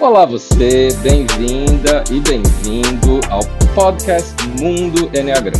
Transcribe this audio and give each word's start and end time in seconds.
Olá 0.00 0.24
você, 0.24 0.90
bem-vinda 1.02 2.04
e 2.08 2.20
bem-vindo 2.20 3.20
ao 3.28 3.40
podcast 3.74 4.32
Mundo 4.60 5.10
Enneagrama. 5.12 5.58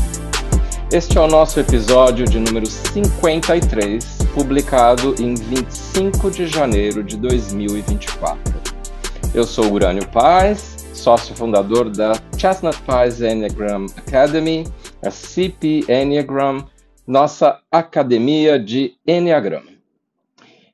Este 0.93 1.19
é 1.19 1.21
o 1.21 1.27
nosso 1.27 1.59
episódio 1.59 2.25
de 2.25 2.39
número 2.39 2.65
53, 2.65 4.19
publicado 4.33 5.17
em 5.21 5.35
25 5.35 6.31
de 6.31 6.47
janeiro 6.47 7.03
de 7.03 7.17
2024. 7.17 8.41
Eu 9.35 9.43
sou 9.43 9.73
Urânio 9.73 10.09
Paz, 10.11 10.87
sócio 10.95 11.35
fundador 11.35 11.91
da 11.91 12.13
Chestnut 12.39 12.81
Paz 12.83 13.21
Enneagram 13.21 13.87
Academy, 13.97 14.63
a 15.05 15.11
CP 15.11 15.85
Enneagram, 15.89 16.65
nossa 17.05 17.61
academia 17.73 18.57
de 18.57 18.95
Enneagrama. 19.05 19.73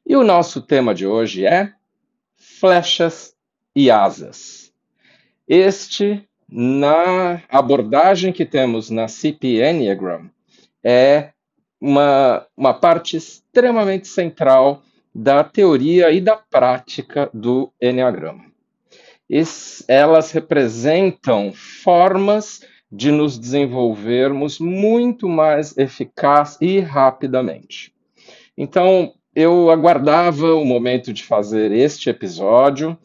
E 0.06 0.14
o 0.14 0.22
nosso 0.22 0.60
tema 0.60 0.94
de 0.94 1.06
hoje 1.06 1.46
é 1.46 1.72
flechas 2.36 3.33
e 3.74 3.90
asas. 3.90 4.72
Este, 5.48 6.26
na 6.48 7.42
abordagem 7.48 8.32
que 8.32 8.44
temos 8.44 8.90
na 8.90 9.08
CP 9.08 9.62
Enneagram, 9.62 10.30
é 10.82 11.30
uma, 11.80 12.46
uma 12.56 12.72
parte 12.72 13.16
extremamente 13.16 14.08
central 14.08 14.82
da 15.14 15.44
teoria 15.44 16.10
e 16.10 16.20
da 16.20 16.36
prática 16.36 17.30
do 17.32 17.72
Enneagrama. 17.80 18.44
Elas 19.88 20.32
representam 20.32 21.52
formas 21.52 22.60
de 22.90 23.10
nos 23.10 23.38
desenvolvermos 23.38 24.58
muito 24.58 25.28
mais 25.28 25.76
eficaz 25.76 26.56
e 26.60 26.78
rapidamente. 26.78 27.92
Então, 28.56 29.12
eu 29.34 29.70
aguardava 29.70 30.54
o 30.54 30.64
momento 30.64 31.12
de 31.12 31.24
fazer 31.24 31.72
este 31.72 32.08
episódio 32.08 32.96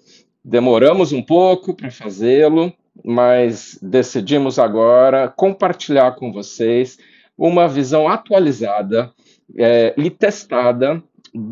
Demoramos 0.43 1.11
um 1.11 1.21
pouco 1.21 1.73
para 1.73 1.91
fazê-lo, 1.91 2.73
mas 3.03 3.77
decidimos 3.81 4.57
agora 4.57 5.27
compartilhar 5.27 6.11
com 6.15 6.31
vocês 6.31 6.97
uma 7.37 7.67
visão 7.67 8.07
atualizada 8.07 9.11
é, 9.57 9.93
e 9.97 10.09
testada 10.09 11.01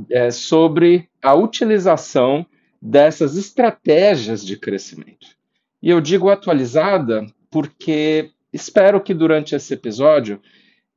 é, 0.10 0.32
sobre 0.32 1.08
a 1.22 1.34
utilização 1.34 2.46
dessas 2.82 3.38
estratégias 3.38 4.46
de 4.46 4.58
crescimento. 4.58 5.28
E 5.82 5.90
eu 5.90 6.02
digo 6.02 6.30
atualizada 6.30 7.26
porque 7.50 8.32
espero 8.52 9.02
que 9.02 9.14
durante 9.14 9.56
esse 9.56 9.74
episódio, 9.74 10.42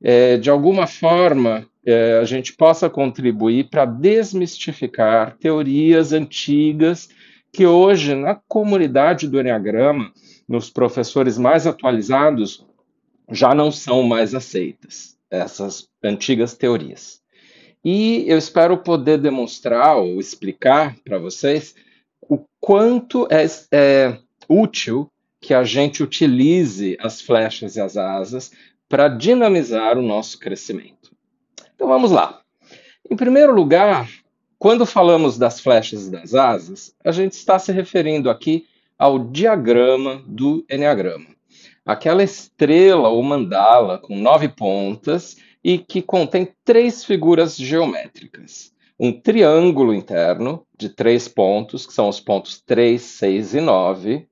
é, 0.01 0.37
de 0.37 0.49
alguma 0.49 0.87
forma, 0.87 1.65
é, 1.85 2.19
a 2.19 2.25
gente 2.25 2.53
possa 2.53 2.89
contribuir 2.89 3.69
para 3.69 3.85
desmistificar 3.85 5.37
teorias 5.37 6.13
antigas 6.13 7.09
que 7.51 7.65
hoje, 7.65 8.15
na 8.15 8.35
comunidade 8.47 9.27
do 9.27 9.39
Enneagrama, 9.39 10.11
nos 10.47 10.69
professores 10.69 11.37
mais 11.37 11.67
atualizados, 11.67 12.65
já 13.29 13.53
não 13.53 13.71
são 13.71 14.03
mais 14.03 14.33
aceitas, 14.33 15.17
essas 15.29 15.87
antigas 16.03 16.55
teorias. 16.55 17.21
E 17.83 18.25
eu 18.27 18.37
espero 18.37 18.77
poder 18.77 19.17
demonstrar 19.17 19.97
ou 19.97 20.19
explicar 20.19 20.95
para 21.03 21.17
vocês 21.17 21.75
o 22.21 22.39
quanto 22.59 23.27
é, 23.31 23.45
é 23.71 24.17
útil 24.47 25.09
que 25.39 25.53
a 25.53 25.63
gente 25.63 26.03
utilize 26.03 26.95
as 27.01 27.19
flechas 27.19 27.75
e 27.75 27.81
as 27.81 27.97
asas 27.97 28.51
para 28.87 29.07
dinamizar 29.07 29.97
o 29.97 30.01
nosso 30.01 30.37
crescimento. 30.37 31.11
Então 31.73 31.87
vamos 31.87 32.11
lá. 32.11 32.41
Em 33.09 33.15
primeiro 33.15 33.53
lugar, 33.53 34.07
quando 34.61 34.85
falamos 34.85 35.39
das 35.39 35.59
flechas 35.59 36.07
das 36.07 36.35
asas, 36.35 36.93
a 37.03 37.11
gente 37.11 37.31
está 37.31 37.57
se 37.57 37.71
referindo 37.71 38.29
aqui 38.29 38.67
ao 38.95 39.17
diagrama 39.17 40.21
do 40.27 40.63
Enneagrama. 40.69 41.25
Aquela 41.83 42.21
estrela 42.21 43.09
ou 43.09 43.23
mandala 43.23 43.97
com 43.97 44.15
nove 44.15 44.47
pontas 44.47 45.37
e 45.63 45.79
que 45.79 45.99
contém 45.99 46.47
três 46.63 47.03
figuras 47.03 47.57
geométricas. 47.57 48.71
Um 48.99 49.11
triângulo 49.11 49.95
interno 49.95 50.63
de 50.77 50.89
três 50.89 51.27
pontos, 51.27 51.87
que 51.87 51.93
são 51.93 52.07
os 52.07 52.19
pontos 52.19 52.61
3, 52.61 53.01
6 53.01 53.55
e 53.55 53.61
9. 53.61 54.27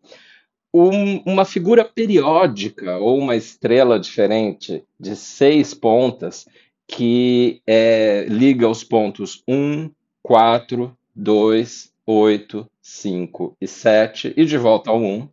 Um, 0.72 1.24
uma 1.26 1.44
figura 1.44 1.84
periódica 1.84 3.00
ou 3.00 3.18
uma 3.18 3.36
estrela 3.36 4.00
diferente 4.00 4.84
de 5.00 5.16
seis 5.16 5.74
pontas 5.74 6.46
que 6.88 7.64
é, 7.66 8.28
liga 8.30 8.70
os 8.70 8.84
pontos 8.84 9.44
1, 9.48 9.90
4, 10.24 10.96
2, 11.16 11.92
8, 12.06 12.70
5 12.82 13.58
e 13.62 13.68
7 13.68 14.34
e 14.36 14.46
de 14.46 14.58
volta 14.58 14.90
ao 14.90 15.02
1, 15.02 15.30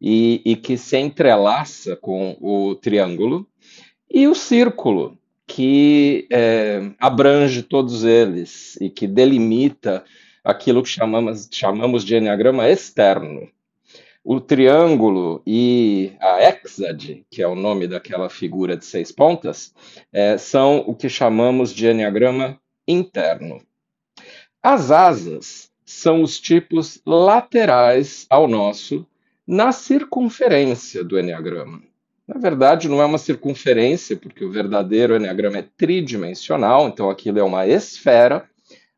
e, 0.00 0.42
e 0.44 0.56
que 0.56 0.76
se 0.76 0.98
entrelaça 0.98 1.94
com 1.96 2.36
o 2.40 2.74
triângulo, 2.74 3.46
e 4.10 4.26
o 4.26 4.34
círculo, 4.34 5.16
que 5.46 6.26
é, 6.30 6.90
abrange 6.98 7.62
todos 7.62 8.04
eles 8.04 8.76
e 8.80 8.88
que 8.88 9.06
delimita 9.06 10.04
aquilo 10.42 10.82
que 10.82 10.88
chamamos, 10.88 11.48
chamamos 11.50 12.04
de 12.04 12.16
enneagrama 12.16 12.68
externo. 12.68 13.48
O 14.24 14.40
triângulo 14.40 15.42
e 15.46 16.12
a 16.20 16.42
hexade, 16.42 17.26
que 17.30 17.42
é 17.42 17.46
o 17.46 17.54
nome 17.54 17.88
daquela 17.88 18.30
figura 18.30 18.76
de 18.76 18.84
seis 18.84 19.10
pontas, 19.10 19.74
é, 20.12 20.38
são 20.38 20.78
o 20.86 20.94
que 20.94 21.08
chamamos 21.08 21.74
de 21.74 21.88
enneagrama 21.88 22.58
interno. 22.86 23.60
As 24.62 24.92
asas 24.92 25.72
são 25.84 26.22
os 26.22 26.38
tipos 26.38 27.02
laterais 27.04 28.26
ao 28.30 28.46
nosso 28.46 29.04
na 29.44 29.72
circunferência 29.72 31.02
do 31.02 31.18
Enneagrama. 31.18 31.82
Na 32.28 32.38
verdade, 32.38 32.88
não 32.88 33.02
é 33.02 33.04
uma 33.04 33.18
circunferência, 33.18 34.16
porque 34.16 34.44
o 34.44 34.52
verdadeiro 34.52 35.16
Enneagrama 35.16 35.58
é 35.58 35.66
tridimensional, 35.76 36.86
então 36.86 37.10
aquilo 37.10 37.40
é 37.40 37.42
uma 37.42 37.66
esfera, 37.66 38.48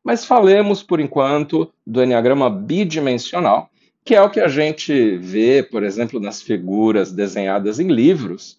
mas 0.05 0.27
falemos 0.27 0.83
por 0.83 1.01
enquanto 1.01 1.73
do 1.87 2.03
Enneagrama 2.03 2.51
bidimensional, 2.51 3.71
que 4.05 4.15
é 4.15 4.21
o 4.21 4.29
que 4.29 4.41
a 4.41 4.49
gente 4.49 5.17
vê, 5.17 5.63
por 5.63 5.83
exemplo, 5.83 6.21
nas 6.21 6.43
figuras 6.43 7.11
desenhadas 7.11 7.81
em 7.81 7.89
livros, 7.89 8.59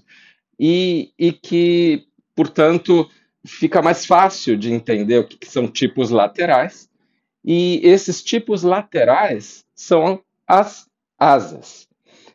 e, 0.59 1.11
e 1.19 1.31
que, 1.31 2.07
portanto, 2.35 3.07
fica 3.45 3.79
mais 3.79 4.07
fácil 4.07 4.57
de 4.57 4.73
entender 4.73 5.19
o 5.19 5.23
que, 5.23 5.37
que 5.37 5.47
são 5.47 5.67
tipos 5.67 6.09
laterais 6.09 6.89
e 7.45 7.79
esses 7.83 8.23
tipos 8.23 8.63
laterais 8.63 9.63
são 9.75 10.19
as 10.47 10.89
asas. 11.17 11.87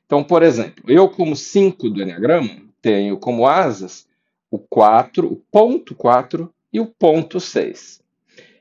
Então, 0.06 0.22
por 0.22 0.42
exemplo, 0.42 0.84
eu, 0.86 1.08
como 1.08 1.34
5 1.34 1.90
do 1.90 2.00
Enneagrama, 2.00 2.62
tenho 2.80 3.18
como 3.18 3.46
asas 3.46 4.06
o 4.50 4.58
4, 4.58 5.26
o 5.26 5.36
ponto 5.50 5.94
4 5.94 6.52
e 6.72 6.78
o 6.80 6.86
ponto 6.86 7.40
6. 7.40 8.00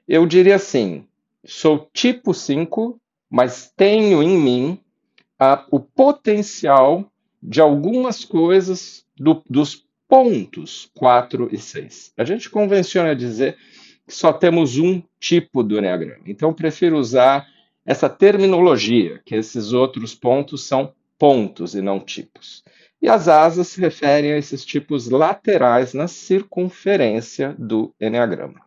Eu 0.08 0.26
diria 0.26 0.56
assim: 0.56 1.06
sou 1.46 1.88
tipo 1.94 2.34
5, 2.34 3.00
mas 3.30 3.72
tenho 3.76 4.24
em 4.24 4.38
mim 4.38 4.80
a, 5.38 5.66
o 5.72 5.80
potencial 5.80 7.12
de 7.42 7.62
algumas 7.62 8.26
coisas 8.26 9.06
do, 9.16 9.42
dos 9.50 9.86
pontos 10.08 10.90
4 10.96 11.50
e 11.52 11.58
6. 11.58 12.14
A 12.18 12.24
gente 12.24 12.50
convenciona 12.50 13.16
dizer 13.16 13.56
só 14.10 14.34
temos 14.34 14.78
um 14.78 15.02
tipo 15.20 15.64
do 15.64 15.78
Enneagrama. 15.78 16.24
Então, 16.26 16.54
prefiro 16.54 16.98
usar 16.98 17.48
essa 17.86 18.10
terminologia, 18.10 19.22
que 19.26 19.36
esses 19.36 19.74
outros 19.74 20.14
pontos 20.14 20.64
são 20.68 20.94
pontos 21.18 21.76
e 21.76 21.82
não 21.82 22.00
tipos. 22.00 22.64
E 23.02 23.08
as 23.08 23.28
asas 23.28 23.70
se 23.70 23.80
referem 23.82 24.34
a 24.34 24.38
esses 24.38 24.66
tipos 24.66 25.10
laterais 25.10 25.94
na 25.94 26.08
circunferência 26.08 27.56
do 27.58 27.94
Enneagrama. 28.00 28.62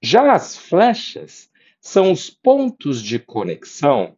Já 0.00 0.32
as 0.32 0.56
flechas 0.56 1.50
são 1.80 2.12
os 2.12 2.30
pontos 2.30 3.02
de 3.02 3.18
conexão 3.18 4.16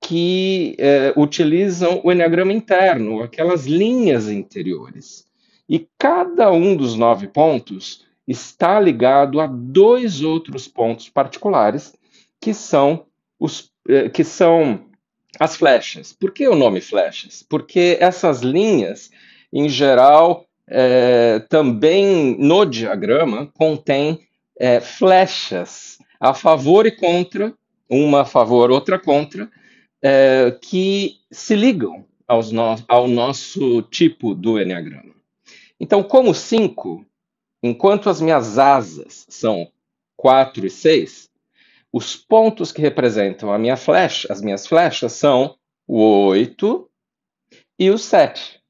que 0.00 0.74
eh, 0.78 1.12
utilizam 1.16 2.00
o 2.02 2.10
Enneagrama 2.10 2.52
interno, 2.52 3.22
aquelas 3.22 3.66
linhas 3.66 4.28
interiores. 4.28 5.26
E 5.68 5.86
cada 5.98 6.50
um 6.50 6.74
dos 6.74 6.96
nove 6.96 7.28
pontos 7.28 8.06
está 8.30 8.78
ligado 8.78 9.40
a 9.40 9.46
dois 9.46 10.22
outros 10.22 10.68
pontos 10.68 11.08
particulares, 11.08 11.94
que 12.40 12.54
são 12.54 13.06
os 13.38 13.72
eh, 13.88 14.08
que 14.08 14.22
são 14.22 14.86
as 15.38 15.56
flechas. 15.56 16.12
Por 16.12 16.32
que 16.32 16.46
o 16.46 16.54
nome 16.54 16.80
flechas? 16.80 17.44
Porque 17.48 17.96
essas 18.00 18.40
linhas, 18.40 19.10
em 19.52 19.68
geral, 19.68 20.46
é, 20.68 21.40
também 21.48 22.36
no 22.38 22.64
diagrama 22.64 23.50
contém 23.54 24.20
é, 24.58 24.80
flechas 24.80 25.98
a 26.20 26.34
favor 26.34 26.86
e 26.86 26.90
contra, 26.90 27.52
uma 27.88 28.22
a 28.22 28.24
favor, 28.24 28.70
outra 28.70 28.98
contra, 28.98 29.50
é, 30.02 30.56
que 30.60 31.16
se 31.30 31.56
ligam 31.56 32.04
no 32.52 32.76
ao 32.86 33.08
nosso 33.08 33.82
tipo 33.82 34.34
do 34.34 34.60
Enneagrama. 34.60 35.14
Então, 35.80 36.02
como 36.02 36.34
cinco, 36.34 37.04
Enquanto 37.62 38.08
as 38.08 38.20
minhas 38.20 38.58
asas 38.58 39.26
são 39.28 39.70
4 40.16 40.66
e 40.66 40.70
6, 40.70 41.30
os 41.92 42.16
pontos 42.16 42.72
que 42.72 42.80
representam 42.80 43.52
a 43.52 43.58
minha 43.58 43.76
flecha, 43.76 44.32
as 44.32 44.40
minhas 44.40 44.66
flechas 44.66 45.12
são 45.12 45.56
o 45.86 45.98
8 46.26 46.88
e 47.78 47.90
o 47.90 47.98
7. 47.98 48.60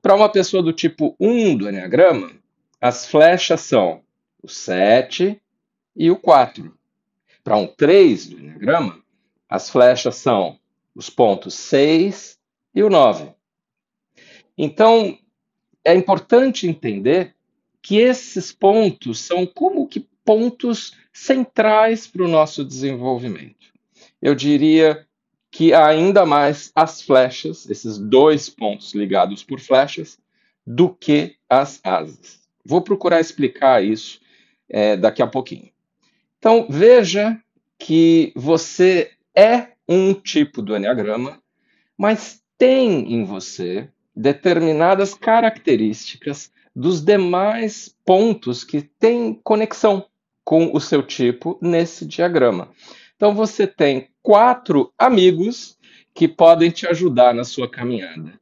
Para 0.00 0.14
uma 0.14 0.28
pessoa 0.28 0.62
do 0.62 0.72
tipo 0.72 1.14
1 1.20 1.56
do 1.56 1.68
Enneagrama, 1.68 2.30
as 2.80 3.06
flechas 3.06 3.60
são 3.60 4.02
o 4.42 4.48
7 4.48 5.40
e 5.94 6.10
o 6.10 6.16
4. 6.16 6.74
Para 7.44 7.56
um 7.56 7.66
3 7.66 8.26
do 8.28 8.38
Enneagrama, 8.38 9.02
as 9.48 9.68
flechas 9.68 10.16
são 10.16 10.58
os 10.94 11.10
pontos 11.10 11.54
6 11.54 12.38
e 12.74 12.82
o 12.82 12.88
9. 12.88 13.34
Então, 14.56 15.18
é 15.84 15.94
importante 15.94 16.66
entender 16.66 17.34
que 17.82 17.98
esses 17.98 18.52
pontos 18.52 19.20
são 19.20 19.46
como 19.46 19.88
que 19.88 20.00
pontos 20.24 20.96
centrais 21.12 22.06
para 22.06 22.24
o 22.24 22.28
nosso 22.28 22.64
desenvolvimento. 22.64 23.66
Eu 24.20 24.34
diria 24.34 25.06
que 25.50 25.74
ainda 25.74 26.24
mais 26.24 26.70
as 26.74 27.02
flechas, 27.02 27.68
esses 27.68 27.98
dois 27.98 28.48
pontos 28.48 28.94
ligados 28.94 29.42
por 29.42 29.58
flechas, 29.58 30.18
do 30.66 30.88
que 30.88 31.36
as 31.48 31.80
asas. 31.82 32.40
Vou 32.64 32.80
procurar 32.80 33.20
explicar 33.20 33.82
isso 33.82 34.20
é, 34.68 34.96
daqui 34.96 35.22
a 35.22 35.26
pouquinho. 35.26 35.70
Então, 36.38 36.66
veja 36.70 37.38
que 37.78 38.32
você 38.36 39.10
é 39.34 39.72
um 39.88 40.14
tipo 40.14 40.62
do 40.62 40.76
Enneagrama, 40.76 41.42
mas 41.98 42.40
tem 42.56 43.12
em 43.12 43.24
você 43.24 43.88
determinadas 44.14 45.14
características 45.14 46.52
dos 46.80 47.02
demais 47.02 47.94
pontos 48.06 48.64
que 48.64 48.80
têm 48.80 49.34
conexão 49.44 50.06
com 50.42 50.74
o 50.74 50.80
seu 50.80 51.02
tipo 51.02 51.58
nesse 51.60 52.06
diagrama. 52.06 52.70
Então 53.16 53.34
você 53.34 53.66
tem 53.66 54.08
quatro 54.22 54.90
amigos 54.98 55.76
que 56.14 56.26
podem 56.26 56.70
te 56.70 56.86
ajudar 56.86 57.34
na 57.34 57.44
sua 57.44 57.68
caminhada 57.68 58.32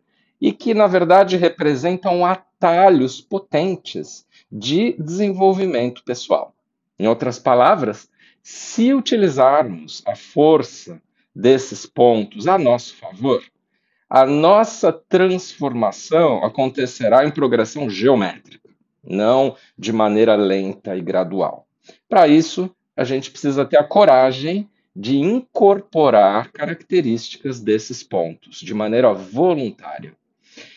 e 0.41 0.53
que, 0.53 0.73
na 0.73 0.87
verdade, 0.87 1.37
representam 1.37 2.25
atalhos 2.25 3.21
potentes 3.21 4.25
de 4.51 4.93
desenvolvimento 4.93 6.05
pessoal. 6.05 6.55
Em 6.97 7.09
outras 7.09 7.41
palavras, 7.41 8.09
se 8.41 8.95
utilizarmos 8.95 10.01
a 10.07 10.15
força 10.15 11.03
desses 11.35 11.87
pontos 11.87 12.47
a 12.47 12.57
nosso 12.57 12.95
favor, 12.95 13.43
a 14.09 14.25
nossa 14.25 14.93
transformação 14.93 16.45
acontecerá 16.45 17.27
em 17.27 17.31
progressão 17.31 17.91
geométrica, 17.91 18.69
não 19.05 19.55
de 19.77 19.93
maneira 19.93 20.35
lenta 20.35 20.97
e 20.97 21.01
gradual. 21.01 21.67
Para 22.09 22.27
isso, 22.27 22.71
a 22.97 23.05
gente 23.05 23.31
precisa 23.31 23.65
ter 23.65 23.79
a 23.79 23.85
coragem 23.85 24.69
de 24.97 25.19
incorporar 25.19 26.51
características 26.51 27.61
desses 27.61 28.03
pontos 28.03 28.61
de 28.61 28.75
maneira 28.75 29.13
voluntária. 29.13 30.17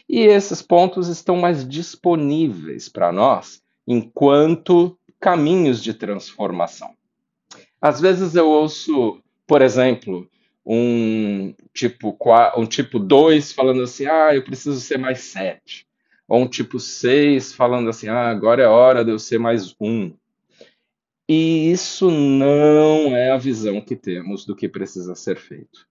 E 0.08 0.20
esses 0.20 0.62
pontos 0.62 1.08
estão 1.08 1.38
mais 1.38 1.68
disponíveis 1.68 2.88
para 2.88 3.12
nós 3.12 3.64
enquanto 3.88 4.98
caminhos 5.20 5.82
de 5.82 5.94
transformação. 5.94 6.94
Às 7.82 8.00
vezes 8.00 8.36
eu 8.36 8.48
ouço, 8.48 9.20
por 9.48 9.62
exemplo, 9.62 10.30
um 10.66 11.54
tipo 11.74 12.18
um 12.58 12.66
tipo 12.66 13.00
2 13.00 13.52
falando 13.52 13.84
assim: 13.84 14.06
"Ah, 14.06 14.36
eu 14.36 14.44
preciso 14.44 14.80
ser 14.80 14.98
mais 14.98 15.20
7". 15.22 15.88
Ou 16.28 16.42
um 16.42 16.48
tipo 16.48 16.80
6 16.80 17.54
falando 17.54 17.90
assim: 17.90 18.08
"Ah, 18.08 18.30
agora 18.30 18.64
é 18.64 18.68
hora 18.68 19.04
de 19.04 19.12
eu 19.12 19.20
ser 19.20 19.40
mais 19.40 19.76
1". 19.80 20.14
E 21.28 21.72
isso 21.72 22.12
não 22.12 23.16
é 23.16 23.32
a 23.32 23.38
visão 23.38 23.80
que 23.82 23.96
temos 23.96 24.46
do 24.46 24.56
que 24.56 24.68
precisa 24.68 25.16
ser 25.16 25.38
feito. 25.38 25.88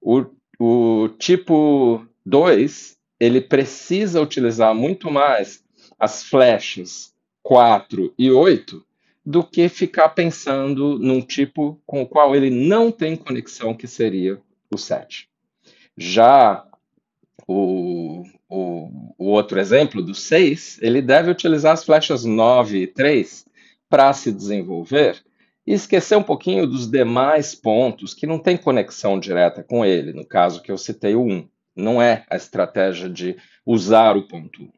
O, 0.00 0.24
o 0.58 1.08
tipo 1.18 2.06
2, 2.24 2.96
ele 3.18 3.40
precisa 3.40 4.20
utilizar 4.22 4.74
muito 4.74 5.10
mais 5.10 5.64
as 5.98 6.22
flechas 6.22 7.12
4 7.42 8.14
e 8.16 8.30
8 8.30 8.84
do 9.30 9.44
que 9.44 9.68
ficar 9.68 10.10
pensando 10.10 10.98
num 10.98 11.20
tipo 11.20 11.80
com 11.86 12.02
o 12.02 12.06
qual 12.06 12.34
ele 12.34 12.50
não 12.50 12.90
tem 12.90 13.16
conexão, 13.16 13.72
que 13.72 13.86
seria 13.86 14.40
o 14.70 14.76
7. 14.76 15.28
Já 15.96 16.66
o, 17.46 18.24
o, 18.48 19.14
o 19.16 19.26
outro 19.26 19.60
exemplo, 19.60 20.02
do 20.02 20.14
6, 20.14 20.78
ele 20.82 21.00
deve 21.00 21.30
utilizar 21.30 21.72
as 21.72 21.84
flechas 21.84 22.24
9 22.24 22.82
e 22.82 22.86
3 22.86 23.46
para 23.88 24.12
se 24.12 24.32
desenvolver 24.32 25.22
e 25.66 25.72
esquecer 25.72 26.16
um 26.16 26.22
pouquinho 26.22 26.66
dos 26.66 26.90
demais 26.90 27.54
pontos 27.54 28.14
que 28.14 28.26
não 28.26 28.38
têm 28.38 28.56
conexão 28.56 29.18
direta 29.18 29.62
com 29.62 29.84
ele, 29.84 30.12
no 30.12 30.26
caso 30.26 30.62
que 30.62 30.72
eu 30.72 30.78
citei 30.78 31.14
o 31.14 31.22
1. 31.22 31.48
Não 31.76 32.02
é 32.02 32.24
a 32.28 32.36
estratégia 32.36 33.08
de 33.08 33.36
usar 33.64 34.16
o 34.16 34.26
ponto 34.26 34.62
1. 34.62 34.70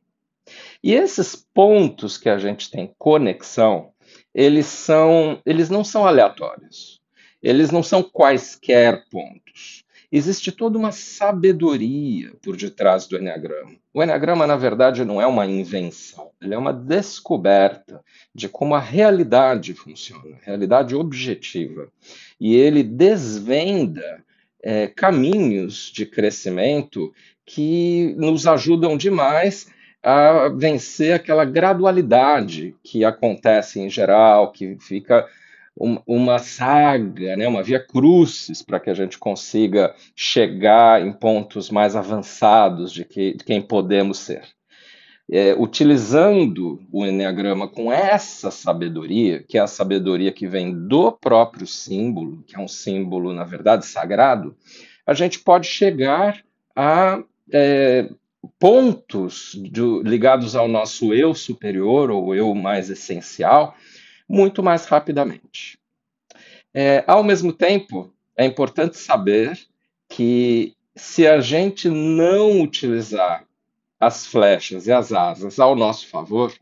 E 0.82 0.92
esses 0.92 1.36
pontos 1.36 2.18
que 2.18 2.28
a 2.28 2.36
gente 2.36 2.70
tem 2.70 2.92
conexão, 2.98 3.92
eles 4.34 4.66
são, 4.66 5.40
eles 5.44 5.68
não 5.68 5.84
são 5.84 6.06
aleatórios. 6.06 7.00
Eles 7.42 7.70
não 7.70 7.82
são 7.82 8.02
quaisquer 8.02 9.04
pontos 9.10 9.84
existe 10.12 10.52
toda 10.52 10.76
uma 10.76 10.92
sabedoria 10.92 12.32
por 12.42 12.54
detrás 12.54 13.06
do 13.06 13.16
Enneagrama. 13.16 13.72
O 13.94 14.02
Enneagrama, 14.02 14.46
na 14.46 14.56
verdade, 14.56 15.06
não 15.06 15.22
é 15.22 15.26
uma 15.26 15.46
invenção, 15.46 16.30
ele 16.40 16.54
é 16.54 16.58
uma 16.58 16.72
descoberta 16.72 18.04
de 18.34 18.46
como 18.46 18.74
a 18.74 18.78
realidade 18.78 19.72
funciona, 19.72 20.36
a 20.36 20.44
realidade 20.44 20.94
objetiva. 20.94 21.90
E 22.38 22.54
ele 22.54 22.82
desvenda 22.82 24.22
é, 24.62 24.86
caminhos 24.86 25.90
de 25.90 26.04
crescimento 26.04 27.12
que 27.46 28.14
nos 28.18 28.46
ajudam 28.46 28.98
demais 28.98 29.66
a 30.02 30.48
vencer 30.48 31.14
aquela 31.14 31.44
gradualidade 31.44 32.74
que 32.82 33.04
acontece 33.04 33.80
em 33.80 33.88
geral, 33.88 34.50
que 34.50 34.76
fica 34.80 35.26
uma 36.06 36.38
saga, 36.38 37.36
né, 37.36 37.48
uma 37.48 37.62
via 37.62 37.80
crucis 37.80 38.62
para 38.62 38.78
que 38.78 38.90
a 38.90 38.94
gente 38.94 39.18
consiga 39.18 39.94
chegar 40.14 41.00
em 41.00 41.12
pontos 41.12 41.70
mais 41.70 41.96
avançados 41.96 42.92
de, 42.92 43.04
que, 43.04 43.34
de 43.34 43.44
quem 43.44 43.62
podemos 43.62 44.18
ser. 44.18 44.42
É, 45.30 45.54
utilizando 45.54 46.82
o 46.92 47.06
Enneagrama 47.06 47.66
com 47.66 47.90
essa 47.90 48.50
sabedoria, 48.50 49.42
que 49.48 49.56
é 49.56 49.62
a 49.62 49.66
sabedoria 49.66 50.30
que 50.30 50.46
vem 50.46 50.86
do 50.86 51.10
próprio 51.10 51.66
símbolo, 51.66 52.42
que 52.46 52.54
é 52.54 52.58
um 52.58 52.68
símbolo, 52.68 53.32
na 53.32 53.44
verdade, 53.44 53.86
sagrado, 53.86 54.54
a 55.06 55.14
gente 55.14 55.38
pode 55.38 55.66
chegar 55.66 56.42
a 56.76 57.22
é, 57.50 58.10
pontos 58.58 59.54
ligados 60.04 60.56
ao 60.56 60.68
nosso 60.68 61.14
eu 61.14 61.34
superior 61.34 62.10
ou 62.10 62.34
eu 62.34 62.54
mais 62.54 62.90
essencial, 62.90 63.74
muito 64.28 64.62
mais 64.62 64.86
rapidamente. 64.86 65.78
É, 66.74 67.04
ao 67.06 67.22
mesmo 67.22 67.52
tempo, 67.52 68.12
é 68.36 68.44
importante 68.44 68.96
saber 68.96 69.58
que 70.08 70.74
se 70.96 71.26
a 71.26 71.40
gente 71.40 71.88
não 71.88 72.60
utilizar 72.60 73.44
as 73.98 74.26
flechas 74.26 74.86
e 74.86 74.92
as 74.92 75.12
asas 75.12 75.60
ao 75.60 75.76
nosso 75.76 76.08
favor, 76.08 76.52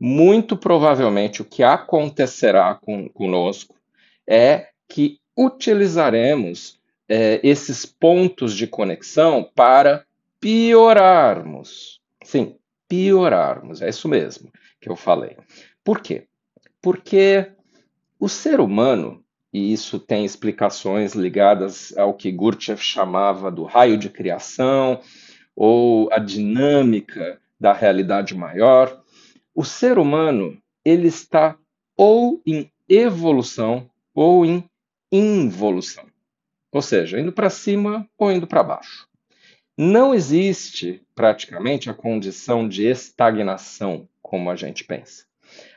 muito 0.00 0.56
provavelmente 0.56 1.42
o 1.42 1.44
que 1.44 1.62
acontecerá 1.62 2.74
com, 2.74 3.08
conosco 3.08 3.76
é 4.26 4.68
que 4.88 5.20
utilizaremos 5.36 6.78
é, 7.08 7.40
esses 7.42 7.84
pontos 7.84 8.56
de 8.56 8.66
conexão 8.66 9.48
para 9.54 10.04
piorarmos. 10.42 12.00
Sim, 12.24 12.56
piorarmos. 12.88 13.80
É 13.80 13.88
isso 13.88 14.08
mesmo 14.08 14.50
que 14.80 14.90
eu 14.90 14.96
falei. 14.96 15.36
Por 15.84 16.00
quê? 16.00 16.26
Porque 16.82 17.52
o 18.18 18.28
ser 18.28 18.58
humano, 18.60 19.24
e 19.52 19.72
isso 19.72 20.00
tem 20.00 20.24
explicações 20.24 21.14
ligadas 21.14 21.96
ao 21.96 22.14
que 22.14 22.32
Gurdjieff 22.32 22.82
chamava 22.82 23.52
do 23.52 23.62
raio 23.62 23.96
de 23.96 24.10
criação, 24.10 25.00
ou 25.54 26.12
a 26.12 26.18
dinâmica 26.18 27.40
da 27.60 27.72
realidade 27.72 28.34
maior, 28.34 29.00
o 29.54 29.64
ser 29.64 29.96
humano 29.96 30.60
ele 30.84 31.06
está 31.06 31.56
ou 31.96 32.42
em 32.44 32.68
evolução 32.88 33.88
ou 34.12 34.44
em 34.44 34.64
involução. 35.12 36.04
Ou 36.72 36.82
seja, 36.82 37.20
indo 37.20 37.32
para 37.32 37.48
cima 37.48 38.08
ou 38.18 38.32
indo 38.32 38.46
para 38.46 38.64
baixo. 38.64 39.06
Não 39.76 40.14
existe 40.14 41.02
praticamente 41.14 41.88
a 41.88 41.94
condição 41.94 42.68
de 42.68 42.86
estagnação, 42.86 44.06
como 44.20 44.50
a 44.50 44.56
gente 44.56 44.84
pensa. 44.84 45.24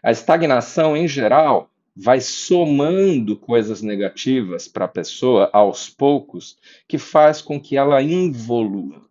A 0.03 0.11
estagnação, 0.11 0.97
em 0.97 1.07
geral, 1.07 1.69
vai 1.95 2.19
somando 2.19 3.37
coisas 3.37 3.81
negativas 3.81 4.67
para 4.67 4.85
a 4.85 4.89
pessoa 4.89 5.49
aos 5.53 5.89
poucos, 5.89 6.57
que 6.87 6.97
faz 6.97 7.41
com 7.41 7.59
que 7.59 7.77
ela 7.77 8.01
involua. 8.01 9.01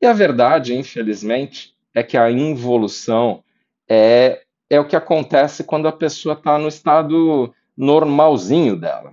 E 0.00 0.06
a 0.06 0.14
verdade, 0.14 0.74
infelizmente, 0.74 1.74
é 1.94 2.02
que 2.02 2.16
a 2.16 2.30
involução 2.30 3.44
é, 3.86 4.40
é 4.70 4.80
o 4.80 4.86
que 4.86 4.96
acontece 4.96 5.62
quando 5.62 5.88
a 5.88 5.92
pessoa 5.92 6.34
está 6.34 6.58
no 6.58 6.68
estado 6.68 7.54
normalzinho 7.76 8.76
dela. 8.76 9.12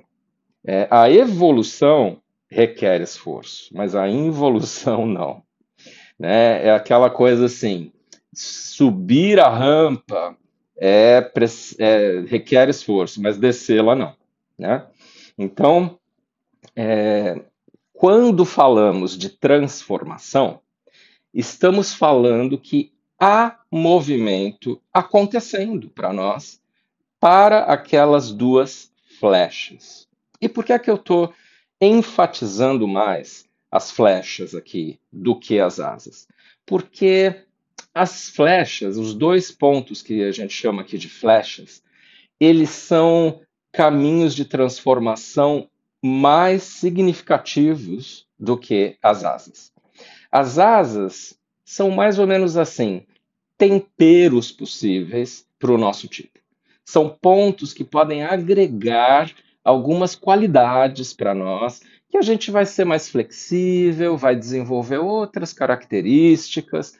É, 0.66 0.88
a 0.90 1.12
evolução 1.12 2.22
requer 2.50 3.02
esforço, 3.02 3.70
mas 3.74 3.96
a 3.96 4.08
involução 4.08 5.06
não. 5.08 5.44
Né? 6.18 6.68
É 6.68 6.72
aquela 6.72 7.10
coisa 7.10 7.46
assim: 7.46 7.92
subir 8.34 9.40
a 9.40 9.50
rampa 9.50 10.36
é, 10.78 11.32
é, 11.80 12.24
requer 12.28 12.70
esforço, 12.70 13.22
mas 13.22 13.38
descê-la 13.38 13.96
não. 13.96 14.16
Né? 14.58 14.86
Então, 15.38 16.00
é, 16.76 17.42
quando 17.94 18.46
falamos 18.46 19.18
de 19.18 19.30
transformação, 19.30 20.60
estamos 21.34 21.94
falando 21.94 22.58
que 22.58 22.94
há 23.20 23.60
movimento 23.72 24.80
acontecendo 24.94 25.90
para 25.90 26.14
nós 26.14 26.62
para 27.20 27.64
aquelas 27.64 28.32
duas 28.32 28.92
flechas. 29.20 30.08
E 30.40 30.48
por 30.48 30.64
que 30.64 30.74
é 30.74 30.80
que 30.80 30.90
eu 30.90 30.96
estou 30.96 31.34
enfatizando 31.82 32.88
mais 32.88 33.46
as 33.72 33.92
flechas 33.92 34.56
aqui 34.56 35.00
do 35.12 35.38
que 35.38 35.60
as 35.60 35.80
asas? 35.80 36.28
Porque 36.66 37.44
as 37.94 38.30
flechas, 38.30 38.98
os 38.98 39.14
dois 39.14 39.52
pontos 39.52 40.02
que 40.02 40.24
a 40.24 40.32
gente 40.32 40.54
chama 40.54 40.82
aqui 40.82 40.98
de 40.98 41.10
flechas, 41.10 41.84
eles 42.40 42.70
são 42.70 43.42
caminhos 43.72 44.36
de 44.36 44.46
transformação 44.46 45.70
mais 46.04 46.64
significativos 46.64 48.28
do 48.40 48.58
que 48.58 48.98
as 49.02 49.24
asas. 49.24 49.72
As 50.32 50.60
asas 50.60 51.38
são 51.66 51.90
mais 51.90 52.20
ou 52.20 52.28
menos 52.28 52.58
assim, 52.58 53.06
temperos 53.58 54.52
possíveis 54.52 55.46
para 55.60 55.72
o 55.72 55.78
nosso 55.78 56.08
tipo. 56.08 56.40
São 56.86 57.10
pontos 57.10 57.74
que 57.74 57.84
podem 57.84 58.24
agregar 58.24 59.34
algumas 59.68 60.16
qualidades 60.16 61.14
para 61.14 61.36
nós, 61.36 61.82
que 62.10 62.18
a 62.18 62.22
gente 62.22 62.50
vai 62.50 62.66
ser 62.66 62.86
mais 62.86 63.10
flexível, 63.10 64.16
vai 64.16 64.34
desenvolver 64.34 64.98
outras 64.98 65.52
características, 65.52 66.98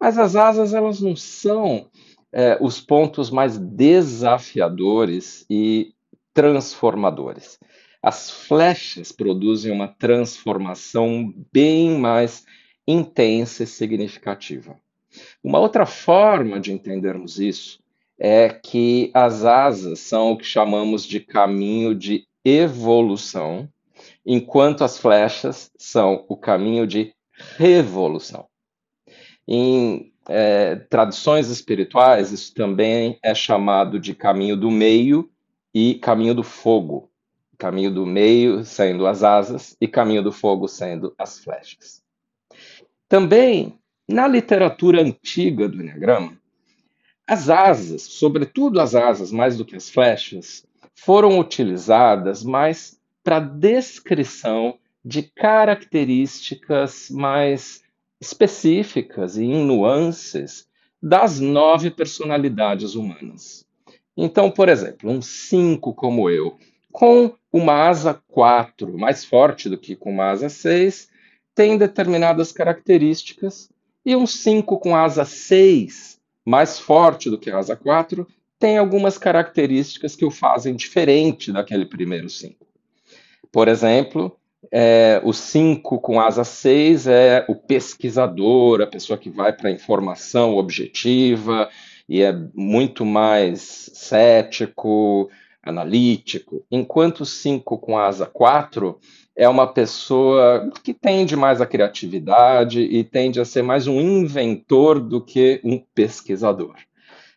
mas 0.00 0.16
as 0.16 0.34
asas 0.34 0.72
elas 0.72 1.02
não 1.02 1.14
são 1.14 1.90
é, 2.32 2.56
os 2.62 2.80
pontos 2.80 3.28
mais 3.30 3.58
desafiadores 3.58 5.44
e 5.50 5.92
transformadores. 6.32 7.58
As 8.02 8.30
flechas 8.30 9.12
produzem 9.12 9.70
uma 9.70 9.88
transformação 9.88 11.34
bem 11.52 11.98
mais 11.98 12.46
intensa 12.86 13.64
e 13.64 13.66
significativa. 13.66 14.80
Uma 15.44 15.58
outra 15.58 15.84
forma 15.84 16.58
de 16.58 16.72
entendermos 16.72 17.38
isso 17.38 17.80
é 18.18 18.48
que 18.48 19.10
as 19.14 19.44
asas 19.44 20.00
são 20.00 20.32
o 20.32 20.36
que 20.36 20.44
chamamos 20.44 21.04
de 21.04 21.20
caminho 21.20 21.94
de 21.94 22.26
evolução, 22.44 23.68
enquanto 24.26 24.82
as 24.82 24.98
flechas 24.98 25.70
são 25.78 26.24
o 26.28 26.36
caminho 26.36 26.86
de 26.86 27.14
revolução. 27.56 28.46
Em 29.46 30.12
é, 30.28 30.76
tradições 30.76 31.48
espirituais, 31.48 32.32
isso 32.32 32.52
também 32.52 33.18
é 33.22 33.34
chamado 33.34 33.98
de 33.98 34.14
caminho 34.14 34.56
do 34.56 34.70
meio 34.70 35.30
e 35.72 35.94
caminho 35.94 36.34
do 36.34 36.42
fogo. 36.42 37.10
Caminho 37.56 37.90
do 37.90 38.06
meio 38.06 38.64
sendo 38.64 39.06
as 39.06 39.22
asas 39.22 39.76
e 39.80 39.88
caminho 39.88 40.22
do 40.22 40.30
fogo 40.30 40.68
sendo 40.68 41.14
as 41.18 41.38
flechas. 41.38 42.02
Também, 43.08 43.78
na 44.06 44.28
literatura 44.28 45.00
antiga 45.00 45.66
do 45.68 45.80
Enneagrama, 45.80 46.37
as 47.28 47.50
asas, 47.50 48.02
sobretudo 48.04 48.80
as 48.80 48.94
asas 48.94 49.30
mais 49.30 49.58
do 49.58 49.64
que 49.64 49.76
as 49.76 49.90
flechas, 49.90 50.64
foram 50.94 51.38
utilizadas 51.38 52.42
mais 52.42 52.98
para 53.22 53.38
descrição 53.38 54.78
de 55.04 55.22
características 55.22 57.10
mais 57.10 57.82
específicas 58.18 59.36
e 59.36 59.44
em 59.44 59.62
nuances 59.62 60.66
das 61.02 61.38
nove 61.38 61.90
personalidades 61.90 62.94
humanas. 62.94 63.66
Então, 64.16 64.50
por 64.50 64.70
exemplo, 64.70 65.10
um 65.10 65.20
5 65.20 65.92
como 65.92 66.30
eu, 66.30 66.56
com 66.90 67.34
uma 67.52 67.88
asa 67.88 68.20
4 68.28 68.96
mais 68.98 69.22
forte 69.22 69.68
do 69.68 69.76
que 69.76 69.94
com 69.94 70.10
uma 70.10 70.30
asa 70.30 70.48
6, 70.48 71.10
tem 71.54 71.76
determinadas 71.76 72.52
características, 72.52 73.68
e 74.04 74.16
um 74.16 74.26
5 74.26 74.78
com 74.78 74.96
asa 74.96 75.26
6 75.26 76.17
mais 76.48 76.78
forte 76.78 77.28
do 77.28 77.38
que 77.38 77.50
a 77.50 77.58
asa 77.58 77.76
4, 77.76 78.26
tem 78.58 78.78
algumas 78.78 79.18
características 79.18 80.16
que 80.16 80.24
o 80.24 80.30
fazem 80.30 80.74
diferente 80.74 81.52
daquele 81.52 81.84
primeiro 81.84 82.30
5. 82.30 82.66
Por 83.52 83.68
exemplo, 83.68 84.34
é, 84.72 85.20
o 85.24 85.32
5 85.32 86.00
com 86.00 86.18
asa 86.18 86.44
6 86.44 87.06
é 87.06 87.44
o 87.48 87.54
pesquisador, 87.54 88.80
a 88.80 88.86
pessoa 88.86 89.18
que 89.18 89.28
vai 89.28 89.52
para 89.52 89.68
a 89.68 89.72
informação 89.72 90.56
objetiva 90.56 91.68
e 92.08 92.22
é 92.22 92.32
muito 92.54 93.04
mais 93.04 93.90
cético, 93.92 95.28
analítico, 95.62 96.64
enquanto 96.70 97.20
o 97.20 97.26
5 97.26 97.78
com 97.78 97.98
asa 97.98 98.24
4 98.24 98.98
é 99.38 99.48
uma 99.48 99.68
pessoa 99.68 100.68
que 100.82 100.92
tende 100.92 101.36
mais 101.36 101.60
à 101.60 101.66
criatividade 101.66 102.80
e 102.80 103.04
tende 103.04 103.40
a 103.40 103.44
ser 103.44 103.62
mais 103.62 103.86
um 103.86 104.00
inventor 104.00 104.98
do 104.98 105.20
que 105.20 105.60
um 105.62 105.78
pesquisador. 105.94 106.74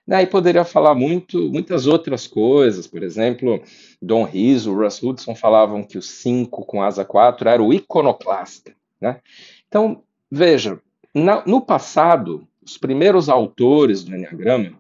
Daí 0.06 0.26
poderia 0.26 0.66
falar 0.66 0.96
muito, 0.96 1.38
muitas 1.52 1.86
outras 1.86 2.26
coisas, 2.26 2.88
por 2.88 3.04
exemplo, 3.04 3.62
Don 4.02 4.24
Rizzo, 4.24 4.74
Russ 4.74 5.02
Hudson 5.02 5.36
falavam 5.36 5.84
que 5.84 5.96
o 5.96 6.02
5 6.02 6.66
com 6.66 6.82
asa 6.82 7.06
4 7.06 7.48
era 7.48 7.62
o 7.62 7.72
iconoclasta. 7.72 8.74
Né? 9.00 9.22
Então, 9.68 10.02
veja, 10.30 10.82
na, 11.14 11.46
no 11.46 11.62
passado, 11.62 12.48
os 12.66 12.80
primeiros 12.80 13.30
autores 13.30 14.04
do 14.04 14.16
Enneagrama, 14.16 14.74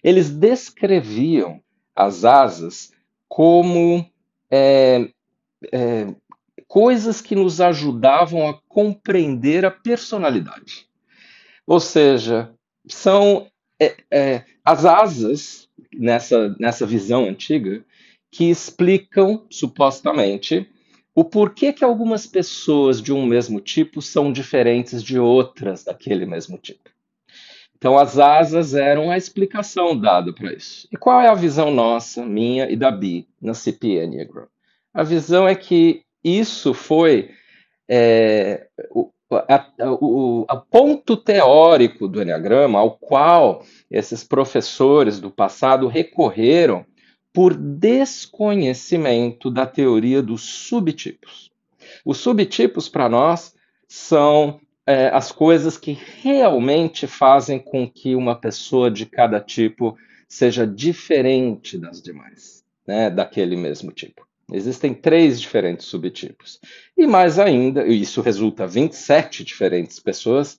eles 0.00 0.30
descreviam 0.30 1.60
as 1.94 2.24
asas 2.24 2.92
como 3.28 4.06
é, 4.48 5.08
é, 5.72 6.06
coisas 6.66 7.20
que 7.20 7.34
nos 7.34 7.60
ajudavam 7.60 8.48
a 8.48 8.54
compreender 8.68 9.64
a 9.64 9.70
personalidade. 9.70 10.86
Ou 11.66 11.80
seja, 11.80 12.52
são 12.86 13.46
é, 13.80 13.96
é, 14.10 14.44
as 14.64 14.84
asas, 14.84 15.68
nessa, 15.92 16.54
nessa 16.58 16.86
visão 16.86 17.26
antiga, 17.26 17.84
que 18.30 18.44
explicam, 18.44 19.46
supostamente, 19.50 20.68
o 21.14 21.24
porquê 21.24 21.72
que 21.72 21.84
algumas 21.84 22.26
pessoas 22.26 23.02
de 23.02 23.12
um 23.12 23.26
mesmo 23.26 23.60
tipo 23.60 24.00
são 24.00 24.32
diferentes 24.32 25.02
de 25.02 25.18
outras 25.18 25.84
daquele 25.84 26.24
mesmo 26.24 26.56
tipo. 26.56 26.88
Então, 27.76 27.98
as 27.98 28.18
asas 28.18 28.74
eram 28.74 29.10
a 29.10 29.16
explicação 29.16 29.98
dada 29.98 30.32
para 30.32 30.52
isso. 30.52 30.86
E 30.92 30.96
qual 30.96 31.20
é 31.20 31.28
a 31.28 31.34
visão 31.34 31.70
nossa, 31.70 32.24
minha 32.24 32.70
e 32.70 32.76
da 32.76 32.90
Bi, 32.90 33.26
na 33.40 33.54
CP 33.54 34.04
Enneagram? 34.04 34.46
A 34.92 35.02
visão 35.02 35.46
é 35.46 35.54
que 35.54 36.02
isso 36.22 36.74
foi 36.74 37.30
é, 37.88 38.66
o, 38.90 39.10
a, 39.30 39.66
o 40.00 40.44
a 40.48 40.56
ponto 40.56 41.16
teórico 41.16 42.08
do 42.08 42.20
Enneagrama 42.20 42.78
ao 42.78 42.92
qual 42.92 43.64
esses 43.90 44.24
professores 44.24 45.20
do 45.20 45.30
passado 45.30 45.86
recorreram 45.86 46.84
por 47.32 47.54
desconhecimento 47.54 49.50
da 49.50 49.66
teoria 49.66 50.20
dos 50.20 50.42
subtipos. 50.42 51.50
Os 52.04 52.18
subtipos, 52.18 52.88
para 52.88 53.08
nós, 53.08 53.54
são 53.86 54.60
é, 54.86 55.08
as 55.08 55.30
coisas 55.30 55.78
que 55.78 55.96
realmente 56.22 57.06
fazem 57.06 57.58
com 57.58 57.88
que 57.88 58.16
uma 58.16 58.34
pessoa 58.34 58.90
de 58.90 59.06
cada 59.06 59.40
tipo 59.40 59.96
seja 60.28 60.66
diferente 60.66 61.78
das 61.78 62.02
demais, 62.02 62.64
né, 62.86 63.10
daquele 63.10 63.56
mesmo 63.56 63.92
tipo. 63.92 64.29
Existem 64.52 64.92
três 64.92 65.40
diferentes 65.40 65.86
subtipos. 65.86 66.60
E 66.96 67.06
mais 67.06 67.38
ainda, 67.38 67.86
isso 67.86 68.20
resulta 68.20 68.66
27 68.66 69.44
diferentes 69.44 69.98
pessoas, 69.98 70.58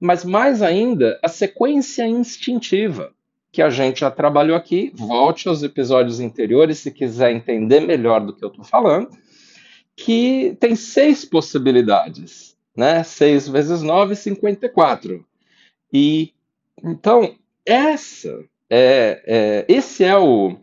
mas 0.00 0.24
mais 0.24 0.62
ainda 0.62 1.18
a 1.22 1.28
sequência 1.28 2.06
instintiva, 2.06 3.12
que 3.52 3.62
a 3.62 3.70
gente 3.70 4.00
já 4.00 4.10
trabalhou 4.10 4.56
aqui. 4.56 4.92
Volte 4.94 5.48
aos 5.48 5.62
episódios 5.62 6.20
anteriores 6.20 6.78
se 6.78 6.90
quiser 6.90 7.32
entender 7.32 7.80
melhor 7.80 8.20
do 8.24 8.34
que 8.34 8.44
eu 8.44 8.48
estou 8.48 8.64
falando, 8.64 9.10
que 9.94 10.56
tem 10.60 10.76
seis 10.76 11.24
possibilidades, 11.24 12.56
né? 12.76 13.02
6 13.02 13.48
vezes 13.48 13.82
9, 13.82 14.14
54. 14.14 15.24
E 15.92 16.32
então, 16.84 17.34
essa 17.64 18.44
é, 18.68 19.22
é 19.26 19.64
esse 19.68 20.04
é 20.04 20.16
o, 20.16 20.58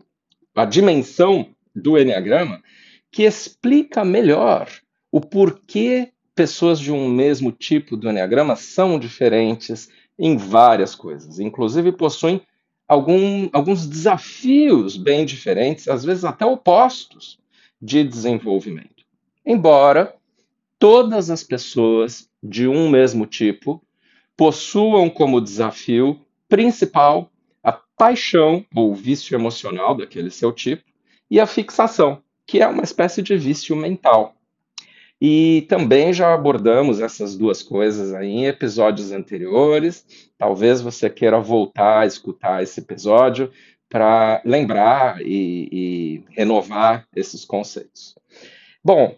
a 0.54 0.64
dimensão 0.64 1.53
do 1.74 1.98
Enneagrama 1.98 2.62
que 3.10 3.22
explica 3.22 4.04
melhor 4.04 4.68
o 5.10 5.20
porquê 5.20 6.12
pessoas 6.34 6.80
de 6.80 6.90
um 6.90 7.08
mesmo 7.08 7.52
tipo 7.52 7.96
do 7.96 8.10
Enneagrama 8.10 8.56
são 8.56 8.98
diferentes 8.98 9.88
em 10.18 10.36
várias 10.36 10.94
coisas, 10.94 11.38
inclusive 11.38 11.92
possuem 11.92 12.40
algum, 12.88 13.48
alguns 13.52 13.86
desafios 13.86 14.96
bem 14.96 15.24
diferentes, 15.24 15.88
às 15.88 16.04
vezes 16.04 16.24
até 16.24 16.44
opostos, 16.44 17.38
de 17.80 18.02
desenvolvimento. 18.02 19.04
Embora 19.44 20.14
todas 20.78 21.30
as 21.30 21.42
pessoas 21.42 22.28
de 22.42 22.66
um 22.66 22.88
mesmo 22.88 23.26
tipo 23.26 23.82
possuam 24.36 25.08
como 25.08 25.40
desafio 25.40 26.20
principal 26.48 27.30
a 27.62 27.72
paixão 27.72 28.64
ou 28.74 28.94
vício 28.94 29.34
emocional 29.34 29.96
daquele 29.96 30.30
seu 30.30 30.52
tipo 30.52 30.93
e 31.34 31.40
a 31.40 31.48
fixação, 31.48 32.22
que 32.46 32.62
é 32.62 32.68
uma 32.68 32.84
espécie 32.84 33.20
de 33.20 33.36
vício 33.36 33.74
mental. 33.74 34.36
E 35.20 35.66
também 35.68 36.12
já 36.12 36.32
abordamos 36.32 37.00
essas 37.00 37.36
duas 37.36 37.60
coisas 37.60 38.12
em 38.22 38.46
episódios 38.46 39.10
anteriores. 39.10 40.06
Talvez 40.38 40.80
você 40.80 41.10
queira 41.10 41.40
voltar 41.40 42.02
a 42.02 42.06
escutar 42.06 42.62
esse 42.62 42.78
episódio 42.78 43.50
para 43.88 44.42
lembrar 44.44 45.20
e, 45.22 45.68
e 45.72 46.24
renovar 46.30 47.04
esses 47.16 47.44
conceitos. 47.44 48.14
Bom, 48.84 49.16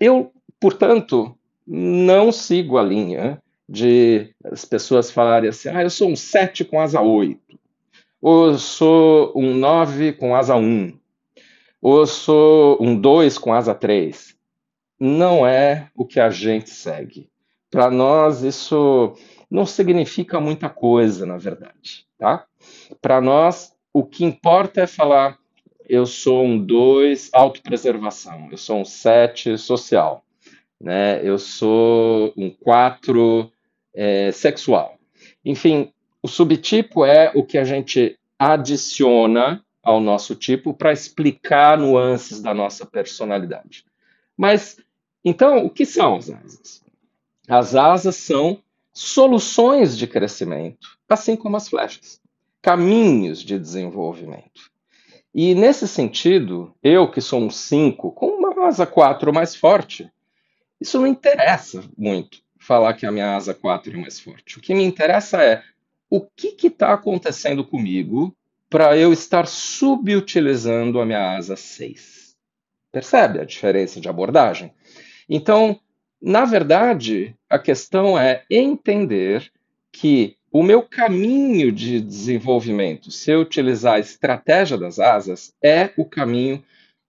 eu, 0.00 0.32
portanto, 0.58 1.38
não 1.64 2.32
sigo 2.32 2.76
a 2.76 2.82
linha 2.82 3.40
de 3.68 4.34
as 4.46 4.64
pessoas 4.64 5.12
falarem 5.12 5.48
assim: 5.48 5.68
ah, 5.68 5.84
eu 5.84 5.90
sou 5.90 6.08
um 6.08 6.16
7 6.16 6.64
com 6.64 6.80
asa 6.80 7.00
8, 7.00 7.38
ou 8.20 8.48
eu 8.48 8.58
sou 8.58 9.32
um 9.36 9.54
9 9.54 10.14
com 10.14 10.34
asa 10.34 10.56
1, 10.56 11.03
ou 11.84 12.06
sou 12.06 12.78
um 12.80 12.98
2 12.98 13.36
com 13.36 13.52
asa 13.52 13.74
3. 13.74 14.34
Não 14.98 15.46
é 15.46 15.90
o 15.94 16.06
que 16.06 16.18
a 16.18 16.30
gente 16.30 16.70
segue. 16.70 17.28
Para 17.70 17.90
nós, 17.90 18.42
isso 18.42 19.12
não 19.50 19.66
significa 19.66 20.40
muita 20.40 20.70
coisa, 20.70 21.26
na 21.26 21.36
verdade. 21.36 22.06
Tá? 22.18 22.46
Para 23.02 23.20
nós, 23.20 23.74
o 23.92 24.02
que 24.02 24.24
importa 24.24 24.80
é 24.80 24.86
falar: 24.86 25.36
eu 25.86 26.06
sou 26.06 26.42
um 26.42 26.58
2 26.58 27.28
autopreservação, 27.34 28.48
eu 28.50 28.56
sou 28.56 28.80
um 28.80 28.84
7 28.86 29.58
social, 29.58 30.24
né? 30.80 31.20
eu 31.22 31.38
sou 31.38 32.32
um 32.34 32.48
4 32.48 33.52
é, 33.92 34.32
sexual. 34.32 34.96
Enfim, 35.44 35.92
o 36.22 36.28
subtipo 36.28 37.04
é 37.04 37.30
o 37.34 37.44
que 37.44 37.58
a 37.58 37.64
gente 37.64 38.18
adiciona 38.38 39.62
ao 39.84 40.00
nosso 40.00 40.34
tipo 40.34 40.72
para 40.72 40.92
explicar 40.92 41.78
nuances 41.78 42.40
da 42.40 42.54
nossa 42.54 42.86
personalidade. 42.86 43.84
Mas, 44.36 44.78
então, 45.24 45.64
o 45.64 45.70
que 45.70 45.84
são 45.84 46.16
as 46.16 46.30
asas? 46.30 46.84
As 47.48 47.74
asas 47.74 48.16
são 48.16 48.62
soluções 48.92 49.96
de 49.96 50.06
crescimento, 50.06 50.98
assim 51.08 51.36
como 51.36 51.56
as 51.56 51.68
flechas, 51.68 52.20
caminhos 52.62 53.40
de 53.40 53.58
desenvolvimento. 53.58 54.72
E 55.34 55.54
nesse 55.54 55.86
sentido, 55.86 56.74
eu 56.82 57.10
que 57.10 57.20
sou 57.20 57.40
um 57.40 57.50
5, 57.50 58.12
com 58.12 58.26
uma 58.26 58.66
asa 58.66 58.86
4 58.86 59.32
mais 59.32 59.54
forte, 59.54 60.10
isso 60.80 60.98
não 60.98 61.06
interessa 61.06 61.84
muito 61.98 62.38
falar 62.58 62.94
que 62.94 63.04
a 63.04 63.12
minha 63.12 63.36
asa 63.36 63.52
4 63.52 63.92
é 63.92 63.96
mais 63.96 64.18
forte. 64.18 64.58
O 64.58 64.60
que 64.60 64.74
me 64.74 64.84
interessa 64.84 65.42
é 65.42 65.62
o 66.08 66.20
que 66.20 66.56
está 66.66 66.94
acontecendo 66.94 67.64
comigo 67.64 68.34
para 68.68 68.96
eu 68.96 69.12
estar 69.12 69.46
subutilizando 69.46 71.00
a 71.00 71.06
minha 71.06 71.36
asa 71.36 71.56
6. 71.56 72.34
Percebe 72.90 73.40
a 73.40 73.44
diferença 73.44 74.00
de 74.00 74.08
abordagem? 74.08 74.72
Então, 75.28 75.80
na 76.20 76.44
verdade, 76.44 77.34
a 77.48 77.58
questão 77.58 78.18
é 78.18 78.44
entender 78.50 79.50
que 79.92 80.36
o 80.50 80.62
meu 80.62 80.82
caminho 80.82 81.72
de 81.72 82.00
desenvolvimento, 82.00 83.10
se 83.10 83.32
eu 83.32 83.40
utilizar 83.40 83.94
a 83.94 83.98
estratégia 83.98 84.78
das 84.78 84.98
asas, 84.98 85.52
é 85.62 85.90
o 85.96 86.04
caminho 86.04 86.62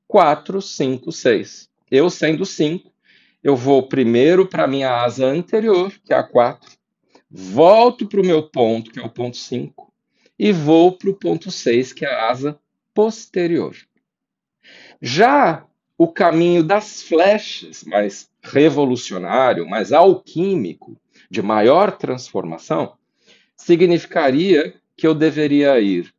4, 0.08 0.62
5, 0.62 1.12
6. 1.12 1.70
Eu 1.92 2.10
sendo 2.10 2.46
5, 2.46 2.92
eu 3.44 3.56
vou 3.56 3.88
primeiro 3.88 4.48
para 4.48 4.64
a 4.64 4.68
minha 4.68 5.04
asa 5.04 5.28
anterior, 5.28 5.94
que 6.04 6.12
é 6.12 6.18
a 6.18 6.24
4, 6.24 6.72
volto 7.30 8.08
para 8.08 8.20
o 8.20 8.26
meu 8.26 8.44
ponto, 8.44 8.92
que 8.92 9.00
é 9.00 9.04
o 9.04 9.10
ponto 9.10 9.38
5, 9.38 9.94
e 10.38 10.52
vou 10.52 10.92
para 10.98 11.10
o 11.10 11.14
ponto 11.14 11.50
6, 11.52 11.94
que 11.94 12.06
é 12.06 12.10
a 12.10 12.30
asa 12.30 12.60
posterior. 12.94 13.76
Já 15.02 15.66
o 15.98 16.08
caminho 16.08 16.64
das 16.64 17.02
flechas, 17.02 17.84
mais 17.84 18.30
revolucionário, 18.42 19.68
mais 19.68 19.92
alquímico, 19.92 20.98
de 21.30 21.42
maior 21.42 21.98
transformação, 21.98 22.94
significaria 23.56 24.74
que 24.98 25.08
eu 25.08 25.16
deveria 25.16 25.80
ir 25.80 26.14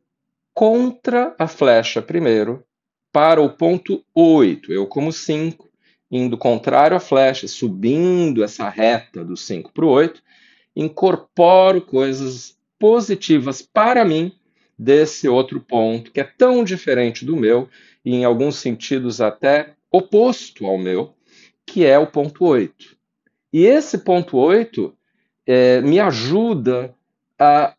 contra 0.53 1.35
a 1.37 1.47
flecha 1.47 2.01
primeiro, 2.01 2.63
para 3.11 3.41
o 3.41 3.49
ponto 3.49 4.03
8, 4.13 4.73
eu 4.73 4.85
como 4.85 5.11
5, 5.11 5.69
indo 6.09 6.37
contrário 6.37 6.97
à 6.97 6.99
flecha, 6.99 7.47
subindo 7.47 8.43
essa 8.43 8.67
reta 8.69 9.23
do 9.23 9.37
5 9.37 9.71
para 9.71 9.85
o 9.85 9.89
8, 9.89 10.21
incorporo 10.75 11.81
coisas 11.81 12.56
positivas 12.79 13.61
para 13.61 14.03
mim 14.05 14.31
desse 14.77 15.27
outro 15.27 15.59
ponto, 15.59 16.11
que 16.11 16.19
é 16.19 16.23
tão 16.23 16.63
diferente 16.63 17.25
do 17.25 17.35
meu, 17.35 17.67
e 18.05 18.15
em 18.15 18.23
alguns 18.23 18.57
sentidos 18.57 19.19
até 19.19 19.73
oposto 19.91 20.65
ao 20.65 20.77
meu, 20.77 21.13
que 21.65 21.85
é 21.85 21.97
o 21.97 22.07
ponto 22.07 22.45
8. 22.45 22.97
E 23.51 23.65
esse 23.65 23.97
ponto 23.99 24.37
8 24.37 24.95
é, 25.45 25.81
me 25.81 25.99
ajuda 25.99 26.93
a 27.39 27.73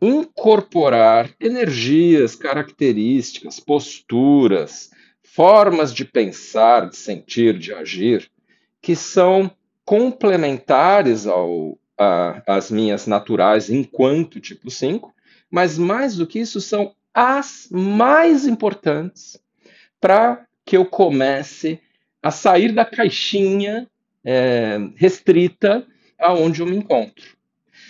incorporar 0.00 1.30
energias, 1.40 2.34
características, 2.34 3.58
posturas, 3.58 4.90
formas 5.22 5.92
de 5.92 6.04
pensar, 6.04 6.88
de 6.88 6.96
sentir, 6.96 7.58
de 7.58 7.72
agir, 7.72 8.30
que 8.80 8.94
são 8.94 9.50
complementares 9.84 11.26
ao, 11.26 11.78
a, 11.98 12.42
às 12.46 12.70
minhas 12.70 13.06
naturais 13.06 13.70
enquanto 13.70 14.40
tipo 14.40 14.70
5, 14.70 15.14
mas 15.50 15.78
mais 15.78 16.16
do 16.16 16.26
que 16.26 16.38
isso, 16.38 16.60
são 16.60 16.94
as 17.14 17.68
mais 17.70 18.46
importantes 18.46 19.40
para 20.00 20.46
que 20.64 20.76
eu 20.76 20.84
comece 20.84 21.80
a 22.22 22.30
sair 22.30 22.72
da 22.72 22.84
caixinha 22.84 23.88
é, 24.24 24.78
restrita 24.96 25.86
aonde 26.18 26.60
eu 26.60 26.66
me 26.66 26.76
encontro. 26.76 27.36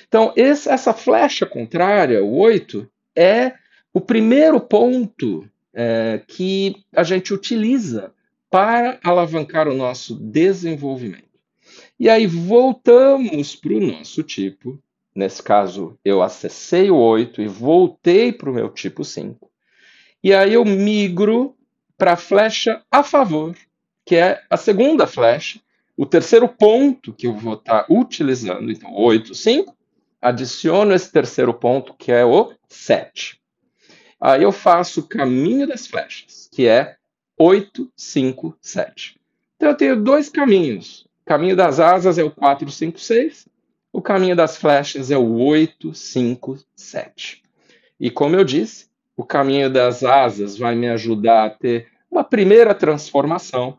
Então, 0.07 0.33
esse, 0.37 0.69
essa 0.69 0.92
flecha 0.92 1.47
contrária, 1.47 2.23
o 2.23 2.37
8, 2.37 2.88
é 3.16 3.55
o 3.92 4.01
primeiro 4.01 4.61
ponto 4.61 5.49
é, 5.75 6.21
que 6.27 6.77
a 6.95 7.03
gente 7.03 7.33
utiliza 7.33 8.12
para 8.51 8.99
alavancar 9.03 9.66
o 9.69 9.75
nosso 9.75 10.14
desenvolvimento. 10.14 11.26
E 11.99 12.11
aí 12.11 12.27
voltamos 12.27 13.57
para 13.57 13.73
o 13.73 13.81
nosso 13.81 14.23
tipo. 14.23 14.79
Nesse 15.15 15.43
caso, 15.43 15.99
eu 16.05 16.23
acessei 16.23 16.91
o 16.91 16.97
8 16.97 17.41
e 17.41 17.49
voltei 17.49 18.33
para 18.33 18.51
o 18.51 18.55
meu 18.55 18.69
tipo 18.69 19.03
5. 19.03 19.51
E 20.23 20.35
aí 20.35 20.53
eu 20.53 20.65
migro 20.65 21.57
para 21.97 22.13
a 22.13 22.17
flecha 22.17 22.83
a 22.91 23.03
favor, 23.03 23.57
que 24.05 24.17
é 24.17 24.43
a 24.51 24.57
segunda 24.59 25.07
flecha, 25.07 25.59
o 25.97 26.05
terceiro 26.05 26.47
ponto 26.47 27.15
que 27.15 27.27
eu 27.27 27.35
vou 27.35 27.55
estar 27.55 27.85
tá 27.85 27.87
utilizando. 27.89 28.71
Então, 28.71 28.95
8, 28.95 29.35
5. 29.35 29.75
Adiciono 30.21 30.93
esse 30.93 31.11
terceiro 31.11 31.55
ponto, 31.55 31.95
que 31.95 32.13
é 32.13 32.25
o 32.25 32.53
7. 32.69 33.41
Aí 34.21 34.43
eu 34.43 34.53
faço 34.53 35.01
o 35.01 35.09
caminho 35.09 35.67
das 35.67 35.87
flechas, 35.87 36.49
que 36.53 36.67
é 36.67 36.97
8, 37.39 37.91
5, 37.97 38.57
7. 38.61 39.19
Então 39.57 39.71
eu 39.71 39.77
tenho 39.77 40.03
dois 40.03 40.29
caminhos. 40.29 41.06
Caminho 41.27 41.57
das 41.57 41.81
asas 41.81 42.19
é 42.19 42.23
o 42.23 42.31
4, 42.31 42.71
5, 42.71 43.01
6. 43.01 43.49
O 43.93 44.01
caminho 44.01 44.37
das 44.37 44.57
flechas 44.57 45.11
é 45.11 45.19
o 45.19 45.39
8, 45.39 45.93
5, 45.93 46.59
7. 46.77 47.43
E 47.99 48.11
como 48.12 48.37
eu 48.37 48.45
disse, 48.45 48.87
o 49.17 49.25
caminho 49.25 49.69
das 49.69 50.05
asas 50.05 50.57
vai 50.57 50.77
me 50.77 50.89
ajudar 50.89 51.47
a 51.47 51.51
ter 51.51 51.89
uma 52.09 52.23
primeira 52.23 52.73
transformação, 52.73 53.77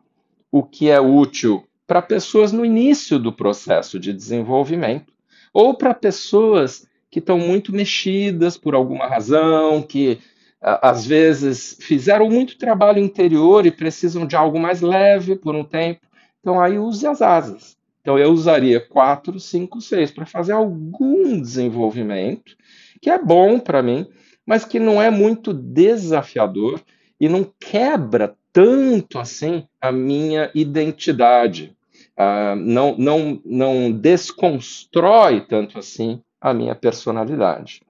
o 0.52 0.62
que 0.62 0.90
é 0.90 1.00
útil 1.00 1.66
para 1.88 2.02
pessoas 2.02 2.52
no 2.52 2.66
início 2.66 3.18
do 3.18 3.32
processo 3.32 3.98
de 3.98 4.12
desenvolvimento, 4.12 5.14
ou 5.54 5.74
para 5.74 5.94
pessoas 5.94 6.86
que 7.10 7.20
estão 7.20 7.40
muito 7.40 7.72
mexidas 7.72 8.58
por 8.58 8.76
alguma 8.76 9.08
razão, 9.08 9.82
que 9.82 10.20
às 10.60 11.06
vezes 11.06 11.78
fizeram 11.80 12.30
muito 12.30 12.58
trabalho 12.58 13.00
interior 13.00 13.66
e 13.66 13.72
precisam 13.72 14.28
de 14.28 14.36
algo 14.36 14.60
mais 14.60 14.82
leve 14.82 15.38
por 15.38 15.56
um 15.56 15.64
tempo. 15.64 16.07
Então 16.48 16.62
aí 16.62 16.80
use 16.80 17.06
as 17.06 17.22
asas. 17.22 17.76
Então 18.00 18.18
eu 18.18 18.32
usaria 18.32 18.80
4, 18.80 19.38
5, 19.38 19.82
6 19.82 20.12
para 20.12 20.26
fazer 20.26 20.54
algum 20.54 21.42
desenvolvimento 21.42 22.56
que 23.02 23.10
é 23.10 23.22
bom 23.22 23.60
para 23.60 23.84
mim, 23.84 24.08
mas 24.46 24.64
que 24.64 24.80
não 24.80 25.02
é 25.02 25.10
muito 25.10 25.54
desafiador 25.54 26.80
e 27.20 27.28
não 27.28 27.52
quebra 27.60 28.34
tanto 28.54 29.20
assim 29.20 29.68
a 29.82 29.92
minha 29.92 30.50
identidade. 30.56 31.76
Uh, 32.18 32.56
não, 32.56 32.96
não, 32.98 33.42
não 33.44 33.92
desconstrói 33.92 35.42
tanto 35.42 35.78
assim 35.78 36.22
a 36.40 36.54
minha 36.54 36.76
personalidade. 36.76 37.82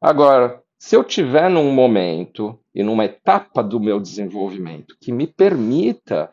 Agora, 0.00 0.60
Se 0.82 0.96
eu 0.96 1.04
tiver 1.04 1.50
num 1.50 1.70
momento 1.70 2.58
e 2.74 2.82
numa 2.82 3.04
etapa 3.04 3.62
do 3.62 3.78
meu 3.78 4.00
desenvolvimento 4.00 4.96
que 4.98 5.12
me 5.12 5.26
permita 5.26 6.30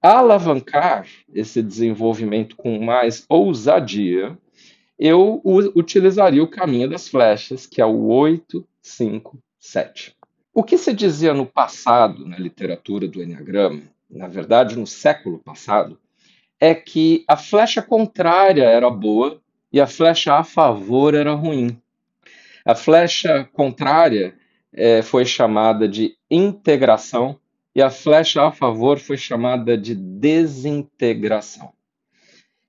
alavancar 0.00 1.06
esse 1.34 1.62
desenvolvimento 1.62 2.56
com 2.56 2.78
mais 2.78 3.24
ousadia, 3.28 4.38
eu 4.98 5.40
utilizaria 5.44 6.42
o 6.42 6.48
caminho 6.48 6.88
das 6.88 7.08
flechas, 7.08 7.66
que 7.66 7.80
é 7.80 7.86
o 7.86 8.06
8, 8.06 8.66
5, 8.80 9.38
7. 9.58 10.16
O 10.52 10.64
que 10.64 10.76
se 10.76 10.92
dizia 10.92 11.32
no 11.32 11.46
passado, 11.46 12.26
na 12.26 12.38
literatura 12.38 13.06
do 13.06 13.22
Enneagrama, 13.22 13.82
na 14.10 14.26
verdade 14.26 14.76
no 14.76 14.86
século 14.86 15.38
passado, 15.38 15.98
é 16.58 16.74
que 16.74 17.24
a 17.28 17.36
flecha 17.36 17.80
contrária 17.80 18.64
era 18.64 18.90
boa 18.90 19.40
e 19.72 19.80
a 19.80 19.86
flecha 19.86 20.34
a 20.34 20.42
favor 20.42 21.14
era 21.14 21.32
ruim. 21.32 21.80
A 22.64 22.74
flecha 22.74 23.48
contrária 23.52 24.34
é, 24.72 25.02
foi 25.02 25.24
chamada 25.24 25.88
de 25.88 26.16
integração 26.30 27.38
e 27.78 27.80
a 27.80 27.90
flecha 27.90 28.42
a 28.42 28.50
favor 28.50 28.98
foi 28.98 29.16
chamada 29.16 29.78
de 29.78 29.94
desintegração. 29.94 31.72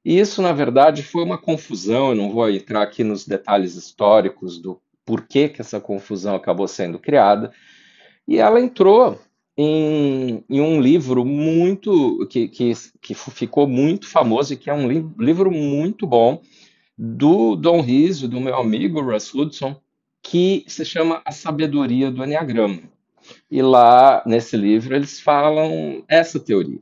E 0.06 0.20
isso, 0.20 0.40
na 0.40 0.54
verdade, 0.54 1.02
foi 1.02 1.24
uma 1.24 1.36
confusão. 1.36 2.10
Eu 2.10 2.16
não 2.16 2.30
vou 2.30 2.48
entrar 2.48 2.84
aqui 2.84 3.04
nos 3.04 3.26
detalhes 3.26 3.74
históricos 3.74 4.60
do 4.60 4.80
porquê 5.04 5.50
que 5.50 5.62
essa 5.62 5.82
confusão 5.82 6.36
acabou 6.36 6.68
sendo 6.68 7.00
criada. 7.00 7.52
E 8.28 8.38
ela 8.38 8.62
entrou 8.62 9.20
em, 9.58 10.44
em 10.48 10.62
um 10.62 10.80
livro 10.80 11.26
muito 11.26 12.28
que, 12.30 12.48
que, 12.48 12.72
que, 13.02 13.16
ficou 13.16 13.68
muito 13.68 14.08
famoso 14.08 14.54
e 14.54 14.58
que 14.58 14.70
é 14.70 14.74
um 14.76 14.88
li 14.88 15.04
livro 15.18 15.50
muito 15.50 16.06
bom 16.06 16.40
do 16.96 17.56
Dom 17.56 17.82
Rizzo, 17.82 18.28
do 18.28 18.40
meu 18.40 18.56
amigo 18.56 19.02
Russ 19.02 19.34
Hudson, 19.34 19.76
que 20.22 20.64
se 20.68 20.86
chama 20.86 21.20
A 21.26 21.32
Sabedoria 21.32 22.12
do 22.12 22.24
Enneagrama. 22.24 22.99
E 23.50 23.62
lá, 23.62 24.22
nesse 24.26 24.56
livro, 24.56 24.96
eles 24.96 25.20
falam 25.20 26.04
essa 26.08 26.40
teoria. 26.40 26.80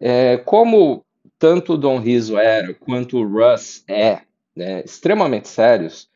É, 0.00 0.36
como 0.38 1.04
tanto 1.38 1.74
o 1.74 1.78
Dom 1.78 1.98
Rizzo 1.98 2.38
era, 2.38 2.72
quanto 2.74 3.18
o 3.18 3.26
Russ 3.26 3.84
é, 3.88 4.20
né, 4.54 4.82
extremamente 4.84 5.48
sérios, 5.48 6.08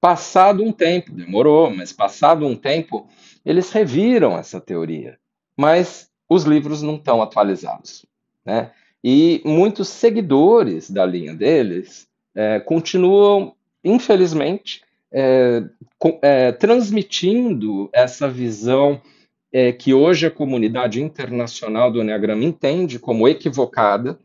passado 0.00 0.64
um 0.64 0.72
tempo, 0.72 1.12
demorou, 1.12 1.70
mas 1.70 1.92
passado 1.92 2.46
um 2.46 2.56
tempo, 2.56 3.06
eles 3.44 3.70
reviram 3.70 4.36
essa 4.36 4.60
teoria. 4.60 5.18
Mas 5.56 6.10
os 6.28 6.44
livros 6.44 6.82
não 6.82 6.96
estão 6.96 7.22
atualizados. 7.22 8.06
Né? 8.44 8.70
E 9.04 9.40
muitos 9.44 9.88
seguidores 9.88 10.90
da 10.90 11.04
linha 11.04 11.34
deles 11.34 12.08
é, 12.34 12.60
continuam, 12.60 13.54
infelizmente, 13.84 14.82
é, 15.12 15.62
é, 16.22 16.52
transmitindo 16.52 17.90
essa 17.92 18.28
visão 18.28 19.00
é, 19.52 19.70
que 19.70 19.92
hoje 19.92 20.26
a 20.26 20.30
comunidade 20.30 21.02
internacional 21.02 21.90
do 21.92 22.00
Enneagrama 22.00 22.44
entende 22.44 22.98
como 22.98 23.28
equivocada, 23.28 24.18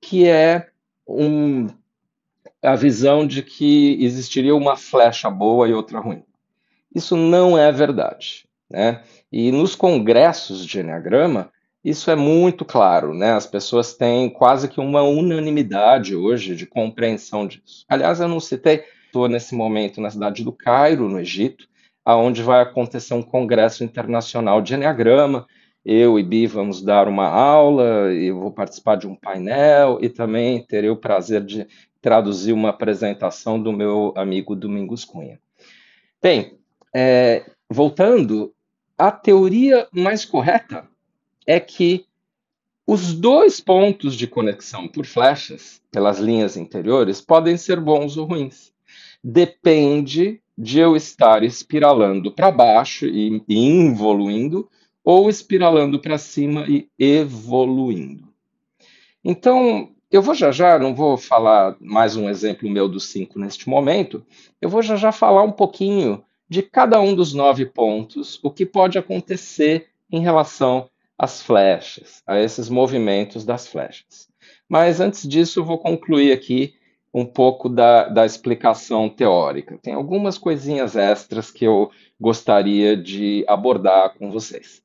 que 0.00 0.28
é 0.28 0.68
um, 1.08 1.66
a 2.62 2.76
visão 2.76 3.26
de 3.26 3.42
que 3.42 3.96
existiria 4.04 4.54
uma 4.54 4.76
flecha 4.76 5.30
boa 5.30 5.68
e 5.68 5.72
outra 5.72 5.98
ruim. 5.98 6.22
Isso 6.94 7.16
não 7.16 7.56
é 7.56 7.72
verdade. 7.72 8.46
Né? 8.68 9.02
E 9.30 9.50
nos 9.52 9.74
congressos 9.74 10.66
de 10.66 10.80
Enneagrama, 10.80 11.50
isso 11.84 12.10
é 12.10 12.16
muito 12.16 12.64
claro, 12.64 13.14
né? 13.14 13.32
As 13.32 13.46
pessoas 13.46 13.94
têm 13.94 14.28
quase 14.28 14.68
que 14.68 14.80
uma 14.80 15.02
unanimidade 15.02 16.16
hoje 16.16 16.56
de 16.56 16.66
compreensão 16.66 17.46
disso. 17.46 17.84
Aliás, 17.88 18.18
eu 18.18 18.26
não 18.26 18.40
citei 18.40 18.82
estou 19.16 19.28
nesse 19.28 19.54
momento 19.54 19.98
na 19.98 20.10
cidade 20.10 20.44
do 20.44 20.52
Cairo, 20.52 21.08
no 21.08 21.18
Egito, 21.18 21.66
aonde 22.04 22.42
vai 22.42 22.60
acontecer 22.60 23.14
um 23.14 23.22
congresso 23.22 23.82
internacional 23.82 24.60
de 24.60 24.74
Enneagrama. 24.74 25.46
Eu 25.82 26.18
e 26.18 26.22
Bi 26.22 26.46
vamos 26.46 26.82
dar 26.82 27.08
uma 27.08 27.26
aula, 27.26 28.12
eu 28.12 28.38
vou 28.38 28.52
participar 28.52 28.96
de 28.96 29.06
um 29.06 29.14
painel 29.14 29.98
e 30.02 30.10
também 30.10 30.62
terei 30.62 30.90
o 30.90 30.96
prazer 30.96 31.42
de 31.42 31.66
traduzir 32.02 32.52
uma 32.52 32.68
apresentação 32.68 33.60
do 33.60 33.72
meu 33.72 34.12
amigo 34.16 34.54
Domingos 34.54 35.02
Cunha. 35.02 35.40
Bem, 36.20 36.58
é, 36.94 37.50
voltando, 37.70 38.52
a 38.98 39.10
teoria 39.10 39.88
mais 39.92 40.26
correta 40.26 40.86
é 41.46 41.58
que 41.58 42.04
os 42.86 43.14
dois 43.14 43.60
pontos 43.60 44.14
de 44.14 44.26
conexão 44.26 44.86
por 44.86 45.06
flechas, 45.06 45.80
pelas 45.90 46.18
linhas 46.18 46.56
interiores, 46.56 47.20
podem 47.20 47.56
ser 47.56 47.80
bons 47.80 48.16
ou 48.18 48.26
ruins 48.26 48.75
depende 49.22 50.40
de 50.56 50.78
eu 50.78 50.96
estar 50.96 51.42
espiralando 51.42 52.32
para 52.32 52.50
baixo 52.50 53.06
e, 53.06 53.42
e 53.48 53.58
involuindo 53.58 54.68
ou 55.04 55.28
espiralando 55.28 56.00
para 56.00 56.18
cima 56.18 56.66
e 56.68 56.88
evoluindo. 56.98 58.28
Então, 59.22 59.90
eu 60.10 60.22
vou 60.22 60.34
já 60.34 60.50
já, 60.50 60.78
não 60.78 60.94
vou 60.94 61.16
falar 61.16 61.76
mais 61.80 62.16
um 62.16 62.28
exemplo 62.28 62.68
meu 62.70 62.88
dos 62.88 63.08
cinco 63.08 63.38
neste 63.38 63.68
momento, 63.68 64.24
eu 64.60 64.68
vou 64.68 64.82
já 64.82 64.96
já 64.96 65.12
falar 65.12 65.42
um 65.42 65.52
pouquinho 65.52 66.24
de 66.48 66.62
cada 66.62 67.00
um 67.00 67.14
dos 67.14 67.34
nove 67.34 67.66
pontos, 67.66 68.40
o 68.42 68.50
que 68.50 68.64
pode 68.64 68.98
acontecer 68.98 69.88
em 70.10 70.20
relação 70.20 70.88
às 71.18 71.42
flechas, 71.42 72.22
a 72.26 72.40
esses 72.40 72.68
movimentos 72.68 73.44
das 73.44 73.66
flechas. 73.66 74.28
Mas 74.68 75.00
antes 75.00 75.28
disso, 75.28 75.60
eu 75.60 75.64
vou 75.64 75.78
concluir 75.78 76.32
aqui 76.32 76.74
um 77.12 77.24
pouco 77.24 77.68
da, 77.68 78.08
da 78.08 78.26
explicação 78.26 79.08
teórica. 79.08 79.78
Tem 79.82 79.94
algumas 79.94 80.36
coisinhas 80.36 80.96
extras 80.96 81.50
que 81.50 81.64
eu 81.64 81.90
gostaria 82.20 82.96
de 82.96 83.44
abordar 83.48 84.14
com 84.18 84.30
vocês. 84.30 84.82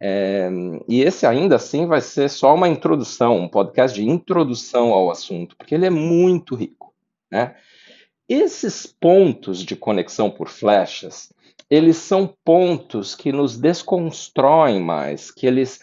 É, 0.00 0.50
e 0.88 1.00
esse 1.00 1.26
ainda 1.26 1.56
assim 1.56 1.86
vai 1.86 2.00
ser 2.00 2.28
só 2.28 2.54
uma 2.54 2.68
introdução, 2.68 3.38
um 3.38 3.48
podcast 3.48 3.94
de 3.94 4.08
introdução 4.08 4.92
ao 4.92 5.10
assunto, 5.10 5.56
porque 5.56 5.74
ele 5.74 5.86
é 5.86 5.90
muito 5.90 6.54
rico. 6.54 6.92
Né? 7.30 7.54
Esses 8.28 8.86
pontos 8.86 9.64
de 9.64 9.76
conexão 9.76 10.30
por 10.30 10.48
flechas, 10.48 11.32
eles 11.70 11.96
são 11.96 12.34
pontos 12.44 13.14
que 13.14 13.32
nos 13.32 13.56
desconstroem 13.56 14.80
mais, 14.80 15.30
que 15.30 15.46
eles 15.46 15.80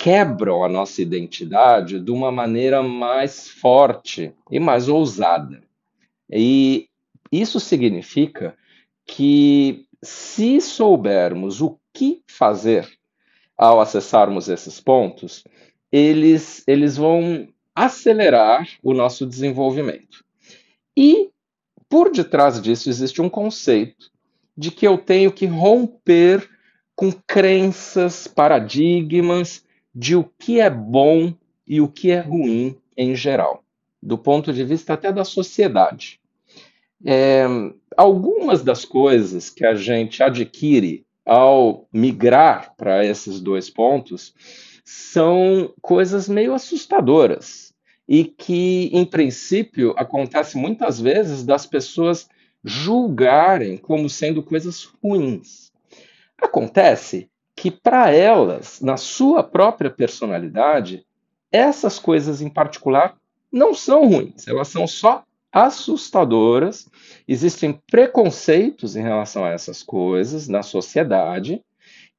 quebram 0.00 0.64
a 0.64 0.68
nossa 0.68 1.02
identidade 1.02 2.00
de 2.00 2.10
uma 2.10 2.32
maneira 2.32 2.82
mais 2.82 3.50
forte 3.50 4.32
e 4.50 4.58
mais 4.58 4.88
ousada. 4.88 5.62
E 6.32 6.88
isso 7.30 7.60
significa 7.60 8.56
que, 9.04 9.84
se 10.02 10.58
soubermos 10.58 11.60
o 11.60 11.78
que 11.92 12.22
fazer 12.26 12.88
ao 13.58 13.78
acessarmos 13.78 14.48
esses 14.48 14.80
pontos, 14.80 15.44
eles, 15.92 16.64
eles 16.66 16.96
vão 16.96 17.46
acelerar 17.74 18.66
o 18.82 18.94
nosso 18.94 19.26
desenvolvimento. 19.26 20.24
E 20.96 21.28
por 21.90 22.10
detrás 22.10 22.58
disso 22.62 22.88
existe 22.88 23.20
um 23.20 23.28
conceito 23.28 24.10
de 24.56 24.70
que 24.70 24.88
eu 24.88 24.96
tenho 24.96 25.30
que 25.30 25.44
romper 25.44 26.48
com 26.96 27.12
crenças, 27.12 28.26
paradigmas 28.26 29.62
de 29.94 30.16
o 30.16 30.24
que 30.38 30.60
é 30.60 30.70
bom 30.70 31.34
e 31.66 31.80
o 31.80 31.88
que 31.88 32.10
é 32.10 32.20
ruim 32.20 32.76
em 32.96 33.14
geral, 33.14 33.64
do 34.02 34.18
ponto 34.18 34.52
de 34.52 34.64
vista 34.64 34.94
até 34.94 35.12
da 35.12 35.24
sociedade. 35.24 36.20
É, 37.04 37.44
algumas 37.96 38.62
das 38.62 38.84
coisas 38.84 39.48
que 39.48 39.64
a 39.64 39.74
gente 39.74 40.22
adquire 40.22 41.04
ao 41.24 41.88
migrar 41.92 42.74
para 42.76 43.04
esses 43.04 43.40
dois 43.40 43.70
pontos 43.70 44.34
são 44.84 45.72
coisas 45.80 46.28
meio 46.28 46.52
assustadoras 46.52 47.72
e 48.08 48.24
que, 48.24 48.90
em 48.92 49.04
princípio, 49.04 49.94
acontece 49.96 50.56
muitas 50.56 51.00
vezes 51.00 51.44
das 51.44 51.64
pessoas 51.64 52.28
julgarem 52.64 53.76
como 53.76 54.10
sendo 54.10 54.42
coisas 54.42 54.84
ruins. 55.02 55.70
Acontece 56.36 57.30
que 57.60 57.70
para 57.70 58.10
elas, 58.10 58.80
na 58.80 58.96
sua 58.96 59.42
própria 59.42 59.90
personalidade, 59.90 61.04
essas 61.52 61.98
coisas 61.98 62.40
em 62.40 62.48
particular 62.48 63.18
não 63.52 63.74
são 63.74 64.08
ruins, 64.08 64.48
elas 64.48 64.68
são 64.68 64.86
só 64.86 65.24
assustadoras. 65.52 66.88
Existem 67.28 67.78
preconceitos 67.90 68.96
em 68.96 69.02
relação 69.02 69.44
a 69.44 69.50
essas 69.50 69.82
coisas 69.82 70.48
na 70.48 70.62
sociedade 70.62 71.62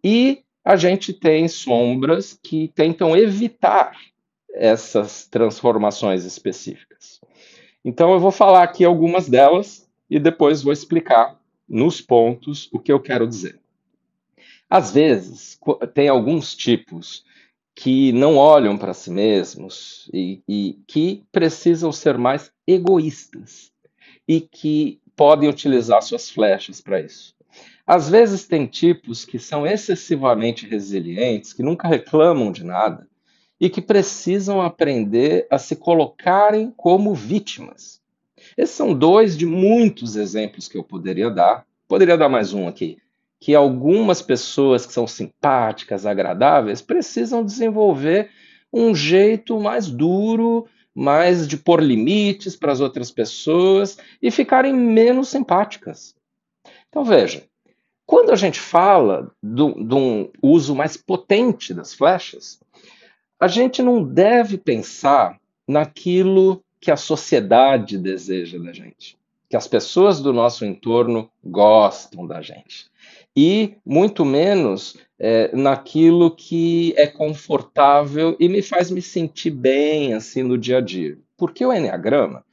e 0.04 0.44
a 0.64 0.76
gente 0.76 1.12
tem 1.12 1.48
sombras 1.48 2.38
que 2.40 2.68
tentam 2.76 3.18
evitar 3.18 3.98
essas 4.54 5.26
transformações 5.26 6.24
específicas. 6.24 7.20
Então 7.84 8.14
eu 8.14 8.20
vou 8.20 8.32
falar 8.32 8.62
aqui 8.62 8.86
algumas 8.86 9.28
delas 9.28 9.90
e 10.08 10.20
depois 10.20 10.62
vou 10.62 10.72
explicar 10.72 11.36
nos 11.68 12.00
pontos 12.00 12.70
o 12.72 12.78
que 12.78 12.92
eu 12.92 13.00
quero 13.00 13.28
dizer. 13.28 13.61
Às 14.72 14.94
vezes, 14.94 15.60
tem 15.94 16.08
alguns 16.08 16.56
tipos 16.56 17.26
que 17.76 18.14
não 18.14 18.38
olham 18.38 18.78
para 18.78 18.94
si 18.94 19.12
mesmos 19.12 20.10
e, 20.14 20.42
e, 20.48 20.80
que 20.88 21.26
precisam 21.30 21.92
ser 21.92 22.18
mais 22.18 22.54
egoístas 22.66 23.70
e 24.26 24.40
que 24.40 25.02
podem 25.14 25.50
utilizar 25.50 26.02
suas 26.02 26.30
flechas 26.30 26.80
para 26.80 27.02
isso. 27.02 27.36
Às 27.86 28.10
vezes 28.10 28.48
tem 28.48 28.66
tipos 28.66 29.26
que 29.26 29.38
são 29.38 29.68
excessivamente 29.68 30.66
resilientes, 30.66 31.52
que 31.52 31.62
nunca 31.62 31.90
reclamam 31.90 32.50
de 32.50 32.64
nada 32.64 33.10
e 33.60 33.70
que 33.70 33.82
precisam 33.82 34.62
aprender 34.62 35.48
a 35.52 35.58
se 35.58 35.76
colocarem 35.76 36.72
como 36.78 37.14
vítimas. 37.14 38.00
Esses 38.58 38.74
são 38.74 38.94
dois 38.94 39.38
de 39.38 39.46
muitos 39.46 40.16
exemplos 40.16 40.70
que 40.70 40.78
eu 40.78 40.84
poderia 40.84 41.30
dar. 41.30 41.66
Poderia 41.90 42.18
dar 42.18 42.30
mais 42.30 42.54
um 42.54 42.70
aqui. 42.70 43.01
Que 43.42 43.54
algumas 43.54 44.22
pessoas 44.22 44.86
que 44.86 44.94
são 44.94 45.06
simpáticas, 45.06 46.06
agradáveis, 46.06 46.82
precisam 46.82 47.44
desenvolver 47.44 48.30
um 48.72 48.96
jeito 48.96 49.60
mais 49.60 49.88
duro, 49.88 50.68
mais 50.96 51.48
de 51.48 51.58
pôr 51.58 51.82
limites 51.82 52.56
para 52.56 52.72
as 52.72 52.80
outras 52.80 53.12
pessoas 53.12 53.98
e 54.22 54.30
ficarem 54.32 54.74
menos 54.74 55.30
simpáticas. 55.30 56.16
Então 56.88 57.04
veja, 57.04 57.44
quando 58.06 58.32
a 58.32 58.36
gente 58.36 58.60
fala 58.60 59.32
de 59.42 59.64
um 59.64 60.30
uso 60.42 60.76
mais 60.76 60.98
potente 60.98 61.74
das 61.74 61.94
flechas, 61.94 62.60
a 63.40 63.48
gente 63.48 63.82
não 63.82 64.04
deve 64.04 64.58
pensar 64.58 65.40
naquilo 65.68 66.64
que 66.80 66.92
a 66.92 66.98
sociedade 66.98 67.98
deseja 67.98 68.60
da 68.60 68.74
gente, 68.74 69.18
que 69.50 69.56
as 69.56 69.68
pessoas 69.68 70.20
do 70.20 70.34
nosso 70.34 70.66
entorno 70.66 71.32
gostam 71.44 72.28
da 72.28 72.42
gente, 72.42 72.91
e 73.36 73.76
muito 73.86 74.26
menos 74.26 74.98
é, 75.17 75.56
naquilo 75.56 76.36
que 76.36 76.94
é 76.98 77.08
confortável 77.08 78.36
e 78.39 78.50
me 78.50 78.62
faz 78.62 78.91
me 78.91 79.02
sentir 79.02 79.52
bem 79.52 80.13
assim 80.13 80.44
no 80.44 80.58
dia 80.58 80.80
a 80.80 80.82
dia. 80.82 81.17
Porque 81.38 81.65
o 81.65 81.74
Enneagrama, 81.74 82.44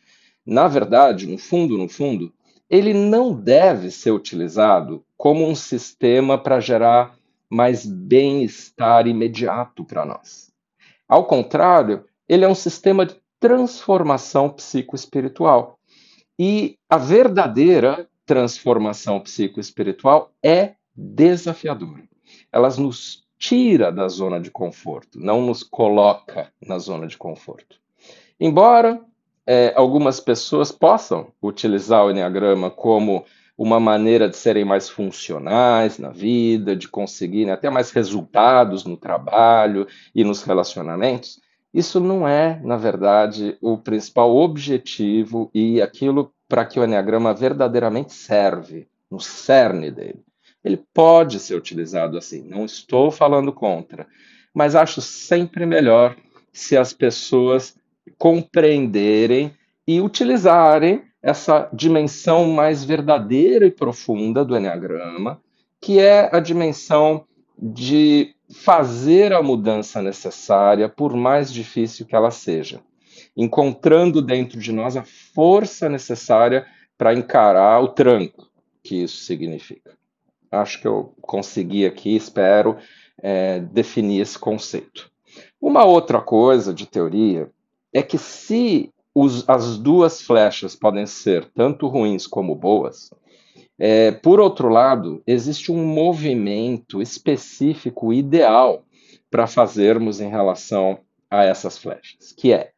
na 0.46 0.68
verdade, 0.68 1.26
no 1.26 1.38
fundo, 1.38 1.76
no 1.76 1.88
fundo, 1.88 2.32
ele 2.70 2.92
não 2.92 3.32
deve 3.32 3.90
ser 3.90 4.10
utilizado 4.10 5.04
como 5.16 5.46
um 5.46 5.54
sistema 5.54 6.38
para 6.38 6.60
gerar 6.60 7.16
mais 7.50 7.86
bem-estar 7.86 9.06
imediato 9.06 9.84
para 9.84 10.04
nós. 10.04 10.52
Ao 11.08 11.24
contrário, 11.24 12.04
ele 12.28 12.44
é 12.44 12.48
um 12.48 12.54
sistema 12.54 13.06
de 13.06 13.16
transformação 13.40 14.50
psicoespiritual. 14.50 15.78
E 16.38 16.76
a 16.88 16.98
verdadeira 16.98 18.07
transformação 18.28 19.18
psicoespiritual 19.18 20.30
é 20.40 20.74
desafiadora 20.94 22.08
elas 22.52 22.78
nos 22.78 23.24
tira 23.38 23.92
da 23.92 24.08
zona 24.08 24.40
de 24.40 24.50
conforto, 24.50 25.18
não 25.20 25.40
nos 25.40 25.62
coloca 25.62 26.52
na 26.60 26.78
zona 26.78 27.06
de 27.06 27.16
conforto. 27.16 27.76
Embora 28.40 29.00
é, 29.46 29.72
algumas 29.76 30.20
pessoas 30.20 30.72
possam 30.72 31.28
utilizar 31.42 32.04
o 32.04 32.10
Enneagrama 32.10 32.70
como 32.70 33.24
uma 33.56 33.80
maneira 33.80 34.28
de 34.28 34.36
serem 34.36 34.64
mais 34.64 34.88
funcionais 34.88 35.98
na 35.98 36.10
vida, 36.10 36.76
de 36.76 36.88
conseguirem 36.88 37.52
até 37.52 37.68
mais 37.70 37.90
resultados 37.90 38.84
no 38.84 38.96
trabalho 38.96 39.86
e 40.14 40.22
nos 40.22 40.42
relacionamentos, 40.42 41.40
isso 41.72 42.00
não 42.00 42.26
é, 42.26 42.60
na 42.62 42.76
verdade, 42.76 43.56
o 43.60 43.76
principal 43.76 44.34
objetivo 44.36 45.50
e 45.52 45.82
aquilo 45.82 46.32
para 46.48 46.64
que 46.64 46.80
o 46.80 46.84
Enneagrama 46.84 47.34
verdadeiramente 47.34 48.12
serve, 48.12 48.88
no 49.10 49.20
cerne 49.20 49.90
dele. 49.90 50.24
Ele 50.64 50.82
pode 50.92 51.38
ser 51.38 51.54
utilizado 51.54 52.16
assim, 52.16 52.42
não 52.42 52.64
estou 52.64 53.10
falando 53.10 53.52
contra, 53.52 54.06
mas 54.52 54.74
acho 54.74 55.00
sempre 55.00 55.64
melhor 55.66 56.16
se 56.52 56.76
as 56.76 56.92
pessoas 56.92 57.76
compreenderem 58.16 59.54
e 59.86 60.00
utilizarem 60.00 61.04
essa 61.22 61.68
dimensão 61.72 62.48
mais 62.48 62.84
verdadeira 62.84 63.66
e 63.66 63.70
profunda 63.70 64.44
do 64.44 64.56
Enneagrama, 64.56 65.40
que 65.80 65.98
é 65.98 66.34
a 66.34 66.40
dimensão 66.40 67.24
de 67.60 68.34
fazer 68.50 69.32
a 69.32 69.42
mudança 69.42 70.00
necessária, 70.00 70.88
por 70.88 71.14
mais 71.14 71.52
difícil 71.52 72.06
que 72.06 72.16
ela 72.16 72.30
seja, 72.30 72.80
encontrando 73.36 74.20
dentro 74.20 74.58
de 74.58 74.72
nós 74.72 74.96
a 74.96 75.04
força 75.04 75.88
necessária 75.88 76.66
para 76.96 77.14
encarar 77.14 77.80
o 77.80 77.88
tranco 77.88 78.48
que 78.82 79.02
isso 79.02 79.24
significa 79.24 79.98
acho 80.50 80.80
que 80.80 80.88
eu 80.88 81.14
consegui 81.20 81.86
aqui, 81.86 82.16
espero, 82.16 82.76
é, 83.20 83.60
definir 83.60 84.20
esse 84.20 84.38
conceito. 84.38 85.10
Uma 85.60 85.84
outra 85.84 86.20
coisa 86.20 86.72
de 86.72 86.86
teoria 86.86 87.50
é 87.92 88.02
que 88.02 88.18
se 88.18 88.92
os, 89.14 89.48
as 89.48 89.78
duas 89.78 90.22
flechas 90.22 90.74
podem 90.74 91.06
ser 91.06 91.44
tanto 91.54 91.86
ruins 91.86 92.26
como 92.26 92.54
boas, 92.54 93.10
é, 93.78 94.10
por 94.10 94.40
outro 94.40 94.68
lado, 94.68 95.22
existe 95.26 95.70
um 95.70 95.84
movimento 95.86 97.00
específico 97.00 98.12
ideal 98.12 98.84
para 99.30 99.46
fazermos 99.46 100.20
em 100.20 100.28
relação 100.28 100.98
a 101.30 101.44
essas 101.44 101.78
flechas, 101.78 102.32
que 102.32 102.52
é 102.52 102.72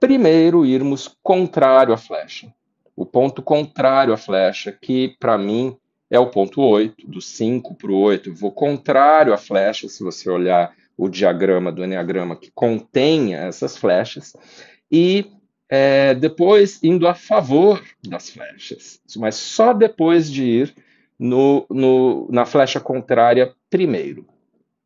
primeiro 0.00 0.64
irmos 0.64 1.14
contrário 1.22 1.92
à 1.92 1.96
flecha. 1.98 2.52
O 2.96 3.04
ponto 3.04 3.42
contrário 3.42 4.14
à 4.14 4.16
flecha, 4.16 4.72
que 4.72 5.14
para 5.20 5.36
mim 5.36 5.76
é 6.10 6.18
o 6.18 6.30
ponto 6.30 6.62
8, 6.62 7.06
do 7.06 7.20
5 7.20 7.74
para 7.74 7.92
o 7.92 7.98
8. 7.98 8.34
vou 8.34 8.50
contrário 8.50 9.34
à 9.34 9.38
flecha, 9.38 9.88
se 9.88 10.02
você 10.02 10.28
olhar 10.28 10.74
o 10.96 11.08
diagrama 11.08 11.70
do 11.70 11.84
Enneagrama 11.84 12.34
que 12.34 12.50
contém 12.50 13.34
essas 13.34 13.76
flechas, 13.76 14.34
e 14.90 15.30
é, 15.68 16.14
depois 16.14 16.82
indo 16.82 17.06
a 17.06 17.14
favor 17.14 17.82
das 18.06 18.30
flechas, 18.30 19.00
mas 19.16 19.36
só 19.36 19.72
depois 19.72 20.30
de 20.30 20.44
ir 20.44 20.74
no, 21.18 21.64
no, 21.70 22.28
na 22.30 22.44
flecha 22.44 22.80
contrária 22.80 23.54
primeiro. 23.68 24.26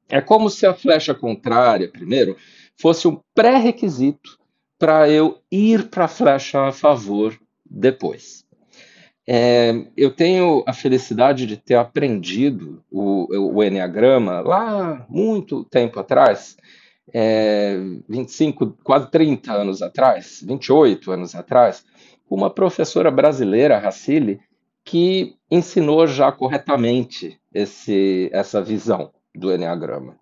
É 0.09 0.21
como 0.21 0.51
se 0.51 0.67
a 0.67 0.75
flecha 0.75 1.15
contrária, 1.15 1.89
primeiro, 1.89 2.37
fosse 2.77 3.09
um 3.09 3.19
pré-requisito 3.35 4.39
para 4.85 5.09
eu 5.09 5.39
ir 5.51 5.89
para 5.89 6.05
a 6.05 6.09
flecha 6.09 6.61
a 6.69 6.71
favor 6.71 7.35
depois. 7.65 8.45
É, 9.27 9.73
eu 9.97 10.11
tenho 10.11 10.63
a 10.67 10.75
felicidade 10.75 11.47
de 11.47 11.57
ter 11.57 11.77
aprendido 11.77 12.85
o, 12.91 13.55
o 13.55 13.65
Enneagrama 13.65 14.41
lá 14.43 15.07
muito 15.09 15.65
tempo 15.65 15.99
atrás, 15.99 16.59
é, 17.15 17.79
25, 18.07 18.77
quase 18.85 19.11
30 19.11 19.55
anos 19.55 19.81
atrás, 19.81 20.45
28 20.47 21.13
anos 21.13 21.35
atrás, 21.35 21.83
uma 22.29 22.51
professora 22.51 23.11
brasileira, 23.11 23.79
Racili, 23.79 24.39
que 24.85 25.35
ensinou 25.51 26.07
já 26.07 26.31
corretamente 26.31 27.41
esse, 27.55 28.29
essa 28.35 28.61
visão 28.61 29.11
do 29.35 29.51
Enneagrama. 29.51 30.19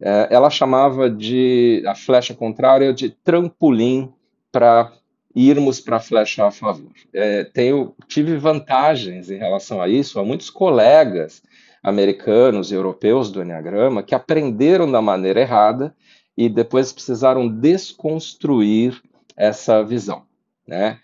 É, 0.00 0.28
ela 0.30 0.48
chamava 0.48 1.10
de 1.10 1.82
a 1.86 1.94
flecha 1.94 2.34
contrária 2.34 2.92
de 2.92 3.10
trampolim 3.10 4.12
para 4.50 4.92
irmos 5.34 5.80
para 5.80 5.96
a 5.96 6.00
flecha 6.00 6.46
a 6.46 6.50
favor. 6.50 6.90
É, 7.12 7.44
tenho, 7.44 7.94
tive 8.08 8.36
vantagens 8.36 9.30
em 9.30 9.36
relação 9.36 9.80
a 9.80 9.88
isso, 9.88 10.18
há 10.18 10.24
muitos 10.24 10.50
colegas 10.50 11.42
americanos 11.82 12.70
e 12.70 12.74
europeus 12.74 13.30
do 13.30 13.42
Enneagrama 13.42 14.02
que 14.02 14.14
aprenderam 14.14 14.90
da 14.90 15.00
maneira 15.00 15.40
errada 15.40 15.94
e 16.36 16.48
depois 16.48 16.92
precisaram 16.92 17.48
desconstruir 17.48 19.00
essa 19.36 19.82
visão, 19.82 20.24
né? 20.66 20.98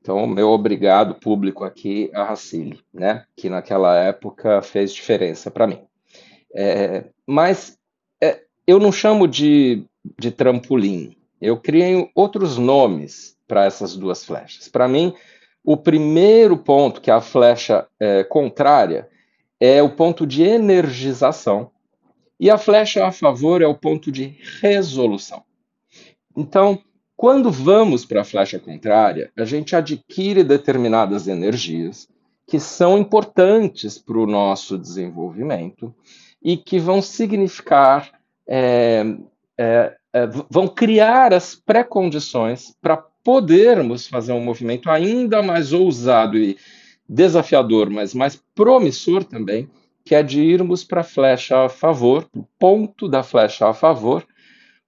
Então, 0.00 0.26
meu 0.26 0.48
obrigado 0.48 1.14
público 1.14 1.64
aqui 1.64 2.10
a 2.12 2.24
Racine, 2.24 2.80
né? 2.92 3.24
Que 3.36 3.48
naquela 3.48 3.96
época 3.96 4.60
fez 4.60 4.92
diferença 4.92 5.50
para 5.50 5.66
mim. 5.66 5.80
É, 6.54 7.04
mas 7.26 7.78
eu 8.66 8.78
não 8.78 8.92
chamo 8.92 9.26
de, 9.26 9.84
de 10.18 10.30
trampolim, 10.30 11.16
eu 11.40 11.56
criei 11.56 12.10
outros 12.14 12.58
nomes 12.58 13.36
para 13.46 13.64
essas 13.64 13.96
duas 13.96 14.24
flechas. 14.24 14.68
Para 14.68 14.88
mim, 14.88 15.12
o 15.64 15.76
primeiro 15.76 16.56
ponto, 16.56 17.00
que 17.00 17.10
é 17.10 17.14
a 17.14 17.20
flecha 17.20 17.86
é, 17.98 18.24
contrária, 18.24 19.08
é 19.60 19.82
o 19.82 19.90
ponto 19.90 20.26
de 20.26 20.42
energização, 20.42 21.70
e 22.38 22.50
a 22.50 22.58
flecha 22.58 23.06
a 23.06 23.12
favor 23.12 23.62
é 23.62 23.66
o 23.66 23.74
ponto 23.74 24.10
de 24.10 24.36
resolução. 24.60 25.44
Então, 26.36 26.82
quando 27.16 27.52
vamos 27.52 28.04
para 28.04 28.22
a 28.22 28.24
flecha 28.24 28.58
contrária, 28.58 29.30
a 29.36 29.44
gente 29.44 29.76
adquire 29.76 30.42
determinadas 30.42 31.28
energias 31.28 32.08
que 32.46 32.58
são 32.58 32.98
importantes 32.98 33.96
para 33.98 34.18
o 34.18 34.26
nosso 34.26 34.76
desenvolvimento 34.76 35.94
e 36.42 36.56
que 36.56 36.80
vão 36.80 37.00
significar, 37.00 38.10
é, 38.52 39.02
é, 39.58 39.96
é 40.12 40.26
vão 40.50 40.68
criar 40.68 41.32
as 41.32 41.54
pré-condições 41.54 42.76
para 42.82 42.98
podermos 43.24 44.06
fazer 44.06 44.32
um 44.32 44.44
movimento 44.44 44.90
ainda 44.90 45.42
mais 45.42 45.72
ousado 45.72 46.36
e 46.36 46.58
desafiador, 47.08 47.88
mas 47.88 48.12
mais 48.12 48.36
promissor 48.54 49.24
também, 49.24 49.70
que 50.04 50.14
é 50.14 50.22
de 50.22 50.42
irmos 50.42 50.84
para 50.84 51.00
a 51.00 51.04
flecha 51.04 51.64
a 51.64 51.68
favor, 51.68 52.28
o 52.36 52.42
ponto 52.58 53.08
da 53.08 53.22
flecha 53.22 53.68
a 53.68 53.72
favor, 53.72 54.26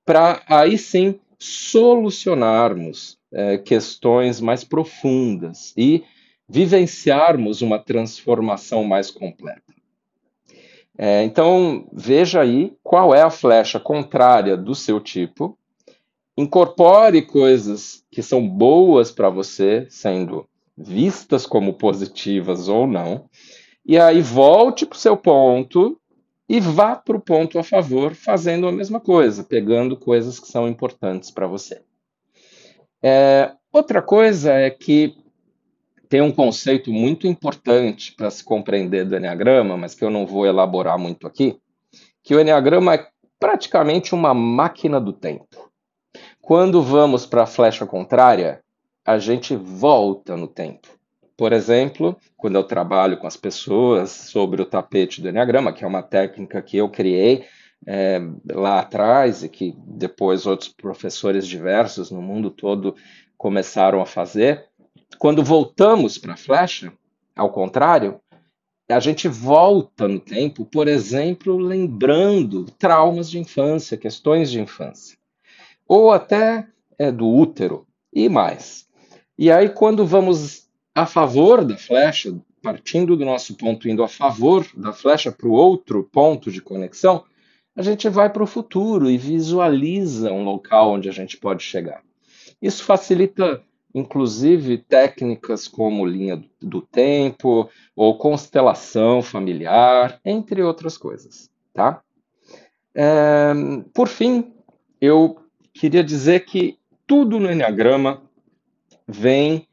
para 0.05 0.43
aí 0.47 0.77
sim 0.77 1.19
solucionarmos 1.39 3.19
é, 3.33 3.57
questões 3.57 4.41
mais 4.41 4.63
profundas 4.63 5.73
e 5.77 6.05
vivenciarmos 6.49 7.63
uma 7.63 7.79
transformação 7.79 8.85
mais 8.85 9.11
completa. 9.11 9.63
É, 10.97 11.25
então, 11.25 11.89
veja 11.93 12.41
aí 12.41 12.77
qual 12.83 13.15
é 13.15 13.23
a 13.23 13.31
flecha 13.31 13.81
contrária 13.81 14.57
do 14.57 14.75
seu 14.75 15.01
tipo, 15.01 15.59
incorpore 16.37 17.23
coisas 17.23 18.05
que 18.11 18.23
são 18.23 18.49
boas 18.49 19.11
para 19.11 19.29
você, 19.29 19.87
sendo 19.91 20.49
vistas 20.77 21.47
como 21.47 21.75
positivas 21.75 22.69
ou 22.69 22.87
não, 22.87 23.29
e 23.85 23.99
aí 23.99 24.21
volte 24.21 24.87
para 24.87 24.97
o 24.97 24.99
seu 24.99 25.17
ponto 25.17 26.01
e 26.49 26.61
vá 26.61 26.95
para 26.95 27.17
o 27.17 27.21
ponto 27.21 27.59
a 27.59 27.63
favor, 27.63 28.15
fazendo 28.15 28.67
a 28.67 28.73
mesma 28.73 29.01
coisa, 29.01 29.43
pegando 29.43 29.97
coisas 29.97 30.39
que 30.39 30.49
são 30.49 30.69
importantes 30.69 31.31
para 31.31 31.47
você. 31.47 31.83
É, 33.03 33.53
outra 33.73 34.01
coisa 34.01 34.53
é 34.53 34.71
que 34.71 35.17
tem 36.15 36.23
um 36.23 36.31
conceito 36.31 36.93
muito 36.93 37.27
importante 37.27 38.13
para 38.13 38.31
se 38.31 38.45
compreender 38.45 39.05
do 39.05 39.17
Enneagrama, 39.17 39.77
mas 39.77 39.97
que 39.97 40.05
eu 40.05 40.11
não 40.11 40.25
vou 40.25 40.47
elaborar 40.47 40.97
muito 40.97 41.27
aqui, 41.27 41.59
que 42.23 42.37
o 42.37 42.41
Enneagrama 42.41 42.95
é 42.95 43.09
praticamente 43.37 44.15
uma 44.15 44.33
máquina 44.33 45.01
do 45.01 45.13
tempo. 45.13 45.73
Quando 46.41 46.81
vamos 46.81 47.27
para 47.27 47.43
a 47.43 47.47
flecha 47.47 47.85
contrária, 47.85 48.61
a 49.05 49.19
gente 49.19 49.57
volta 49.57 50.37
no 50.37 50.47
tempo. 50.47 50.87
Por 51.37 51.53
exemplo, 51.53 52.17
quando 52.37 52.55
eu 52.55 52.63
trabalho 52.63 53.17
com 53.17 53.27
as 53.27 53.37
pessoas 53.37 54.13
sobre 54.13 54.63
o 54.63 54.67
tapete 54.67 55.21
do 55.21 55.29
Enneagrama, 55.29 55.73
que 55.73 55.83
é 55.83 55.89
uma 55.89 56.01
técnica 56.01 56.63
que 56.63 56.77
eu 56.77 56.89
criei 56.89 57.45
é, 57.85 58.21
lá 58.53 58.79
atrás 58.79 59.43
e 59.43 59.49
que 59.49 59.75
depois 59.79 60.47
outros 60.47 60.69
professores 60.69 61.45
diversos 61.45 62.09
no 62.09 62.23
mundo 62.23 62.53
todo 62.53 62.95
começaram 63.37 64.01
a 64.01 64.07
fazer, 64.07 64.69
quando 65.19 65.43
voltamos 65.43 66.19
para 66.19 66.35
a 66.35 66.37
flecha, 66.37 66.93
ao 67.35 67.51
contrário, 67.51 68.21
a 68.89 69.01
gente 69.01 69.29
volta 69.29 70.07
no 70.07 70.21
tempo, 70.21 70.65
por 70.65 70.89
exemplo, 70.89 71.57
lembrando 71.57 72.65
traumas 72.79 73.31
de 73.31 73.39
infância, 73.39 73.97
questões 73.97 74.51
de 74.51 74.61
infância, 74.61 75.17
ou 75.89 76.13
até 76.13 76.67
é, 76.99 77.11
do 77.11 77.29
útero 77.29 77.87
e 78.13 78.29
mais. 78.29 78.87
E 79.39 79.51
aí, 79.51 79.69
quando 79.69 80.07
vamos 80.07 80.69
a 80.95 81.07
favor 81.07 81.65
da 81.65 81.77
flecha, 81.77 82.35
partindo 82.63 83.17
do 83.17 83.25
nosso 83.25 83.57
ponto, 83.57 83.89
indo 83.89 84.03
a 84.03 84.09
favor 84.09 84.67
da 84.77 84.93
flecha 84.93 85.33
para 85.33 85.49
o 85.49 85.53
outro 85.53 86.05
ponto 86.05 86.51
de 86.51 86.61
conexão, 86.61 87.25
a 87.75 87.83
gente 87.83 88.09
vai 88.09 88.31
para 88.31 88.45
o 88.45 88.47
futuro 88.47 89.11
e 89.11 89.19
visualiza 89.19 90.31
um 90.31 90.45
local 90.45 90.93
onde 90.93 91.09
a 91.09 91.13
gente 91.13 91.37
pode 91.37 91.65
chegar. 91.65 92.03
Isso 92.63 92.85
facilita 92.85 93.63
inclusive 93.95 94.79
técnicas 94.79 95.69
como 95.69 96.05
linha 96.05 96.43
do 96.61 96.83
tempo 96.83 97.71
ou 97.95 98.19
constelação 98.19 99.23
familiar, 99.23 100.21
entre 100.25 100.63
outras 100.63 100.99
coisas, 100.99 101.49
tá? 101.73 102.03
É, 102.95 103.53
por 103.93 104.09
fim, 104.09 104.53
eu 105.01 105.39
queria 105.73 106.03
dizer 106.03 106.45
que 106.45 106.79
tudo 107.07 107.39
no 107.39 107.51
Enneagrama 107.51 108.23
vem 109.07 109.69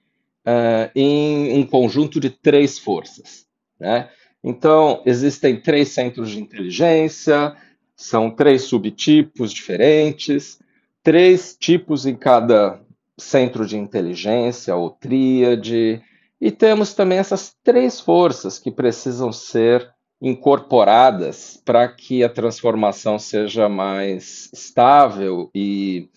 uh, 0.45 0.91
em 0.95 1.59
um 1.59 1.65
conjunto 1.65 2.19
de 2.19 2.29
três 2.29 2.77
forças, 2.77 3.47
né? 3.79 4.09
Então, 4.43 5.01
existem 5.05 5.61
três 5.61 5.89
centros 5.89 6.31
de 6.31 6.41
inteligência, 6.41 7.55
são 7.95 8.31
três 8.31 8.63
subtipos 8.63 9.53
diferentes, 9.53 10.59
três 11.03 11.55
tipos 11.59 12.07
em 12.07 12.15
cada 12.15 12.81
centro 13.17 13.65
de 13.65 13.77
inteligência 13.77 14.75
ou 14.75 14.89
tríade, 14.89 16.01
e 16.39 16.49
temos 16.49 16.93
também 16.93 17.19
essas 17.19 17.55
três 17.63 17.99
forças 17.99 18.57
que 18.57 18.71
precisam 18.71 19.31
ser 19.31 19.93
incorporadas 20.19 21.61
para 21.63 21.87
que 21.87 22.23
a 22.23 22.29
transformação 22.29 23.17
seja 23.17 23.67
mais 23.67 24.49
estável 24.53 25.49
e, 25.53 26.09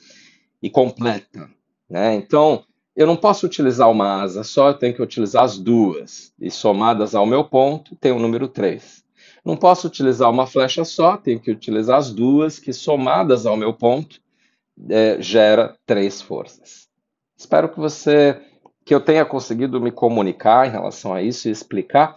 e 0.63 0.71
completa. 0.71 1.51
Né? 1.89 2.15
Então, 2.15 2.65
eu 2.97 3.07
não 3.07 3.17
posso 3.17 3.47
utilizar 3.47 3.91
uma 3.91 4.23
asa 4.23 4.45
só, 4.45 4.69
eu 4.69 4.75
tenho 4.75 4.95
que 4.95 5.03
utilizar 5.03 5.45
as 5.45 5.59
duas, 5.59 6.33
e 6.41 6.51
somadas 6.51 7.15
ao 7.15 7.27
meu 7.27 7.45
ponto, 7.45 7.97
tem 7.97 8.13
o 8.13 8.19
número 8.19 8.47
3. 8.47 9.03
Não 9.45 9.57
posso 9.57 9.87
utilizar 9.87 10.31
uma 10.31 10.47
flecha 10.47 10.85
só, 10.85 11.17
tenho 11.17 11.41
que 11.41 11.51
utilizar 11.51 11.99
as 11.99 12.11
duas, 12.11 12.59
que 12.59 12.73
somadas 12.73 13.47
ao 13.47 13.57
meu 13.57 13.75
ponto, 13.75 14.21
é, 14.91 15.21
gera 15.21 15.77
três 15.87 16.21
forças. 16.21 16.89
Espero 17.37 17.69
que 17.69 17.79
você 17.79 18.41
que 18.85 18.95
eu 18.95 19.01
tenha 19.01 19.25
conseguido 19.25 19.81
me 19.81 19.91
comunicar 19.91 20.67
em 20.67 20.71
relação 20.71 21.15
a 21.15 21.23
isso 21.23 21.49
e 21.49 21.51
explicar, 21.51 22.15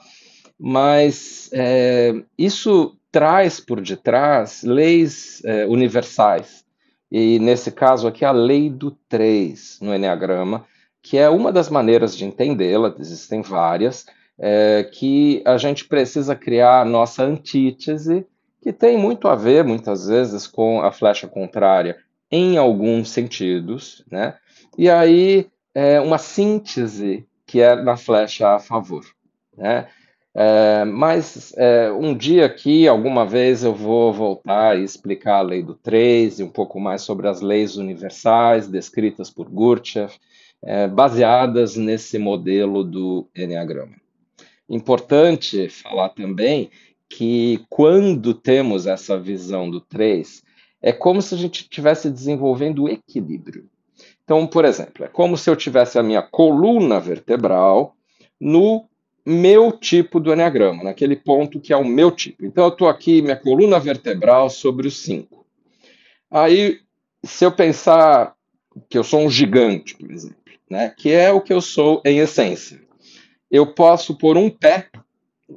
mas 0.59 1.49
é, 1.53 2.13
isso 2.37 2.97
traz 3.09 3.59
por 3.59 3.79
detrás 3.79 4.63
leis 4.63 5.41
é, 5.45 5.65
universais. 5.65 6.65
E 7.09 7.39
nesse 7.39 7.71
caso 7.71 8.05
aqui, 8.05 8.25
a 8.25 8.31
lei 8.31 8.69
do 8.69 8.91
3 9.07 9.79
no 9.81 9.95
Enneagrama, 9.95 10.65
que 11.01 11.17
é 11.17 11.29
uma 11.29 11.53
das 11.53 11.69
maneiras 11.69 12.17
de 12.17 12.25
entendê-la, 12.25 12.93
existem 12.99 13.41
várias, 13.41 14.05
é, 14.37 14.83
que 14.91 15.41
a 15.45 15.57
gente 15.57 15.87
precisa 15.87 16.35
criar 16.35 16.81
a 16.81 16.85
nossa 16.85 17.23
antítese, 17.23 18.27
que 18.61 18.73
tem 18.73 18.97
muito 18.97 19.29
a 19.29 19.35
ver, 19.35 19.63
muitas 19.63 20.07
vezes, 20.07 20.45
com 20.45 20.81
a 20.81 20.91
flecha 20.91 21.27
contrária 21.27 21.95
em 22.31 22.57
alguns 22.57 23.09
sentidos, 23.09 24.03
né? 24.09 24.35
E 24.77 24.89
aí, 24.89 25.47
é 25.73 25.99
uma 25.99 26.17
síntese 26.17 27.27
que 27.45 27.61
é 27.61 27.75
na 27.75 27.95
flecha 27.95 28.55
a 28.55 28.59
favor. 28.59 29.05
Né? 29.55 29.87
É, 30.35 30.83
mas 30.85 31.53
é, 31.55 31.91
um 31.91 32.15
dia 32.15 32.45
aqui, 32.45 32.87
alguma 32.87 33.25
vez, 33.25 33.63
eu 33.63 33.73
vou 33.73 34.11
voltar 34.11 34.77
e 34.77 34.83
explicar 34.83 35.37
a 35.37 35.41
lei 35.41 35.61
do 35.61 35.75
3 35.75 36.39
e 36.39 36.43
um 36.43 36.49
pouco 36.49 36.79
mais 36.79 37.03
sobre 37.03 37.27
as 37.27 37.41
leis 37.41 37.75
universais 37.75 38.67
descritas 38.67 39.29
por 39.29 39.49
Gurdjieff, 39.49 40.19
é, 40.63 40.87
baseadas 40.87 41.75
nesse 41.75 42.17
modelo 42.17 42.83
do 42.83 43.27
Enneagrama. 43.35 43.95
Importante 44.67 45.69
falar 45.69 46.09
também 46.09 46.71
que 47.09 47.63
quando 47.69 48.33
temos 48.33 48.85
essa 48.85 49.17
visão 49.17 49.69
do 49.69 49.79
3, 49.79 50.43
é 50.81 50.91
como 50.91 51.21
se 51.21 51.35
a 51.35 51.37
gente 51.37 51.61
estivesse 51.61 52.09
desenvolvendo 52.09 52.83
o 52.83 52.89
equilíbrio. 52.89 53.69
Então, 54.23 54.45
por 54.45 54.65
exemplo, 54.65 55.05
é 55.05 55.07
como 55.07 55.37
se 55.37 55.49
eu 55.49 55.55
tivesse 55.55 55.97
a 55.97 56.03
minha 56.03 56.21
coluna 56.21 56.99
vertebral 56.99 57.95
no 58.39 58.85
meu 59.25 59.71
tipo 59.71 60.19
do 60.19 60.31
Enneagrama, 60.31 60.83
naquele 60.83 61.15
ponto 61.15 61.59
que 61.59 61.73
é 61.73 61.77
o 61.77 61.83
meu 61.83 62.11
tipo. 62.11 62.45
Então, 62.45 62.65
eu 62.65 62.69
estou 62.69 62.87
aqui, 62.87 63.21
minha 63.21 63.35
coluna 63.35 63.79
vertebral 63.79 64.49
sobre 64.49 64.87
os 64.87 65.01
cinco. 65.01 65.45
Aí, 66.29 66.79
se 67.23 67.45
eu 67.45 67.51
pensar 67.51 68.35
que 68.89 68.97
eu 68.97 69.03
sou 69.03 69.21
um 69.21 69.29
gigante, 69.29 69.95
por 69.95 70.11
exemplo, 70.11 70.37
né, 70.69 70.93
que 70.95 71.11
é 71.11 71.31
o 71.31 71.41
que 71.41 71.53
eu 71.53 71.61
sou 71.61 72.01
em 72.05 72.19
essência, 72.19 72.81
eu 73.49 73.65
posso 73.73 74.17
pôr 74.17 74.37
um 74.37 74.49
pé 74.49 74.89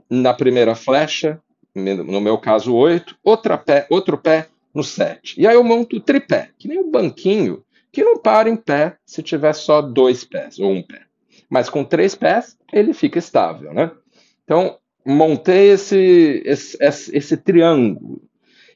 na 0.09 0.33
primeira 0.33 0.75
flecha, 0.75 1.41
no 1.75 2.21
meu 2.21 2.39
caso, 2.39 2.75
oito, 2.75 3.17
outra 3.23 3.59
pé, 3.59 3.87
outro 3.91 4.17
pé 4.17 4.49
no 4.75 4.83
sete. 4.83 5.41
E 5.41 5.47
aí 5.47 5.55
eu 5.55 5.65
monto 5.65 5.97
o 5.97 6.01
tripé, 6.01 6.51
que 6.59 6.69
nem 6.69 6.79
um 6.79 6.91
banquinho 6.91 7.65
que 7.93 8.05
não 8.05 8.17
para 8.17 8.49
em 8.49 8.57
pé 8.57 8.97
se 9.05 9.23
tiver 9.23 9.53
só 9.53 9.83
dois 9.83 10.25
pés 10.25 10.59
ou 10.59 10.71
um 10.71 10.83
pé. 10.83 11.03
Mas 11.49 11.69
com 11.69 11.85
três 11.85 12.15
pés, 12.15 12.57
ele 12.73 12.95
fica 12.95 13.19
estável, 13.19 13.75
né? 13.75 13.91
Então, 14.45 14.79
montei 15.05 15.71
esse, 15.71 16.43
esse, 16.45 16.77
esse, 16.81 17.17
esse 17.17 17.37
triângulo 17.37 18.23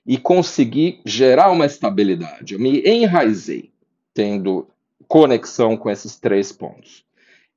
e 0.07 0.19
consegui 0.19 1.01
gerar 1.05 1.51
uma 1.51 1.67
estabilidade. 1.67 2.55
Eu 2.55 2.61
me 2.61 2.83
enraizei, 2.83 3.71
tendo 4.13 4.69
conexão 5.07 5.77
com 5.77 5.89
esses 5.91 6.19
três 6.19 6.51
pontos. 6.51 7.05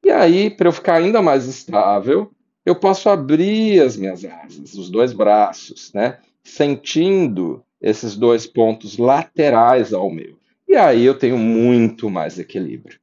E 0.04 0.12
aí, 0.12 0.50
para 0.50 0.68
eu 0.68 0.72
ficar 0.72 0.96
ainda 0.96 1.22
mais 1.22 1.46
estável, 1.46 2.32
eu 2.66 2.76
posso 2.76 3.10
abrir 3.10 3.82
as 3.82 3.98
minhas 3.98 4.24
asas, 4.24 4.74
os 4.76 4.90
dois 4.90 5.14
braços, 5.14 5.92
né? 5.94 6.20
Sentindo 6.44 7.64
esses 7.82 8.16
dois 8.16 8.46
pontos 8.46 8.98
laterais 8.98 9.94
ao 9.94 10.10
meu. 10.10 10.38
E 10.68 10.76
aí 10.76 11.06
eu 11.06 11.18
tenho 11.18 11.38
muito 11.38 12.10
mais 12.10 12.38
equilíbrio. 12.38 13.00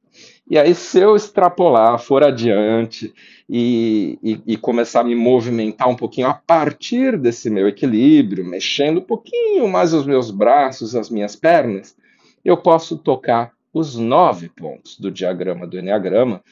E 0.49 0.59
aí, 0.59 0.75
se 0.75 0.99
eu 0.99 1.15
extrapolar, 1.15 1.97
for 1.97 2.23
adiante 2.23 3.11
e, 3.49 4.19
e, 4.21 4.41
e, 4.45 4.57
começar 4.57 5.01
a 5.01 5.03
me 5.03 5.15
movimentar 5.15 5.89
um 5.89 5.95
pouquinho 5.95 6.27
a 6.27 6.35
partir 6.35 7.17
desse 7.17 7.49
meu 7.49 7.67
equilíbrio, 7.67 8.45
mexendo 8.45 8.99
um 8.99 9.03
pouquinho 9.03 9.67
mais 9.67 9.91
os 9.91 10.05
meus 10.05 10.29
braços, 10.29 10.95
as 10.95 11.09
minhas 11.09 11.35
pernas, 11.35 11.97
eu 12.43 12.55
posso 12.55 12.95
tocar 12.95 13.53
os 13.73 13.95
nove 13.95 14.47
pontos 14.49 14.99
do 14.99 15.09
diagrama 15.09 15.65
do 15.65 15.79
Enneagrama, 15.79 16.43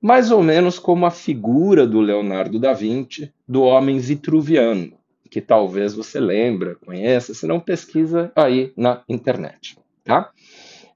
mais 0.00 0.30
ou 0.30 0.42
menos 0.42 0.78
como 0.78 1.06
a 1.06 1.10
figura 1.10 1.86
do 1.86 2.00
Leonardo 2.00 2.58
da 2.58 2.74
Vinci, 2.74 3.32
do 3.48 3.62
homem 3.62 3.98
vitruviano, 3.98 4.97
que 5.30 5.40
talvez 5.40 5.94
você 5.94 6.18
lembra, 6.18 6.74
conheça, 6.76 7.34
se 7.34 7.46
não 7.46 7.60
pesquisa 7.60 8.32
aí 8.34 8.72
na 8.76 9.02
internet, 9.08 9.78
tá? 10.04 10.30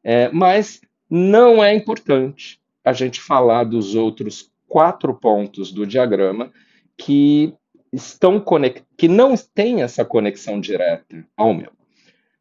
É, 0.03 0.29
mas 0.31 0.81
não 1.09 1.63
é 1.63 1.75
importante 1.75 2.61
a 2.85 2.93
gente 2.93 3.21
falar 3.21 3.65
dos 3.65 3.95
outros 3.95 4.51
quatro 4.67 5.15
pontos 5.15 5.71
do 5.71 5.87
diagrama 5.87 6.51
que 6.97 7.55
estão 7.93 8.43
que 8.97 9.07
não 9.07 9.35
têm 9.37 9.83
essa 9.83 10.05
conexão 10.05 10.61
direta 10.61 11.25
ao 11.37 11.53
meu. 11.53 11.71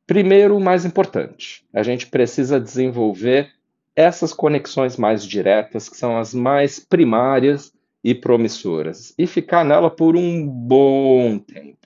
Primeiro, 0.08 0.58
o 0.58 0.62
mais 0.62 0.86
importante, 0.86 1.66
a 1.74 1.84
gente 1.84 2.08
precisa 2.08 2.60
desenvolver 2.60 3.52
essas 3.96 4.34
conexões 4.34 4.98
mais 4.98 5.26
diretas, 5.26 5.90
que 5.90 5.98
são 5.98 6.18
as 6.18 6.34
mais 6.34 6.80
primárias 6.80 7.74
e 8.04 8.16
promissoras, 8.16 9.14
e 9.18 9.28
ficar 9.28 9.64
nela 9.64 9.90
por 9.90 10.16
um 10.16 10.48
bom 10.48 11.38
tempo, 11.38 11.81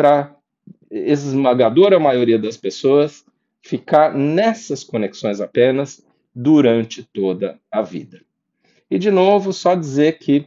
para 0.00 0.34
esmagadora 0.90 2.00
maioria 2.00 2.38
das 2.38 2.56
pessoas 2.56 3.22
ficar 3.60 4.14
nessas 4.14 4.82
conexões 4.82 5.42
apenas 5.42 6.02
durante 6.34 7.02
toda 7.02 7.60
a 7.70 7.82
vida. 7.82 8.22
E 8.90 8.98
de 8.98 9.10
novo, 9.10 9.52
só 9.52 9.74
dizer 9.74 10.16
que, 10.18 10.46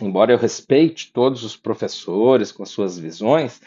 embora 0.00 0.32
eu 0.32 0.38
respeite 0.38 1.12
todos 1.12 1.44
os 1.44 1.58
professores 1.58 2.50
com 2.50 2.62
as 2.62 2.70
suas 2.70 2.98
visões, 2.98 3.60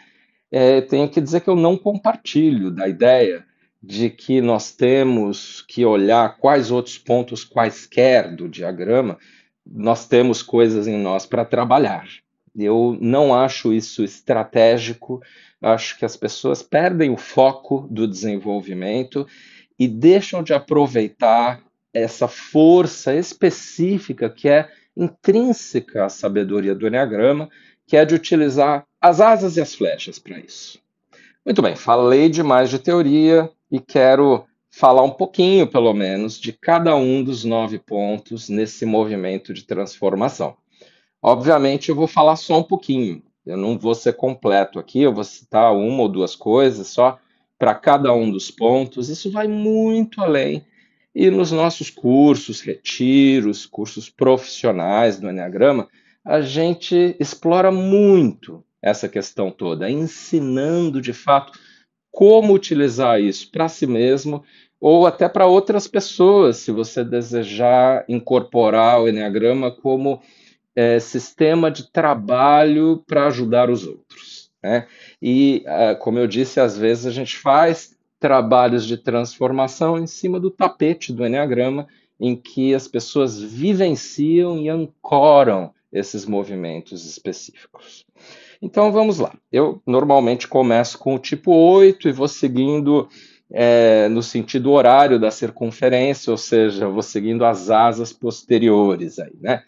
é, 0.51 0.81
tenho 0.81 1.07
que 1.07 1.21
dizer 1.21 1.41
que 1.41 1.49
eu 1.49 1.55
não 1.55 1.77
compartilho 1.77 2.71
da 2.71 2.87
ideia 2.87 3.45
de 3.81 4.09
que 4.09 4.41
nós 4.41 4.71
temos 4.71 5.61
que 5.61 5.85
olhar 5.85 6.37
quais 6.39 6.71
outros 6.71 6.97
pontos 6.97 7.43
quaisquer 7.43 8.35
do 8.35 8.49
diagrama 8.49 9.19
nós 9.63 10.07
temos 10.07 10.41
coisas 10.41 10.87
em 10.87 10.97
nós 10.97 11.27
para 11.27 11.45
trabalhar. 11.45 12.22
Eu 12.55 12.97
não 13.01 13.33
acho 13.33 13.73
isso 13.73 14.03
estratégico, 14.03 15.21
acho 15.61 15.97
que 15.97 16.05
as 16.05 16.15
pessoas 16.15 16.61
perdem 16.61 17.09
o 17.09 17.17
foco 17.17 17.87
do 17.89 18.07
desenvolvimento 18.07 19.25
e 19.79 19.87
deixam 19.87 20.43
de 20.43 20.53
aproveitar 20.53 21.61
essa 21.93 22.27
força 22.27 23.13
específica 23.15 24.29
que 24.29 24.49
é 24.49 24.69
intrínseca 24.95 26.05
à 26.05 26.09
sabedoria 26.09 26.75
do 26.75 26.87
Enneagrama, 26.87 27.49
que 27.87 27.97
é 27.97 28.05
de 28.05 28.15
utilizar 28.15 28.85
as 29.01 29.19
asas 29.19 29.57
e 29.57 29.61
as 29.61 29.73
flechas 29.73 30.19
para 30.19 30.39
isso. 30.39 30.79
Muito 31.45 31.61
bem, 31.61 31.75
falei 31.75 32.29
demais 32.29 32.69
de 32.69 32.79
teoria 32.79 33.49
e 33.71 33.79
quero 33.79 34.45
falar 34.69 35.03
um 35.03 35.11
pouquinho, 35.11 35.67
pelo 35.67 35.93
menos, 35.93 36.39
de 36.39 36.53
cada 36.53 36.95
um 36.95 37.23
dos 37.23 37.43
nove 37.43 37.77
pontos 37.77 38.49
nesse 38.49 38.85
movimento 38.85 39.53
de 39.53 39.63
transformação. 39.65 40.55
Obviamente, 41.23 41.87
eu 41.87 41.95
vou 41.95 42.05
falar 42.05 42.35
só 42.35 42.59
um 42.59 42.63
pouquinho, 42.63 43.23
eu 43.45 43.55
não 43.55 43.77
vou 43.79 43.95
ser 43.95 44.11
completo 44.11 44.77
aqui, 44.77 45.01
eu 45.01 45.13
vou 45.13 45.23
citar 45.23 45.73
uma 45.73 46.01
ou 46.01 46.09
duas 46.09 46.35
coisas 46.35 46.87
só 46.87 47.17
para 47.57 47.73
cada 47.73 48.13
um 48.13 48.29
dos 48.29 48.51
pontos. 48.51 49.07
Isso 49.07 49.31
vai 49.31 49.47
muito 49.47 50.21
além. 50.21 50.65
E 51.15 51.29
nos 51.29 51.49
nossos 51.51 51.89
cursos, 51.89 52.59
retiros, 52.59 53.65
cursos 53.65 54.09
profissionais 54.09 55.17
do 55.17 55.29
Enneagrama, 55.29 55.87
a 56.25 56.41
gente 56.41 57.15
explora 57.17 57.71
muito 57.71 58.61
essa 58.81 59.07
questão 59.07 59.49
toda, 59.49 59.89
ensinando 59.89 61.01
de 61.01 61.13
fato 61.13 61.57
como 62.11 62.53
utilizar 62.53 63.21
isso 63.21 63.49
para 63.49 63.69
si 63.69 63.87
mesmo 63.87 64.43
ou 64.79 65.07
até 65.07 65.29
para 65.29 65.45
outras 65.45 65.87
pessoas, 65.87 66.57
se 66.57 66.69
você 66.69 67.01
desejar 67.01 68.03
incorporar 68.09 69.01
o 69.01 69.07
Enneagrama 69.07 69.71
como 69.71 70.21
é, 70.75 70.99
sistema 70.99 71.69
de 71.69 71.91
trabalho 71.91 73.03
para 73.07 73.27
ajudar 73.27 73.69
os 73.69 73.85
outros. 73.85 74.51
Né? 74.61 74.87
E, 75.21 75.63
uh, 75.65 75.97
como 75.99 76.17
eu 76.17 76.27
disse, 76.27 76.59
às 76.59 76.77
vezes 76.77 77.05
a 77.05 77.11
gente 77.11 77.37
faz 77.37 77.95
trabalhos 78.19 78.87
de 78.87 78.97
transformação 78.97 79.97
em 79.97 80.07
cima 80.07 80.39
do 80.39 80.49
tapete 80.49 81.11
do 81.11 81.25
Enneagrama, 81.25 81.87
em 82.19 82.35
que 82.35 82.73
as 82.73 82.87
pessoas 82.87 83.41
vivenciam 83.41 84.57
e 84.57 84.69
ancoram 84.69 85.73
esses 85.91 86.25
movimentos 86.25 87.05
específicos. 87.05 88.05
Então 88.61 88.93
vamos 88.93 89.19
lá. 89.19 89.35
Eu 89.51 89.81
normalmente 89.85 90.47
começo 90.47 90.97
com 90.97 91.15
o 91.15 91.19
tipo 91.19 91.51
8 91.51 92.07
e 92.07 92.13
vou 92.13 92.29
seguindo 92.29 93.09
é, 93.51 94.07
no 94.07 94.23
sentido 94.23 94.71
horário 94.71 95.19
da 95.19 95.29
circunferência, 95.29 96.31
ou 96.31 96.37
seja, 96.37 96.87
vou 96.87 97.03
seguindo 97.03 97.43
as 97.43 97.69
asas 97.69 98.13
posteriores 98.13 99.19
aí, 99.19 99.33
né? 99.41 99.63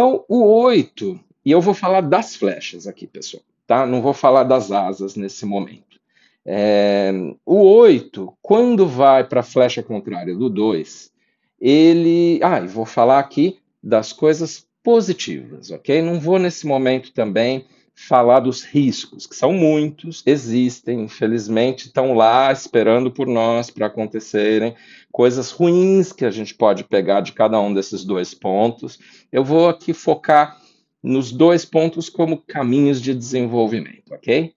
Então, 0.00 0.24
o 0.28 0.42
8, 0.62 1.20
e 1.44 1.50
eu 1.50 1.60
vou 1.60 1.74
falar 1.74 2.00
das 2.00 2.34
flechas 2.34 2.86
aqui, 2.86 3.06
pessoal, 3.06 3.42
tá? 3.66 3.84
Não 3.84 4.00
vou 4.00 4.14
falar 4.14 4.44
das 4.44 4.72
asas 4.72 5.14
nesse 5.14 5.44
momento. 5.44 6.00
É, 6.42 7.12
o 7.44 7.56
8, 7.56 8.32
quando 8.40 8.86
vai 8.86 9.24
para 9.24 9.40
a 9.40 9.42
flecha 9.42 9.82
contrária 9.82 10.34
do 10.34 10.48
2, 10.48 11.12
ele. 11.60 12.40
Ah, 12.42 12.60
e 12.60 12.66
vou 12.66 12.86
falar 12.86 13.18
aqui 13.18 13.58
das 13.82 14.10
coisas 14.10 14.66
positivas, 14.82 15.70
ok? 15.70 16.00
Não 16.00 16.18
vou 16.18 16.38
nesse 16.38 16.66
momento 16.66 17.12
também 17.12 17.66
falar 18.06 18.40
dos 18.40 18.62
riscos, 18.64 19.26
que 19.26 19.36
são 19.36 19.52
muitos, 19.52 20.22
existem, 20.24 21.02
infelizmente, 21.02 21.86
estão 21.86 22.14
lá 22.14 22.50
esperando 22.50 23.10
por 23.10 23.26
nós 23.26 23.70
para 23.70 23.86
acontecerem, 23.86 24.74
coisas 25.12 25.50
ruins 25.50 26.12
que 26.12 26.24
a 26.24 26.30
gente 26.30 26.54
pode 26.54 26.84
pegar 26.84 27.20
de 27.20 27.32
cada 27.32 27.60
um 27.60 27.72
desses 27.72 28.04
dois 28.04 28.32
pontos. 28.32 28.98
Eu 29.30 29.44
vou 29.44 29.68
aqui 29.68 29.92
focar 29.92 30.58
nos 31.02 31.30
dois 31.30 31.64
pontos 31.64 32.08
como 32.08 32.38
caminhos 32.38 33.00
de 33.00 33.14
desenvolvimento, 33.14 34.12
ok? 34.12 34.54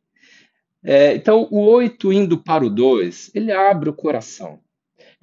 É, 0.83 1.15
então, 1.15 1.47
o 1.51 1.59
8 1.65 2.11
indo 2.11 2.37
para 2.37 2.65
o 2.65 2.69
2, 2.69 3.31
ele 3.33 3.51
abre 3.51 3.89
o 3.89 3.93
coração 3.93 4.59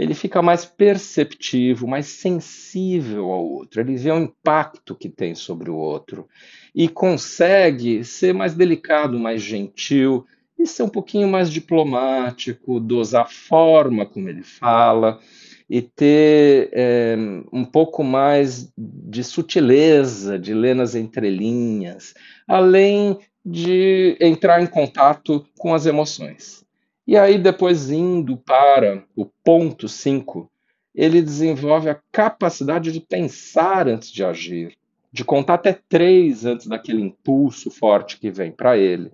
ele 0.00 0.14
fica 0.14 0.40
mais 0.40 0.64
perceptivo, 0.64 1.86
mais 1.86 2.06
sensível 2.06 3.30
ao 3.30 3.44
outro, 3.44 3.82
ele 3.82 3.96
vê 3.96 4.10
o 4.10 4.18
impacto 4.18 4.94
que 4.94 5.10
tem 5.10 5.34
sobre 5.34 5.68
o 5.68 5.76
outro 5.76 6.26
e 6.74 6.88
consegue 6.88 8.02
ser 8.02 8.32
mais 8.32 8.54
delicado, 8.54 9.18
mais 9.18 9.42
gentil 9.42 10.24
e 10.58 10.66
ser 10.66 10.84
um 10.84 10.88
pouquinho 10.88 11.28
mais 11.28 11.50
diplomático, 11.50 12.80
dosar 12.80 13.24
a 13.24 13.28
forma 13.28 14.06
como 14.06 14.30
ele 14.30 14.42
fala 14.42 15.20
e 15.68 15.82
ter 15.82 16.70
é, 16.72 17.14
um 17.52 17.66
pouco 17.66 18.02
mais 18.02 18.72
de 18.78 19.22
sutileza, 19.22 20.38
de 20.38 20.54
ler 20.54 20.74
nas 20.74 20.94
entrelinhas, 20.94 22.14
além 22.48 23.18
de 23.44 24.16
entrar 24.18 24.62
em 24.62 24.66
contato 24.66 25.46
com 25.58 25.74
as 25.74 25.84
emoções. 25.84 26.64
E 27.10 27.16
aí, 27.16 27.38
depois 27.38 27.90
indo 27.90 28.36
para 28.36 29.02
o 29.16 29.26
ponto 29.26 29.88
5, 29.88 30.48
ele 30.94 31.20
desenvolve 31.20 31.90
a 31.90 31.98
capacidade 32.12 32.92
de 32.92 33.00
pensar 33.00 33.88
antes 33.88 34.12
de 34.12 34.22
agir, 34.22 34.76
de 35.10 35.24
contar 35.24 35.54
até 35.54 35.72
três 35.72 36.46
antes 36.46 36.68
daquele 36.68 37.02
impulso 37.02 37.68
forte 37.68 38.16
que 38.16 38.30
vem 38.30 38.52
para 38.52 38.78
ele. 38.78 39.10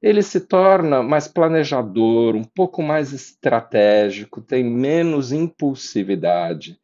Ele 0.00 0.22
se 0.22 0.38
torna 0.38 1.02
mais 1.02 1.26
planejador, 1.26 2.36
um 2.36 2.44
pouco 2.44 2.80
mais 2.80 3.12
estratégico, 3.12 4.40
tem 4.40 4.62
menos 4.62 5.32
impulsividade. 5.32 6.78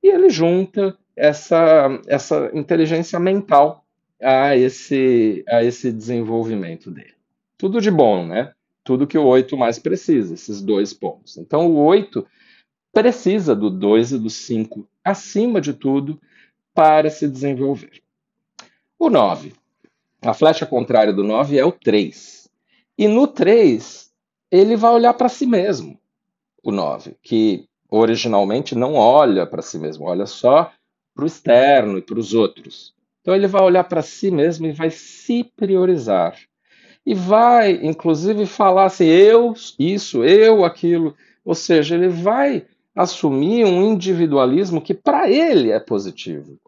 E 0.00 0.06
ele 0.06 0.30
junta 0.30 0.96
essa, 1.16 1.88
essa 2.06 2.52
inteligência 2.54 3.18
mental 3.18 3.84
a 4.22 4.56
esse, 4.56 5.44
a 5.48 5.64
esse 5.64 5.90
desenvolvimento 5.90 6.88
dele. 6.88 7.14
Tudo 7.58 7.80
de 7.80 7.90
bom, 7.90 8.24
né? 8.24 8.53
Tudo 8.84 9.06
que 9.06 9.18
o 9.18 9.24
8 9.24 9.56
mais 9.56 9.78
precisa, 9.78 10.34
esses 10.34 10.60
dois 10.60 10.92
pontos. 10.92 11.38
Então, 11.38 11.66
o 11.66 11.82
8 11.84 12.24
precisa 12.92 13.56
do 13.56 13.70
2 13.70 14.12
e 14.12 14.18
do 14.18 14.30
5, 14.30 14.86
acima 15.02 15.60
de 15.60 15.72
tudo, 15.72 16.20
para 16.74 17.08
se 17.08 17.26
desenvolver. 17.26 18.02
O 18.98 19.08
9. 19.08 19.54
A 20.22 20.34
flecha 20.34 20.66
contrária 20.66 21.12
do 21.12 21.24
9 21.24 21.58
é 21.58 21.64
o 21.64 21.72
3. 21.72 22.48
E 22.96 23.08
no 23.08 23.26
3, 23.26 24.12
ele 24.50 24.76
vai 24.76 24.92
olhar 24.92 25.14
para 25.14 25.28
si 25.28 25.46
mesmo, 25.46 25.98
o 26.62 26.70
9, 26.70 27.16
que 27.22 27.66
originalmente 27.90 28.74
não 28.74 28.94
olha 28.94 29.46
para 29.46 29.62
si 29.62 29.78
mesmo, 29.78 30.06
olha 30.06 30.26
só 30.26 30.72
para 31.14 31.24
o 31.24 31.26
externo 31.26 31.98
e 31.98 32.02
para 32.02 32.18
os 32.18 32.34
outros. 32.34 32.94
Então 33.20 33.34
ele 33.34 33.46
vai 33.46 33.62
olhar 33.62 33.84
para 33.84 34.02
si 34.02 34.30
mesmo 34.30 34.66
e 34.66 34.72
vai 34.72 34.90
se 34.90 35.44
priorizar 35.44 36.36
e 37.06 37.14
vai, 37.14 37.72
inclusive, 37.82 38.46
falar 38.46 38.86
assim, 38.86 39.04
eu 39.04 39.54
isso, 39.78 40.24
eu 40.24 40.64
aquilo. 40.64 41.14
Ou 41.44 41.54
seja, 41.54 41.94
ele 41.94 42.08
vai 42.08 42.64
assumir 42.94 43.64
um 43.64 43.92
individualismo 43.92 44.80
que 44.80 44.94
para 44.94 45.28
ele 45.28 45.70
é 45.70 45.78
positivo. 45.78 46.58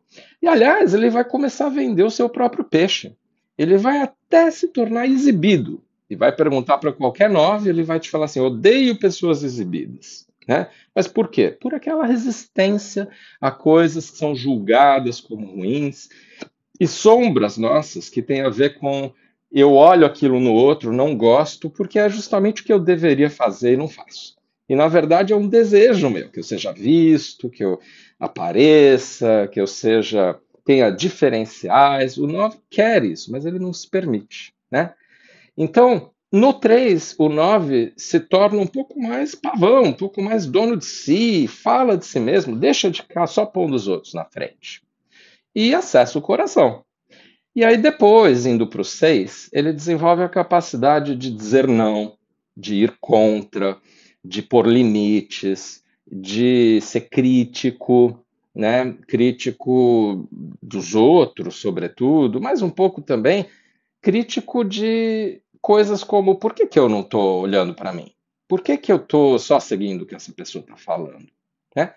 E, 0.43 0.47
aliás, 0.47 0.93
ele 0.93 1.09
vai 1.09 1.25
começar 1.25 1.67
a 1.67 1.71
vender 1.71 2.03
o 2.03 2.11
seu 2.11 2.29
próprio 2.29 2.65
peixe. 2.65 3.17
Ele 3.57 3.79
vai 3.79 4.03
até 4.03 4.51
se 4.51 4.69
tornar 4.69 5.07
exibido. 5.07 5.81
E 6.09 6.15
vai 6.15 6.31
perguntar 6.31 6.79
para 6.79 6.93
qualquer 6.93 7.29
nove, 7.31 7.69
ele 7.69 7.83
vai 7.83 7.99
te 7.99 8.11
falar 8.11 8.27
assim: 8.27 8.41
odeio 8.41 8.99
pessoas 8.99 9.43
exibidas. 9.43 10.27
Né? 10.47 10.69
Mas 10.95 11.09
por 11.09 11.29
quê? 11.29 11.57
Por 11.61 11.75
aquela 11.75 12.07
resistência 12.07 13.09
a 13.41 13.51
coisas 13.51 14.11
que 14.11 14.19
são 14.19 14.35
julgadas 14.35 15.21
como 15.21 15.47
ruins 15.47 16.09
e 16.79 16.87
sombras 16.87 17.57
nossas 17.57 18.09
que 18.09 18.23
têm 18.23 18.43
a 18.43 18.49
ver 18.49 18.79
com 18.79 19.13
eu 19.53 19.73
olho 19.73 20.07
aquilo 20.07 20.41
no 20.41 20.53
outro, 20.53 20.93
não 20.93 21.17
gosto, 21.17 21.71
porque 21.71 21.99
é 21.99 22.09
justamente 22.09 22.63
o 22.63 22.65
que 22.65 22.73
eu 22.73 22.81
deveria 22.81 23.31
fazer 23.31 23.75
e 23.75 23.77
não 23.77 23.89
faço. 23.89 24.37
E 24.69 24.75
na 24.75 24.89
verdade 24.89 25.33
é 25.33 25.37
um 25.37 25.49
desejo 25.49 26.11
meu, 26.11 26.31
que 26.31 26.41
eu 26.41 26.45
seja 26.45 26.73
visto, 26.73 27.49
que 27.49 27.65
eu 27.65 27.79
apareça, 28.19 29.49
que 29.53 29.61
eu 29.61 29.67
seja 29.67 30.39
tenha 30.67 30.91
diferenciais. 30.91 32.19
O 32.19 32.27
9 32.27 32.59
quer 32.69 33.05
isso, 33.05 33.31
mas 33.31 33.47
ele 33.47 33.59
não 33.59 33.73
se 33.73 33.89
permite. 33.89 34.53
Né? 34.71 34.93
Então, 35.57 36.11
no 36.31 36.53
3, 36.53 37.15
o 37.19 37.29
9 37.29 37.95
se 37.97 38.19
torna 38.19 38.61
um 38.61 38.67
pouco 38.67 39.01
mais 39.01 39.35
pavão, 39.35 39.85
um 39.85 39.93
pouco 39.93 40.21
mais 40.21 40.45
dono 40.45 40.77
de 40.77 40.85
si, 40.85 41.47
fala 41.47 41.97
de 41.97 42.05
si 42.05 42.19
mesmo, 42.19 42.57
deixa 42.57 42.91
de 42.91 43.01
ficar 43.01 43.29
só 43.29 43.47
pondo 43.47 43.77
os 43.77 43.87
outros 43.87 44.13
na 44.13 44.25
frente. 44.25 44.83
E 45.55 45.73
acessa 45.73 46.19
o 46.19 46.23
coração. 46.23 46.85
E 47.57 47.65
aí, 47.65 47.79
depois, 47.79 48.45
indo 48.45 48.67
para 48.67 48.83
o 48.83 48.85
6, 48.85 49.49
ele 49.51 49.73
desenvolve 49.73 50.23
a 50.23 50.29
capacidade 50.29 51.17
de 51.17 51.31
dizer 51.31 51.67
não, 51.67 52.19
de 52.55 52.75
ir 52.75 52.99
contra, 53.01 53.81
de 54.23 54.43
pôr 54.43 54.67
limites, 54.67 55.83
de 56.07 56.79
ser 56.83 57.09
crítico, 57.09 58.23
né? 58.55 58.93
crítico 59.09 60.29
dos 60.31 60.95
outros, 60.95 61.57
sobretudo, 61.57 62.43
mas 62.43 62.61
um 62.61 62.69
pouco 62.69 63.01
também 63.01 63.49
crítico 64.03 64.63
de 64.63 65.41
coisas 65.59 66.05
como 66.05 66.37
por 66.37 66.53
que, 66.53 66.67
que 66.67 66.79
eu 66.79 66.91
não 66.91 67.01
estou 67.01 67.41
olhando 67.41 67.75
para 67.75 67.91
mim? 67.91 68.13
Por 68.47 68.61
que, 68.61 68.77
que 68.77 68.93
eu 68.93 68.97
estou 68.97 69.39
só 69.39 69.59
seguindo 69.59 70.03
o 70.03 70.07
que 70.07 70.15
essa 70.15 70.31
pessoa 70.31 70.61
está 70.61 70.77
falando? 70.77 71.27
Né? 71.75 71.95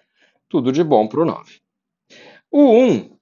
Tudo 0.48 0.72
de 0.72 0.86
bom 0.86 1.06
para 1.06 1.20
o 1.20 1.26
9. 1.26 1.60
O 2.50 2.64
1, 2.64 3.19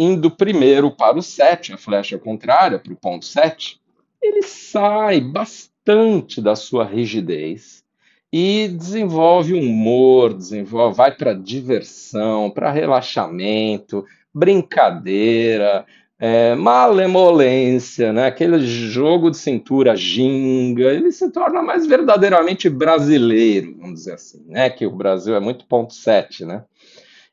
indo 0.00 0.30
primeiro 0.30 0.90
para 0.90 1.18
o 1.18 1.22
7, 1.22 1.74
a 1.74 1.76
flecha 1.76 2.18
contrária, 2.18 2.78
para 2.78 2.92
o 2.92 2.96
ponto 2.96 3.26
7, 3.26 3.78
ele 4.22 4.42
sai 4.42 5.20
bastante 5.20 6.40
da 6.40 6.56
sua 6.56 6.84
rigidez 6.84 7.84
e 8.32 8.68
desenvolve 8.68 9.52
humor, 9.52 10.32
desenvolve, 10.32 10.96
vai 10.96 11.14
para 11.14 11.34
diversão, 11.34 12.50
para 12.50 12.70
relaxamento, 12.70 14.06
brincadeira, 14.32 15.84
é, 16.18 16.54
malemolência, 16.54 18.10
né? 18.10 18.26
aquele 18.26 18.58
jogo 18.60 19.30
de 19.30 19.36
cintura 19.36 19.94
ginga, 19.94 20.92
ele 20.92 21.12
se 21.12 21.30
torna 21.30 21.62
mais 21.62 21.86
verdadeiramente 21.86 22.70
brasileiro, 22.70 23.76
vamos 23.78 24.00
dizer 24.00 24.14
assim, 24.14 24.42
né? 24.46 24.70
que 24.70 24.86
o 24.86 24.90
Brasil 24.90 25.34
é 25.34 25.40
muito 25.40 25.66
ponto 25.66 25.92
7, 25.92 26.46
né? 26.46 26.64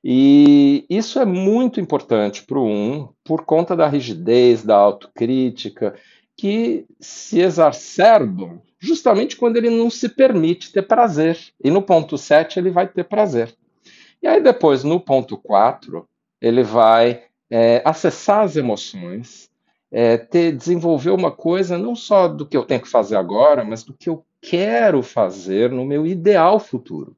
E 0.04 0.86
isso 0.90 1.20
é 1.20 1.26
muito 1.26 1.80
importante 1.82 2.44
para 2.44 2.60
o 2.60 2.66
1, 2.66 3.10
por 3.24 3.44
conta 3.44 3.76
da 3.76 3.88
rigidez, 3.88 4.64
da 4.64 4.76
autocrítica, 4.76 5.96
que 6.36 6.86
se 7.00 7.40
exacerbam 7.42 8.62
justamente 8.80 9.36
quando 9.36 9.58
ele 9.58 9.70
não 9.70 9.90
se 9.90 10.08
permite 10.08 10.72
ter 10.72 10.84
prazer. 10.84 11.38
E 11.64 11.72
no 11.72 11.82
ponto 11.82 12.18
7 12.18 12.60
ele 12.60 12.70
vai 12.70 12.88
ter 12.88 13.04
prazer. 13.04 13.56
E 14.22 14.28
aí 14.28 14.42
depois, 14.42 14.84
no 14.84 15.00
ponto 15.00 15.38
4, 15.38 16.08
ele 16.42 16.64
vai 16.64 17.24
é, 17.50 17.82
acessar 17.84 18.44
as 18.44 18.56
emoções, 18.56 19.50
é, 19.92 20.18
ter, 20.18 20.52
desenvolver 20.52 21.12
uma 21.12 21.32
coisa 21.32 21.78
não 21.78 21.96
só 21.96 22.28
do 22.28 22.46
que 22.46 22.58
eu 22.58 22.66
tenho 22.66 22.82
que 22.82 22.90
fazer 22.90 23.16
agora, 23.16 23.64
mas 23.64 23.84
do 23.84 23.94
que 23.94 24.10
eu 24.10 24.24
quero 24.42 25.02
fazer 25.02 25.72
no 25.72 25.86
meu 25.86 26.06
ideal 26.06 26.60
futuro. 26.60 27.16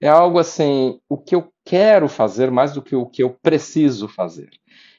É 0.00 0.08
algo 0.08 0.38
assim, 0.38 1.00
o 1.08 1.18
que 1.18 1.34
eu 1.34 1.50
quero 1.68 2.08
fazer 2.08 2.50
mais 2.50 2.72
do 2.72 2.80
que 2.80 2.96
o 2.96 3.04
que 3.04 3.22
eu 3.22 3.28
preciso 3.28 4.08
fazer. 4.08 4.48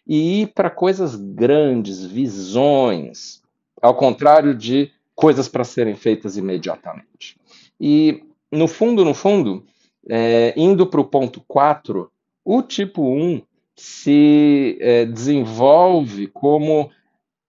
E 0.06 0.44
ir 0.44 0.54
para 0.54 0.70
coisas 0.70 1.16
grandes, 1.16 2.06
visões, 2.06 3.42
ao 3.82 3.96
contrário 3.96 4.54
de 4.54 4.92
coisas 5.16 5.48
para 5.48 5.64
serem 5.64 5.96
feitas 5.96 6.38
imediatamente. 6.38 7.40
E, 7.82 8.24
no 8.52 8.68
fundo, 8.68 9.04
no 9.04 9.16
fundo, 9.16 9.66
é, 10.08 10.54
indo 10.56 10.86
para 10.86 11.02
o 11.02 11.06
ponto 11.06 11.44
4, 11.48 12.12
o 12.46 12.62
tipo 12.62 13.02
1 13.02 13.42
se 13.76 14.78
é, 14.80 15.06
desenvolve 15.06 16.28
como 16.28 16.92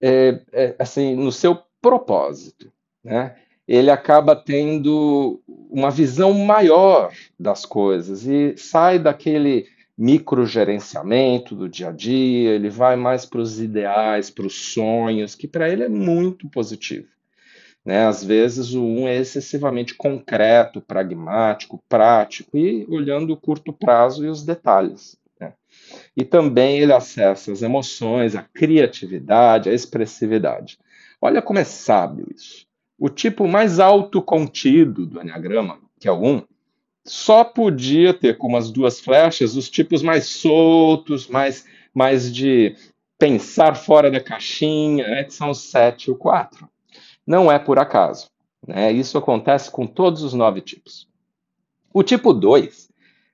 é, 0.01 0.41
é, 0.51 0.75
assim 0.79 1.15
no 1.15 1.31
seu 1.31 1.59
propósito, 1.79 2.73
né? 3.03 3.35
Ele 3.71 3.89
acaba 3.89 4.35
tendo 4.35 5.41
uma 5.69 5.89
visão 5.89 6.33
maior 6.33 7.13
das 7.39 7.65
coisas 7.65 8.27
e 8.27 8.53
sai 8.57 8.99
daquele 8.99 9.65
microgerenciamento 9.97 11.55
do 11.55 11.69
dia 11.69 11.87
a 11.87 11.91
dia, 11.93 12.49
ele 12.49 12.69
vai 12.69 12.97
mais 12.97 13.25
para 13.25 13.39
os 13.39 13.61
ideais, 13.61 14.29
para 14.29 14.45
os 14.45 14.73
sonhos, 14.73 15.35
que 15.35 15.47
para 15.47 15.69
ele 15.69 15.83
é 15.83 15.87
muito 15.87 16.49
positivo. 16.49 17.07
Né? 17.85 18.05
Às 18.05 18.21
vezes 18.21 18.73
o 18.73 18.83
um 18.83 19.07
é 19.07 19.15
excessivamente 19.15 19.95
concreto, 19.95 20.81
pragmático, 20.81 21.81
prático 21.87 22.57
e 22.57 22.85
olhando 22.89 23.31
o 23.31 23.37
curto 23.37 23.71
prazo 23.71 24.25
e 24.25 24.27
os 24.27 24.43
detalhes. 24.43 25.17
E 26.15 26.25
também 26.25 26.77
ele 26.77 26.91
acessa 26.91 27.53
as 27.53 27.61
emoções, 27.61 28.35
a 28.35 28.43
criatividade, 28.43 29.69
a 29.69 29.73
expressividade. 29.73 30.77
Olha 31.21 31.41
como 31.41 31.57
é 31.57 31.63
sábio 31.63 32.27
isso. 32.35 32.69
O 33.03 33.09
tipo 33.09 33.47
mais 33.47 33.79
autocontido 33.79 35.07
do 35.07 35.19
Enneagrama, 35.19 35.79
que 35.99 36.07
é 36.07 36.11
o 36.11 36.23
1, 36.23 36.43
só 37.03 37.43
podia 37.43 38.13
ter 38.13 38.37
como 38.37 38.55
as 38.55 38.69
duas 38.69 38.99
flechas 38.99 39.55
os 39.55 39.67
tipos 39.67 40.03
mais 40.03 40.27
soltos, 40.27 41.27
mais, 41.27 41.65
mais 41.95 42.31
de 42.31 42.75
pensar 43.17 43.75
fora 43.75 44.11
da 44.11 44.19
caixinha, 44.19 45.07
né, 45.07 45.23
que 45.23 45.33
são 45.33 45.49
o 45.49 45.55
7 45.55 46.05
e 46.05 46.11
o 46.11 46.15
4. 46.15 46.69
Não 47.25 47.51
é 47.51 47.57
por 47.57 47.79
acaso. 47.79 48.29
Né? 48.67 48.91
Isso 48.91 49.17
acontece 49.17 49.71
com 49.71 49.87
todos 49.87 50.21
os 50.21 50.35
nove 50.35 50.61
tipos. 50.61 51.09
O 51.91 52.03
tipo 52.03 52.31
2, 52.31 52.87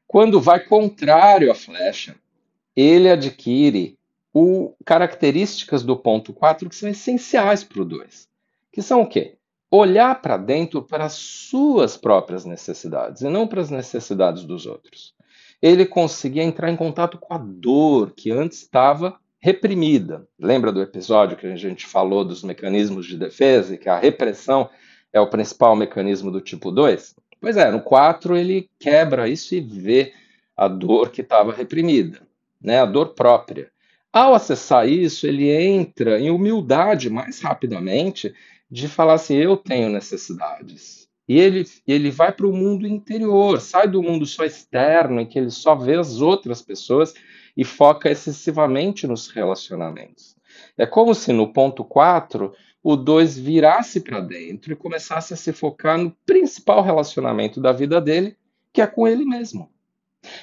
quando 0.07 0.39
vai 0.39 0.61
contrário 0.61 1.51
à 1.51 1.55
flecha, 1.55 2.15
ele 2.73 3.09
adquire 3.09 3.97
o, 4.33 4.73
características 4.85 5.83
do 5.83 5.97
ponto 5.97 6.31
4 6.31 6.69
que 6.69 6.75
são 6.75 6.87
essenciais 6.87 7.65
para 7.65 7.81
o 7.81 7.85
2, 7.85 8.29
que 8.71 8.81
são 8.81 9.01
o 9.01 9.09
quê? 9.09 9.37
Olhar 9.69 10.21
para 10.21 10.37
dentro 10.37 10.81
para 10.81 11.05
as 11.05 11.13
suas 11.13 11.97
próprias 11.97 12.45
necessidades 12.45 13.21
e 13.21 13.29
não 13.29 13.47
para 13.47 13.61
as 13.61 13.69
necessidades 13.69 14.43
dos 14.43 14.65
outros. 14.65 15.13
Ele 15.61 15.85
conseguia 15.85 16.43
entrar 16.43 16.71
em 16.71 16.75
contato 16.75 17.17
com 17.17 17.33
a 17.33 17.37
dor 17.37 18.11
que 18.15 18.31
antes 18.31 18.61
estava 18.61 19.19
reprimida. 19.39 20.27
Lembra 20.39 20.71
do 20.71 20.81
episódio 20.81 21.37
que 21.37 21.47
a 21.47 21.55
gente 21.55 21.85
falou 21.85 22.23
dos 22.23 22.43
mecanismos 22.43 23.05
de 23.05 23.17
defesa 23.17 23.73
e 23.73 23.77
que 23.77 23.89
a 23.89 23.99
repressão 23.99 24.69
é 25.11 25.19
o 25.19 25.29
principal 25.29 25.75
mecanismo 25.75 26.31
do 26.31 26.39
tipo 26.39 26.71
2? 26.71 27.15
Pois 27.41 27.57
é, 27.57 27.69
no 27.69 27.81
4 27.81 28.37
ele 28.37 28.69
quebra 28.79 29.27
isso 29.27 29.53
e 29.55 29.59
vê 29.59 30.13
a 30.55 30.67
dor 30.67 31.09
que 31.09 31.21
estava 31.21 31.51
reprimida 31.51 32.27
né, 32.61 32.79
a 32.79 32.85
dor 32.85 33.13
própria. 33.13 33.69
Ao 34.11 34.33
acessar 34.33 34.87
isso, 34.87 35.27
ele 35.27 35.49
entra 35.49 36.19
em 36.19 36.29
humildade 36.29 37.09
mais 37.09 37.39
rapidamente 37.41 38.33
de 38.69 38.87
falar 38.87 39.13
assim: 39.13 39.35
eu 39.35 39.57
tenho 39.57 39.89
necessidades. 39.89 41.07
E 41.27 41.37
ele, 41.39 41.65
ele 41.85 42.09
vai 42.09 42.31
para 42.31 42.47
o 42.47 42.53
mundo 42.53 42.87
interior, 42.87 43.59
sai 43.59 43.87
do 43.87 44.01
mundo 44.01 44.25
só 44.25 44.45
externo, 44.45 45.19
em 45.19 45.25
que 45.25 45.37
ele 45.37 45.49
só 45.49 45.75
vê 45.75 45.95
as 45.95 46.21
outras 46.21 46.61
pessoas 46.61 47.13
e 47.55 47.65
foca 47.65 48.09
excessivamente 48.09 49.05
nos 49.05 49.27
relacionamentos. 49.27 50.37
É 50.77 50.85
como 50.85 51.13
se 51.13 51.33
no 51.33 51.51
ponto 51.51 51.83
4 51.83 52.53
o 52.81 52.95
2 52.95 53.37
virasse 53.37 53.99
para 53.99 54.21
dentro 54.21 54.71
e 54.71 54.75
começasse 54.75 55.33
a 55.33 55.37
se 55.37 55.51
focar 55.51 55.97
no 55.97 56.15
principal 56.25 56.81
relacionamento 56.81 57.59
da 57.59 57.73
vida 57.73 57.99
dele, 57.99 58.37
que 58.71 58.81
é 58.81 58.87
com 58.87 59.05
ele 59.05 59.25
mesmo. 59.25 59.69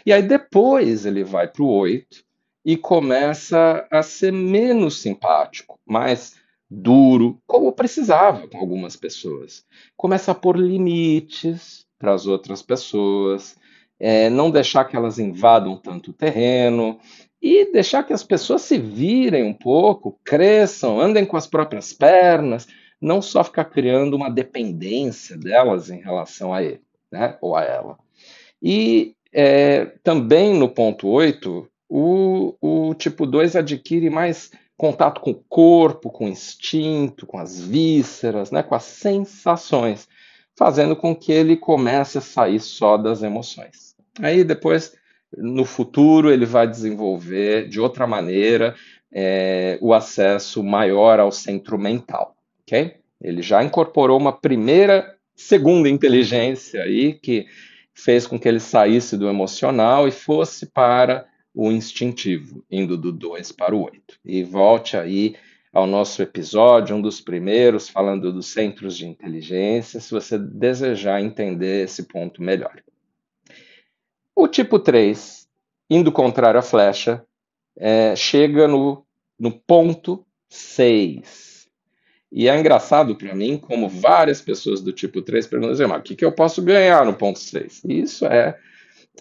E 0.04 0.12
aí 0.12 0.22
depois 0.22 1.06
ele 1.06 1.24
vai 1.24 1.48
para 1.48 1.62
o 1.62 1.68
8 1.68 2.22
e 2.64 2.76
começa 2.76 3.86
a 3.90 4.02
ser 4.02 4.32
menos 4.32 5.00
simpático, 5.00 5.78
mais 5.86 6.36
duro, 6.74 7.40
como 7.46 7.72
precisava 7.72 8.48
com 8.48 8.58
algumas 8.58 8.96
pessoas. 8.96 9.64
Começa 9.96 10.32
a 10.32 10.34
pôr 10.34 10.56
limites 10.56 11.86
para 11.98 12.12
as 12.12 12.26
outras 12.26 12.62
pessoas, 12.62 13.56
é, 13.98 14.28
não 14.28 14.50
deixar 14.50 14.84
que 14.84 14.96
elas 14.96 15.18
invadam 15.18 15.76
tanto 15.76 16.10
o 16.10 16.14
terreno 16.14 16.98
e 17.40 17.70
deixar 17.72 18.02
que 18.02 18.12
as 18.12 18.24
pessoas 18.24 18.62
se 18.62 18.76
virem 18.78 19.44
um 19.44 19.54
pouco, 19.54 20.18
cresçam, 20.24 21.00
andem 21.00 21.24
com 21.24 21.36
as 21.36 21.46
próprias 21.46 21.92
pernas, 21.92 22.66
não 23.00 23.22
só 23.22 23.44
ficar 23.44 23.66
criando 23.66 24.14
uma 24.14 24.30
dependência 24.30 25.36
delas 25.36 25.90
em 25.90 26.00
relação 26.00 26.52
a 26.52 26.62
ele, 26.62 26.82
né, 27.12 27.36
ou 27.40 27.54
a 27.54 27.62
ela. 27.62 27.98
E 28.62 29.14
é, 29.32 29.86
também 30.02 30.54
no 30.54 30.68
ponto 30.68 31.06
8, 31.06 31.68
o, 31.88 32.54
o 32.60 32.94
tipo 32.94 33.26
2 33.26 33.56
adquire 33.56 34.10
mais 34.10 34.50
contato 34.76 35.20
com 35.20 35.30
o 35.30 35.44
corpo, 35.48 36.10
com 36.10 36.26
o 36.26 36.28
instinto, 36.28 37.26
com 37.26 37.38
as 37.38 37.60
vísceras, 37.60 38.50
né, 38.50 38.62
com 38.62 38.74
as 38.74 38.84
sensações, 38.84 40.08
fazendo 40.56 40.96
com 40.96 41.14
que 41.14 41.32
ele 41.32 41.56
comece 41.56 42.18
a 42.18 42.20
sair 42.20 42.60
só 42.60 42.96
das 42.96 43.22
emoções. 43.22 43.94
Aí 44.20 44.44
depois, 44.44 44.94
no 45.36 45.64
futuro, 45.64 46.30
ele 46.30 46.46
vai 46.46 46.68
desenvolver 46.68 47.68
de 47.68 47.80
outra 47.80 48.06
maneira 48.06 48.74
é, 49.12 49.78
o 49.80 49.94
acesso 49.94 50.62
maior 50.62 51.20
ao 51.20 51.30
centro 51.30 51.78
mental, 51.78 52.36
ok? 52.62 52.96
Ele 53.20 53.42
já 53.42 53.62
incorporou 53.62 54.18
uma 54.18 54.32
primeira, 54.32 55.14
segunda 55.34 55.88
inteligência 55.88 56.82
aí 56.82 57.14
que 57.14 57.46
fez 57.94 58.26
com 58.26 58.38
que 58.38 58.48
ele 58.48 58.60
saísse 58.60 59.16
do 59.16 59.28
emocional 59.28 60.06
e 60.08 60.10
fosse 60.10 60.66
para 60.66 61.26
o 61.55 61.70
instintivo, 61.70 62.64
indo 62.70 62.98
do 62.98 63.12
2 63.12 63.52
para 63.52 63.74
o 63.74 63.84
8. 63.84 64.18
E 64.24 64.42
volte 64.42 64.96
aí 64.96 65.36
ao 65.72 65.86
nosso 65.86 66.20
episódio, 66.22 66.96
um 66.96 67.00
dos 67.00 67.20
primeiros, 67.20 67.88
falando 67.88 68.32
dos 68.32 68.46
centros 68.46 68.96
de 68.96 69.07
inteligência, 69.07 70.00
se 70.00 70.11
você 70.11 70.38
desejar 70.38 71.20
entender 71.20 71.84
esse 71.84 72.05
ponto 72.05 72.42
melhor. 72.42 72.82
O 74.34 74.48
tipo 74.48 74.78
3, 74.78 75.48
indo 75.88 76.11
contrário 76.11 76.59
à 76.59 76.62
flecha, 76.62 77.24
é, 77.76 78.14
chega 78.16 78.66
no, 78.66 79.05
no 79.38 79.52
ponto 79.52 80.24
6. 80.48 81.68
E 82.30 82.48
é 82.48 82.59
engraçado 82.59 83.14
para 83.16 83.34
mim 83.34 83.57
como 83.57 83.88
várias 83.88 84.40
pessoas 84.40 84.80
do 84.80 84.92
tipo 84.92 85.22
3 85.22 85.46
perguntam 85.46 85.72
assim, 85.72 85.86
mas 85.86 86.00
o 86.00 86.02
que, 86.02 86.16
que 86.16 86.24
eu 86.24 86.32
posso 86.32 86.62
ganhar 86.62 87.05
no 87.05 87.14
ponto 87.14 87.38
6? 87.38 87.82
Isso 87.84 88.26
é 88.26 88.59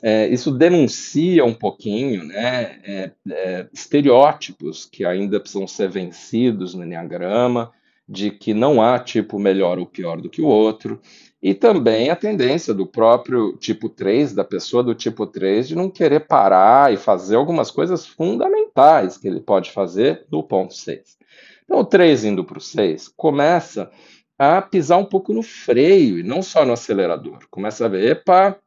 é, 0.01 0.27
isso 0.27 0.51
denuncia 0.51 1.45
um 1.45 1.53
pouquinho 1.53 2.23
né, 2.23 2.79
é, 2.83 3.11
é, 3.29 3.67
estereótipos 3.71 4.85
que 4.85 5.05
ainda 5.05 5.39
precisam 5.39 5.67
ser 5.67 5.89
vencidos 5.89 6.73
no 6.73 6.83
Enneagrama, 6.83 7.71
de 8.07 8.31
que 8.31 8.53
não 8.53 8.81
há 8.81 8.99
tipo 8.99 9.39
melhor 9.39 9.79
ou 9.79 9.85
pior 9.85 10.19
do 10.19 10.29
que 10.29 10.41
o 10.41 10.47
outro, 10.47 10.99
e 11.41 11.53
também 11.53 12.09
a 12.09 12.15
tendência 12.15 12.73
do 12.73 12.85
próprio 12.85 13.55
tipo 13.57 13.87
3, 13.89 14.33
da 14.33 14.43
pessoa 14.43 14.83
do 14.83 14.93
tipo 14.93 15.25
3, 15.25 15.69
de 15.69 15.75
não 15.75 15.89
querer 15.89 16.21
parar 16.21 16.93
e 16.93 16.97
fazer 16.97 17.35
algumas 17.35 17.71
coisas 17.71 18.05
fundamentais 18.05 19.17
que 19.17 19.27
ele 19.27 19.39
pode 19.39 19.71
fazer 19.71 20.25
no 20.31 20.43
ponto 20.43 20.73
6. 20.73 21.17
Então, 21.63 21.79
o 21.79 21.85
3 21.85 22.25
indo 22.25 22.43
para 22.43 22.57
o 22.57 22.61
6 22.61 23.07
começa 23.09 23.89
a 24.37 24.61
pisar 24.61 24.97
um 24.97 25.05
pouco 25.05 25.33
no 25.33 25.43
freio, 25.43 26.19
e 26.19 26.23
não 26.23 26.41
só 26.41 26.65
no 26.65 26.73
acelerador. 26.73 27.39
Começa 27.49 27.85
a 27.85 27.89
ver, 27.89 28.11
epa, 28.11 28.57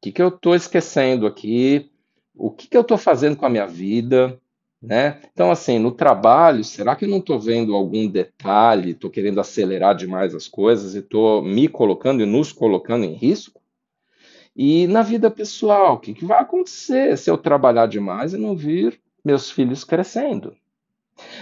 que, 0.00 0.12
que 0.12 0.22
eu 0.22 0.28
estou 0.28 0.54
esquecendo 0.54 1.26
aqui? 1.26 1.90
O 2.34 2.50
que, 2.50 2.68
que 2.68 2.76
eu 2.76 2.82
estou 2.82 2.98
fazendo 2.98 3.36
com 3.36 3.46
a 3.46 3.50
minha 3.50 3.66
vida? 3.66 4.38
Né? 4.80 5.20
Então, 5.32 5.50
assim, 5.50 5.78
no 5.78 5.90
trabalho, 5.90 6.62
será 6.62 6.94
que 6.94 7.06
eu 7.06 7.08
não 7.08 7.18
estou 7.18 7.40
vendo 7.40 7.74
algum 7.74 8.06
detalhe? 8.06 8.90
Estou 8.90 9.10
querendo 9.10 9.40
acelerar 9.40 9.94
demais 9.96 10.34
as 10.34 10.46
coisas 10.46 10.94
e 10.94 10.98
estou 10.98 11.42
me 11.42 11.66
colocando 11.66 12.22
e 12.22 12.26
nos 12.26 12.52
colocando 12.52 13.04
em 13.04 13.14
risco? 13.14 13.60
E 14.54 14.86
na 14.86 15.02
vida 15.02 15.30
pessoal, 15.30 15.94
o 15.94 15.98
que, 15.98 16.14
que 16.14 16.24
vai 16.24 16.40
acontecer 16.40 17.16
se 17.18 17.30
eu 17.30 17.36
trabalhar 17.36 17.86
demais 17.86 18.32
e 18.32 18.38
não 18.38 18.54
vir 18.54 19.00
meus 19.24 19.50
filhos 19.50 19.82
crescendo? 19.82 20.54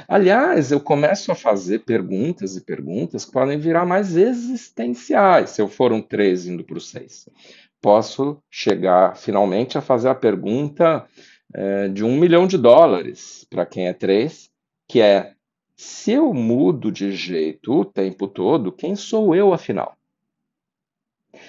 Aliás, 0.06 0.70
eu 0.70 0.80
começo 0.80 1.32
a 1.32 1.34
fazer 1.34 1.80
perguntas 1.80 2.56
e 2.56 2.60
perguntas 2.60 3.24
que 3.24 3.32
podem 3.32 3.58
virar 3.58 3.84
mais 3.84 4.16
existenciais 4.16 5.50
se 5.50 5.60
eu 5.60 5.68
for 5.68 5.92
um 5.92 6.00
3 6.00 6.46
indo 6.46 6.64
para 6.64 6.78
o 6.78 6.80
6 6.80 7.28
posso 7.84 8.42
chegar 8.50 9.14
finalmente 9.14 9.76
a 9.76 9.82
fazer 9.82 10.08
a 10.08 10.14
pergunta 10.14 11.06
é, 11.52 11.86
de 11.88 12.02
um 12.02 12.16
milhão 12.16 12.46
de 12.46 12.56
dólares 12.56 13.46
para 13.50 13.66
quem 13.66 13.88
é 13.88 13.92
três, 13.92 14.50
que 14.88 15.02
é: 15.02 15.34
se 15.76 16.12
eu 16.12 16.32
mudo 16.32 16.90
de 16.90 17.12
jeito 17.12 17.74
o 17.74 17.84
tempo 17.84 18.26
todo, 18.26 18.72
quem 18.72 18.96
sou 18.96 19.34
eu 19.34 19.52
afinal? 19.52 19.98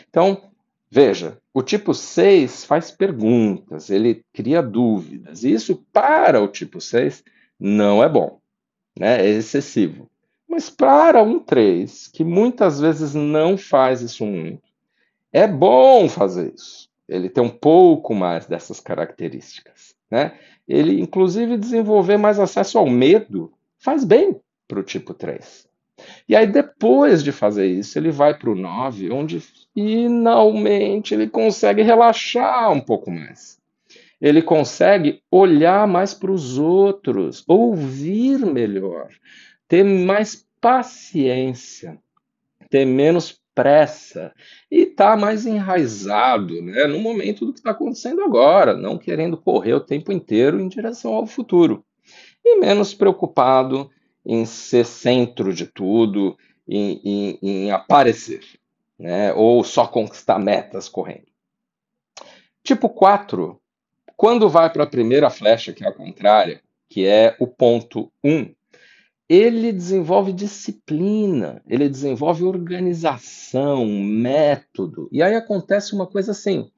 Então, 0.10 0.52
veja, 0.92 1.38
o 1.54 1.64
tipo 1.64 1.94
6 1.94 2.66
faz 2.66 2.92
perguntas, 2.92 3.90
ele 3.90 4.22
cria 4.34 4.62
dúvidas, 4.62 5.46
e 5.46 5.54
isso 5.54 5.86
para 5.94 6.42
o 6.42 6.50
tipo 6.50 6.82
6 6.82 7.24
não 7.58 8.04
é 8.04 8.10
bom, 8.10 8.42
né? 9.00 9.26
é 9.26 9.30
excessivo. 9.30 10.12
Mas 10.50 10.70
para 10.70 11.24
um 11.24 11.40
3, 11.40 12.10
que 12.10 12.26
muitas 12.26 12.82
vezes 12.82 13.14
não 13.14 13.58
faz 13.58 14.02
isso 14.02 14.26
muito, 14.26 14.65
é 15.36 15.46
bom 15.46 16.08
fazer 16.08 16.54
isso. 16.56 16.88
Ele 17.10 17.30
tem 17.30 17.44
um 17.44 17.50
pouco 17.50 18.16
mais 18.16 18.46
dessas 18.46 18.80
características. 18.80 19.94
Né? 20.10 20.40
Ele, 20.66 21.02
inclusive, 21.02 21.58
desenvolver 21.58 22.16
mais 22.16 22.40
acesso 22.40 22.78
ao 22.78 22.90
medo 22.90 23.52
faz 23.78 24.06
bem 24.06 24.40
para 24.66 24.80
o 24.80 24.84
tipo 24.84 25.14
3. 25.14 25.68
E 26.30 26.38
aí, 26.38 26.48
depois 26.48 27.22
de 27.22 27.34
fazer 27.34 27.68
isso, 27.68 28.00
ele 28.00 28.12
vai 28.12 28.34
para 28.38 28.50
o 28.50 28.56
9, 28.56 29.12
onde 29.12 29.42
finalmente 29.74 31.14
ele 31.14 31.28
consegue 31.28 31.82
relaxar 31.82 32.72
um 32.72 32.80
pouco 32.80 33.12
mais. 33.12 33.60
Ele 34.22 34.42
consegue 34.42 35.22
olhar 35.30 35.86
mais 35.86 36.14
para 36.14 36.32
os 36.32 36.58
outros, 36.58 37.44
ouvir 37.46 38.40
melhor, 38.46 39.10
ter 39.68 39.84
mais 39.84 40.48
paciência, 40.62 42.00
ter 42.70 42.86
menos 42.86 43.38
pressa 43.56 44.34
e 44.70 44.84
está 44.84 45.16
mais 45.16 45.46
enraizado 45.46 46.62
né, 46.62 46.86
no 46.86 47.00
momento 47.00 47.46
do 47.46 47.54
que 47.54 47.60
está 47.60 47.72
acontecendo 47.72 48.22
agora, 48.22 48.76
não 48.76 48.98
querendo 48.98 49.38
correr 49.38 49.74
o 49.74 49.80
tempo 49.80 50.12
inteiro 50.12 50.60
em 50.60 50.68
direção 50.68 51.14
ao 51.14 51.26
futuro. 51.26 51.84
E 52.44 52.60
menos 52.60 52.94
preocupado 52.94 53.90
em 54.26 54.46
ser 54.46 54.86
centro 54.86 55.54
de 55.54 55.66
tudo, 55.66 56.38
em, 56.68 57.02
em, 57.04 57.40
em 57.42 57.72
aparecer, 57.72 58.44
né, 59.00 59.34
ou 59.34 59.64
só 59.64 59.88
conquistar 59.88 60.38
metas 60.38 60.90
correndo. 60.90 61.28
Tipo 62.62 62.90
4, 62.90 63.60
quando 64.18 64.50
vai 64.50 64.72
para 64.72 64.84
a 64.84 64.88
primeira 64.88 65.30
flecha, 65.30 65.72
que 65.72 65.86
é 65.86 65.88
a 65.88 65.94
contrária, 65.94 66.62
que 66.90 67.06
é 67.06 67.36
o 67.40 67.48
ponto 67.48 68.12
1, 68.24 68.54
ele 69.28 69.72
desenvolve 69.72 70.32
disciplina, 70.32 71.62
ele 71.68 71.90
desenvolve 71.90 72.44
organização, 72.44 73.86
método. 73.86 75.10
E 75.12 75.22
aí 75.22 75.36
acontece 75.36 75.94
uma 75.94 76.06
coisa 76.06 76.32
assim: 76.32 76.70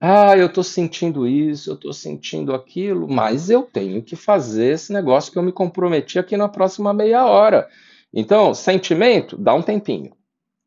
ah, 0.00 0.36
eu 0.36 0.46
estou 0.46 0.64
sentindo 0.64 1.28
isso, 1.28 1.70
eu 1.70 1.74
estou 1.74 1.92
sentindo 1.92 2.52
aquilo, 2.52 3.08
mas 3.08 3.48
eu 3.48 3.62
tenho 3.62 4.02
que 4.02 4.16
fazer 4.16 4.74
esse 4.74 4.92
negócio 4.92 5.30
que 5.30 5.38
eu 5.38 5.42
me 5.42 5.52
comprometi 5.52 6.18
aqui 6.18 6.36
na 6.36 6.48
próxima 6.48 6.92
meia 6.92 7.24
hora. 7.24 7.68
Então, 8.12 8.52
sentimento, 8.52 9.36
dá 9.36 9.54
um 9.54 9.62
tempinho. 9.62 10.12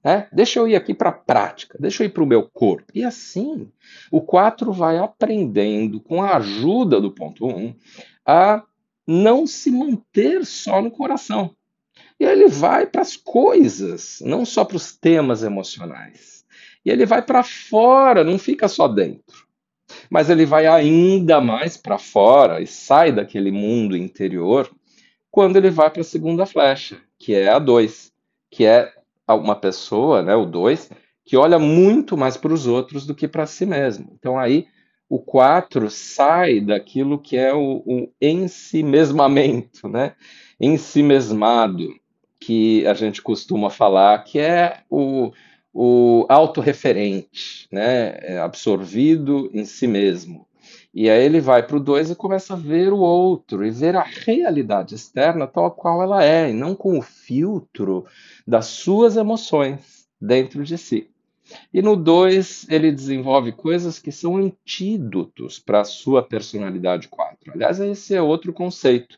Né? 0.02 0.28
Deixa 0.32 0.60
eu 0.60 0.68
ir 0.68 0.76
aqui 0.76 0.94
para 0.94 1.10
a 1.10 1.12
prática, 1.12 1.78
deixa 1.80 2.04
eu 2.04 2.06
ir 2.06 2.12
para 2.12 2.24
o 2.24 2.28
meu 2.28 2.44
corpo. 2.44 2.86
E 2.94 3.04
assim, 3.04 3.70
o 4.10 4.22
4 4.22 4.72
vai 4.72 5.00
aprendendo, 5.00 6.00
com 6.00 6.24
a 6.24 6.38
ajuda 6.38 7.02
do 7.02 7.12
ponto 7.12 7.46
1, 7.46 7.50
um, 7.50 7.76
a 8.26 8.64
não 9.08 9.46
se 9.46 9.72
manter 9.72 10.46
só 10.46 10.82
no 10.82 10.92
coração. 10.92 11.56
E 12.20 12.24
ele 12.24 12.48
vai 12.48 12.86
para 12.86 13.02
as 13.02 13.16
coisas, 13.16 14.22
não 14.26 14.46
só 14.46 14.64
para 14.64 14.78
os 14.78 14.96
temas 14.96 15.44
emocionais. 15.44 16.46
E 16.84 16.90
ele 16.90 17.06
vai 17.06 17.22
para 17.22 17.44
fora, 17.44 18.24
não 18.24 18.38
fica 18.38 18.68
só 18.68 18.88
dentro. 18.88 19.46
Mas 20.10 20.30
ele 20.30 20.46
vai 20.46 20.66
ainda 20.66 21.42
mais 21.42 21.78
para 21.78 21.98
fora 21.98 22.62
e 22.62 22.68
sai 22.68 23.12
daquele 23.12 23.52
mundo 23.52 23.98
interior 23.98 24.70
quando 25.30 25.58
ele 25.58 25.70
vai 25.70 25.90
para 25.90 26.02
a 26.02 26.06
segunda 26.06 26.46
flecha, 26.46 26.98
que 27.20 27.34
é 27.34 27.50
a 27.50 27.60
2, 27.60 28.12
que 28.50 28.66
é 28.66 28.94
uma 29.28 29.56
pessoa, 29.56 30.22
né, 30.22 30.34
o 30.36 30.46
2, 30.46 30.90
que 31.26 31.36
olha 31.36 31.60
muito 31.60 32.16
mais 32.16 32.38
para 32.38 32.54
os 32.54 32.68
outros 32.68 33.06
do 33.06 33.14
que 33.14 33.28
para 33.28 33.46
si 33.46 33.66
mesmo. 33.66 34.08
Então 34.14 34.40
aí 34.40 34.68
o 35.10 35.20
4 35.20 35.90
sai 35.90 36.60
daquilo 36.60 37.20
que 37.20 37.38
é 37.38 37.54
o, 37.54 37.84
o 37.86 38.10
ensimesmamento, 38.22 39.88
né? 39.88 40.16
ensimesmado, 40.60 41.94
que 42.40 42.86
a 42.88 42.94
gente 42.94 43.22
costuma 43.22 43.70
falar, 43.70 44.24
que 44.24 44.40
é 44.40 44.82
o, 44.90 45.32
o 45.74 46.26
autorreferente, 46.30 47.68
né? 47.72 48.18
É 48.22 48.40
absorvido 48.40 49.50
em 49.54 49.66
si 49.66 49.88
mesmo. 49.88 50.48
E 50.94 51.10
aí 51.10 51.26
ele 51.26 51.42
vai 51.42 51.66
para 51.66 51.78
o 51.78 51.80
2 51.80 52.12
e 52.12 52.16
começa 52.16 52.54
a 52.54 52.58
ver 52.58 52.94
o 52.94 53.00
outro, 53.00 53.66
e 53.66 53.72
ver 53.72 53.96
a 53.96 54.04
realidade 54.04 54.96
externa 54.96 55.46
tal 55.46 55.72
qual 55.72 56.02
ela 56.02 56.24
é, 56.24 56.50
e 56.50 56.54
não 56.54 56.74
com 56.76 56.98
o 56.98 57.02
filtro 57.02 58.06
das 58.48 58.68
suas 58.68 59.18
emoções 59.18 60.08
dentro 60.22 60.64
de 60.64 60.78
si. 60.78 61.10
E 61.74 61.82
no 61.82 61.96
2, 61.96 62.68
ele 62.70 62.92
desenvolve 62.92 63.52
coisas 63.52 64.00
que 64.00 64.12
são 64.12 64.38
antídotos 64.38 65.60
para 65.60 65.82
a 65.82 65.86
sua 65.86 66.24
personalidade 66.24 67.08
4. 67.08 67.54
Aliás, 67.54 67.80
esse 67.80 68.16
é 68.16 68.22
outro 68.22 68.52
conceito. 68.52 69.18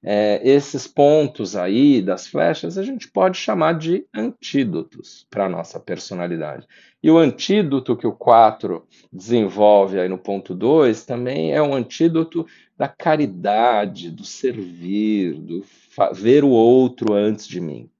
É, 0.00 0.40
esses 0.48 0.86
pontos 0.86 1.56
aí 1.56 2.00
das 2.00 2.28
flechas 2.28 2.78
a 2.78 2.84
gente 2.84 3.10
pode 3.10 3.36
chamar 3.36 3.72
de 3.72 4.06
antídotos 4.14 5.26
para 5.28 5.46
a 5.46 5.48
nossa 5.48 5.80
personalidade. 5.80 6.68
E 7.02 7.10
o 7.10 7.18
antídoto 7.18 7.96
que 7.96 8.06
o 8.06 8.12
4 8.12 8.86
desenvolve 9.12 9.98
aí 9.98 10.08
no 10.08 10.18
ponto 10.18 10.54
2 10.54 11.04
também 11.04 11.52
é 11.52 11.60
um 11.60 11.74
antídoto 11.74 12.46
da 12.76 12.86
caridade, 12.86 14.10
do 14.10 14.24
servir, 14.24 15.34
do 15.34 15.64
ver 16.12 16.44
o 16.44 16.50
outro 16.50 17.14
antes 17.14 17.46
de 17.46 17.60
mim, 17.60 17.90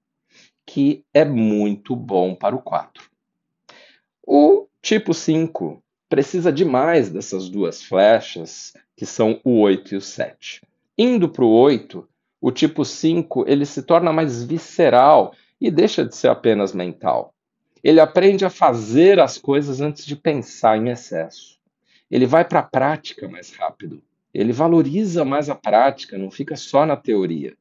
que 0.64 1.04
é 1.12 1.24
muito 1.24 1.96
bom 1.96 2.32
para 2.32 2.54
o 2.54 2.62
4. 2.62 3.10
O 4.30 4.68
tipo 4.82 5.14
5 5.14 5.82
precisa 6.06 6.52
demais 6.52 7.08
dessas 7.08 7.48
duas 7.48 7.82
flechas, 7.82 8.74
que 8.94 9.06
são 9.06 9.40
o 9.42 9.60
8 9.60 9.94
e 9.94 9.96
o 9.96 10.02
7. 10.02 10.60
Indo 10.98 11.30
para 11.30 11.46
o 11.46 11.50
8, 11.50 12.06
o 12.38 12.52
tipo 12.52 12.84
5 12.84 13.46
ele 13.48 13.64
se 13.64 13.82
torna 13.82 14.12
mais 14.12 14.44
visceral 14.44 15.32
e 15.58 15.70
deixa 15.70 16.04
de 16.04 16.14
ser 16.14 16.28
apenas 16.28 16.74
mental. 16.74 17.32
Ele 17.82 18.00
aprende 18.00 18.44
a 18.44 18.50
fazer 18.50 19.18
as 19.18 19.38
coisas 19.38 19.80
antes 19.80 20.04
de 20.04 20.14
pensar 20.14 20.76
em 20.76 20.90
excesso. 20.90 21.58
Ele 22.10 22.26
vai 22.26 22.44
para 22.44 22.58
a 22.58 22.64
prática 22.64 23.26
mais 23.26 23.50
rápido. 23.54 24.02
ele 24.34 24.52
valoriza 24.52 25.24
mais 25.24 25.48
a 25.48 25.54
prática, 25.54 26.18
não 26.18 26.30
fica 26.30 26.54
só 26.54 26.84
na 26.84 26.98
teoria. 26.98 27.56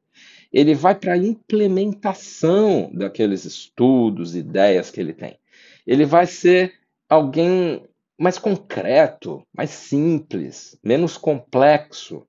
Ele 0.51 0.76
vai 0.76 0.95
para 0.95 1.13
a 1.13 1.18
implementação 1.18 2.91
daqueles 2.93 3.45
estudos, 3.45 4.36
ideias 4.36 4.91
que 4.91 4.99
ele 4.99 5.13
tem. 5.13 5.39
Ele 5.88 6.05
vai 6.05 6.27
ser 6.27 6.73
alguém 7.09 7.81
mais 8.19 8.38
concreto, 8.38 9.41
mais 9.55 9.69
simples, 9.69 10.77
menos 10.83 11.17
complexo. 11.17 12.27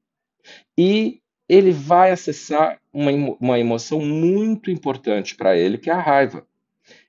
E 0.77 1.21
ele 1.49 1.73
vai 1.73 2.13
acessar 2.13 2.79
uma, 2.93 3.11
uma 3.41 3.59
emoção 3.59 4.01
muito 4.01 4.71
importante 4.71 5.35
para 5.35 5.57
ele, 5.57 5.79
que 5.79 5.91
é 5.91 5.93
a 5.93 6.01
raiva. 6.01 6.47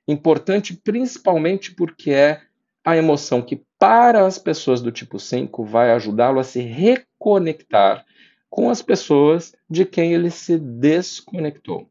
Importante 0.07 0.73
principalmente 0.73 1.75
porque 1.75 2.11
é 2.11 2.41
a 2.83 2.97
emoção 2.97 3.41
que, 3.41 3.61
para 3.77 4.25
as 4.25 4.39
pessoas 4.39 4.81
do 4.81 4.91
tipo 4.91 5.19
5, 5.19 5.63
vai 5.63 5.91
ajudá-lo 5.91 6.39
a 6.39 6.43
se 6.43 6.61
reconectar 6.61 8.05
com 8.49 8.69
as 8.69 8.81
pessoas 8.81 9.53
de 9.69 9.85
quem 9.85 10.13
ele 10.13 10.31
se 10.31 10.57
desconectou. 10.57 11.87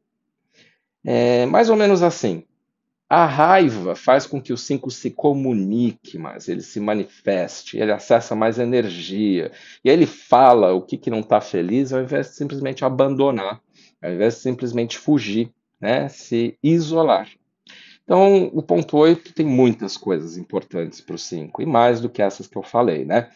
É 1.04 1.46
mais 1.46 1.70
ou 1.70 1.76
menos 1.76 2.02
assim. 2.02 2.44
A 3.10 3.24
raiva 3.24 3.94
faz 3.94 4.26
com 4.26 4.40
que 4.40 4.52
o 4.52 4.56
5 4.56 4.90
se 4.90 5.10
comunique 5.10 6.18
mais, 6.18 6.46
ele 6.46 6.60
se 6.60 6.78
manifeste, 6.78 7.78
ele 7.78 7.90
acessa 7.90 8.34
mais 8.34 8.58
energia. 8.58 9.50
E 9.82 9.88
aí 9.88 9.96
ele 9.96 10.06
fala 10.06 10.74
o 10.74 10.82
que, 10.82 10.98
que 10.98 11.08
não 11.08 11.20
está 11.20 11.40
feliz, 11.40 11.90
ao 11.90 12.02
invés 12.02 12.28
de 12.28 12.34
simplesmente 12.34 12.84
abandonar, 12.84 13.62
ao 14.02 14.12
invés 14.12 14.34
de 14.34 14.40
simplesmente 14.40 14.98
fugir, 14.98 15.50
né? 15.80 16.08
se 16.10 16.58
isolar. 16.62 17.30
Então, 18.04 18.50
o 18.52 18.62
ponto 18.62 18.96
8 18.98 19.32
tem 19.32 19.46
muitas 19.46 19.96
coisas 19.96 20.36
importantes 20.36 21.00
para 21.00 21.14
o 21.14 21.18
5, 21.18 21.62
e 21.62 21.66
mais 21.66 22.00
do 22.00 22.10
que 22.10 22.20
essas 22.20 22.46
que 22.46 22.56
eu 22.56 22.62
falei. 22.62 23.06
Né? 23.06 23.30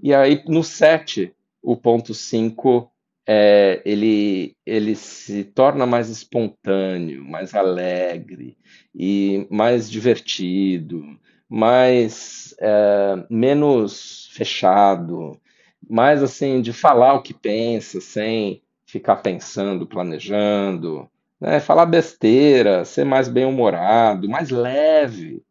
E 0.00 0.14
aí, 0.14 0.44
no 0.46 0.62
7, 0.62 1.34
o 1.60 1.76
ponto 1.76 2.14
5 2.14 2.88
é, 3.30 3.82
ele, 3.84 4.56
ele 4.64 4.94
se 4.94 5.44
torna 5.44 5.84
mais 5.84 6.08
espontâneo, 6.08 7.22
mais 7.22 7.54
alegre 7.54 8.56
e 8.94 9.46
mais 9.50 9.90
divertido, 9.90 11.04
mais 11.46 12.54
é, 12.58 13.26
menos 13.28 14.30
fechado, 14.32 15.38
mais 15.86 16.22
assim 16.22 16.62
de 16.62 16.72
falar 16.72 17.12
o 17.12 17.22
que 17.22 17.34
pensa 17.34 18.00
sem 18.00 18.62
ficar 18.86 19.16
pensando, 19.16 19.86
planejando, 19.86 21.06
né? 21.38 21.60
falar 21.60 21.84
besteira, 21.84 22.86
ser 22.86 23.04
mais 23.04 23.28
bem-humorado, 23.28 24.26
mais 24.26 24.48
leve 24.48 25.42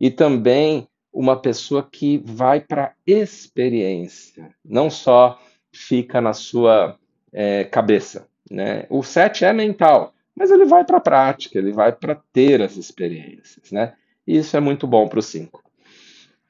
e 0.00 0.08
também 0.08 0.86
uma 1.12 1.36
pessoa 1.36 1.82
que 1.82 2.22
vai 2.24 2.60
para 2.60 2.94
experiência, 3.04 4.54
não 4.64 4.88
só 4.88 5.36
fica 5.72 6.20
na 6.20 6.32
sua 6.32 6.96
é, 7.32 7.64
cabeça. 7.64 8.26
Né? 8.50 8.86
O 8.88 9.02
7 9.02 9.44
é 9.44 9.52
mental, 9.52 10.14
mas 10.34 10.50
ele 10.50 10.64
vai 10.64 10.84
para 10.84 10.98
a 10.98 11.00
prática, 11.00 11.58
ele 11.58 11.72
vai 11.72 11.92
para 11.92 12.20
ter 12.32 12.62
as 12.62 12.76
experiências. 12.76 13.70
Né? 13.70 13.94
E 14.26 14.38
isso 14.38 14.56
é 14.56 14.60
muito 14.60 14.86
bom 14.86 15.08
para 15.08 15.18
o 15.18 15.22
5. 15.22 15.62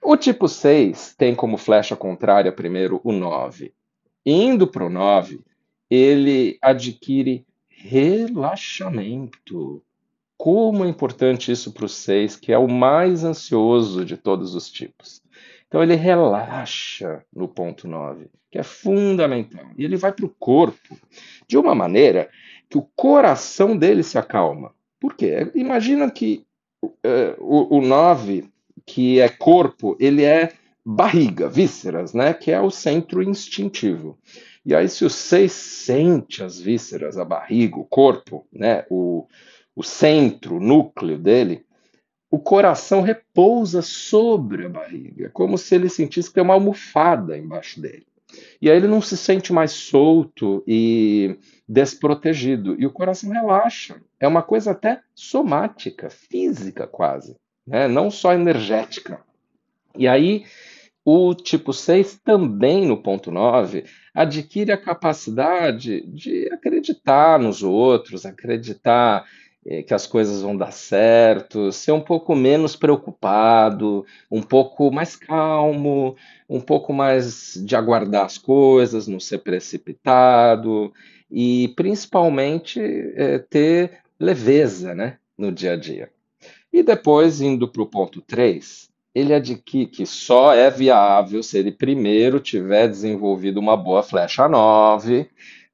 O 0.03 0.17
tipo 0.17 0.49
6 0.49 1.15
tem 1.17 1.35
como 1.35 1.57
flecha 1.57 1.97
contrária 1.97 2.53
primeiro 2.53 3.01
o 3.03 3.13
9. 3.13 3.73
Indo 4.25 4.67
para 4.67 4.87
o 4.87 4.91
9, 4.91 5.41
ele 5.91 6.59
adquire 6.63 7.45
relaxamento. 7.69 9.83
Como 10.37 10.85
é 10.85 10.89
importante 10.89 11.51
isso 11.51 11.73
para 11.73 11.85
o 11.85 11.89
6, 11.89 12.37
que 12.37 12.53
é 12.53 12.59
o 12.59 12.69
mais 12.69 13.25
ansioso 13.25 14.05
de 14.05 14.17
todos 14.17 14.55
os 14.55 14.71
tipos. 14.71 15.21
Então 15.69 15.83
ele 15.83 15.95
relaxa 15.95 17.23
no 17.35 17.47
ponto 17.47 17.87
9, 17.87 18.27
que 18.51 18.59
é 18.59 18.63
fundamental. 18.63 19.67
E 19.77 19.85
ele 19.85 19.97
vai 19.97 20.13
para 20.13 20.25
o 20.25 20.35
corpo 20.39 20.99
de 21.47 21.59
uma 21.59 21.75
maneira 21.75 22.29
que 22.69 22.79
o 22.79 22.89
coração 22.97 23.77
dele 23.77 24.03
se 24.03 24.19
acalma. 24.19 24.75
Por 24.99 25.15
quê? 25.15 25.51
Imagina 25.55 26.11
que 26.11 26.45
uh, 26.83 26.91
o, 27.39 27.79
o 27.79 27.81
9, 27.83 28.49
que 28.87 29.21
é 29.21 29.29
corpo, 29.29 29.97
ele 30.01 30.25
é 30.25 30.53
barriga, 30.85 31.49
vísceras, 31.49 32.15
né? 32.15 32.33
que 32.33 32.51
é 32.51 32.61
o 32.61 32.71
centro 32.71 33.23
instintivo. 33.23 34.19
E 34.65 34.75
aí, 34.75 34.89
se 34.89 35.05
o 35.05 35.11
6 35.11 35.53
sente 35.53 36.43
as 36.43 36.59
vísceras, 36.59 37.19
a 37.19 37.25
barriga, 37.25 37.79
o 37.79 37.85
corpo, 37.85 38.47
né? 38.51 38.85
o, 38.91 39.27
o 39.77 39.83
centro, 39.83 40.57
o 40.57 40.61
núcleo 40.61 41.19
dele, 41.19 41.65
o 42.31 42.39
coração 42.39 43.01
repousa 43.01 43.81
sobre 43.81 44.67
a 44.67 44.69
barriga, 44.69 45.31
como 45.31 45.57
se 45.57 45.75
ele 45.75 45.89
sentisse 45.89 46.29
que 46.29 46.35
tem 46.35 46.45
uma 46.45 46.55
almofada 46.55 47.37
embaixo 47.37 47.81
dele. 47.81 48.07
E 48.61 48.71
aí 48.71 48.77
ele 48.77 48.87
não 48.87 49.01
se 49.01 49.17
sente 49.17 49.53
mais 49.53 49.73
solto 49.73 50.63
e 50.67 51.39
desprotegido. 51.67 52.77
E 52.79 52.87
o 52.87 52.93
coração 52.93 53.31
relaxa. 53.31 54.01
É 54.21 54.29
uma 54.29 54.43
coisa 54.43 54.73
até 54.73 55.01
somática, 55.15 56.11
física 56.11 56.87
quase, 56.87 57.37
né? 57.67 57.89
não 57.89 58.11
só 58.11 58.35
energética. 58.35 59.21
E 59.97 60.07
aí 60.07 60.45
o 61.05 61.35
tipo 61.35 61.73
6 61.73 62.21
também 62.23 62.85
no 62.85 63.03
ponto 63.03 63.31
9 63.31 63.85
adquire 64.13 64.73
a 64.73 64.77
capacidade 64.77 66.03
de 66.07 66.51
acreditar 66.53 67.39
nos 67.39 67.63
outros, 67.63 68.27
acreditar 68.27 69.25
que 69.87 69.93
as 69.93 70.07
coisas 70.07 70.41
vão 70.41 70.57
dar 70.57 70.73
certo, 70.73 71.71
ser 71.71 71.93
um 71.93 72.01
pouco 72.01 72.35
menos 72.35 72.75
preocupado, 72.75 74.05
um 74.31 74.41
pouco 74.41 74.91
mais 74.91 75.15
calmo, 75.15 76.17
um 76.49 76.61
pouco 76.61 76.93
mais 76.93 77.53
de 77.63 77.77
aguardar 77.77 78.25
as 78.25 78.39
coisas, 78.39 79.07
não 79.07 79.21
ser 79.21 79.39
precipitado 79.39 80.91
e 81.31 81.69
principalmente 81.77 82.81
é, 83.15 83.39
ter 83.39 83.99
leveza 84.19 84.95
né, 84.95 85.19
no 85.37 85.53
dia 85.53 85.75
a 85.75 85.77
dia. 85.77 86.11
E 86.73 86.83
depois, 86.83 87.43
indo 87.43 87.69
para 87.69 87.83
o 87.83 87.87
ponto 87.87 88.23
3, 88.23 88.89
ele 89.15 89.35
adquire 89.35 89.87
que 89.87 90.07
só 90.07 90.55
é 90.55 90.71
viável 90.71 91.43
se 91.43 91.59
ele 91.59 91.73
primeiro 91.73 92.41
tiver 92.41 92.89
desenvolvido 92.89 93.59
uma 93.59 93.77
boa 93.77 94.03
flecha 94.03 94.49
9 94.49 95.29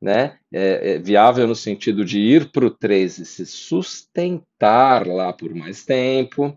né? 0.04 0.36
É, 0.52 0.96
é 0.96 0.98
viável 0.98 1.46
no 1.46 1.54
sentido 1.54 2.04
de 2.04 2.20
ir 2.20 2.52
para 2.52 2.66
o 2.66 2.70
3 2.70 3.20
e 3.20 3.24
se 3.24 3.46
sustentar 3.46 5.06
lá 5.06 5.32
por 5.32 5.54
mais 5.54 5.82
tempo, 5.82 6.54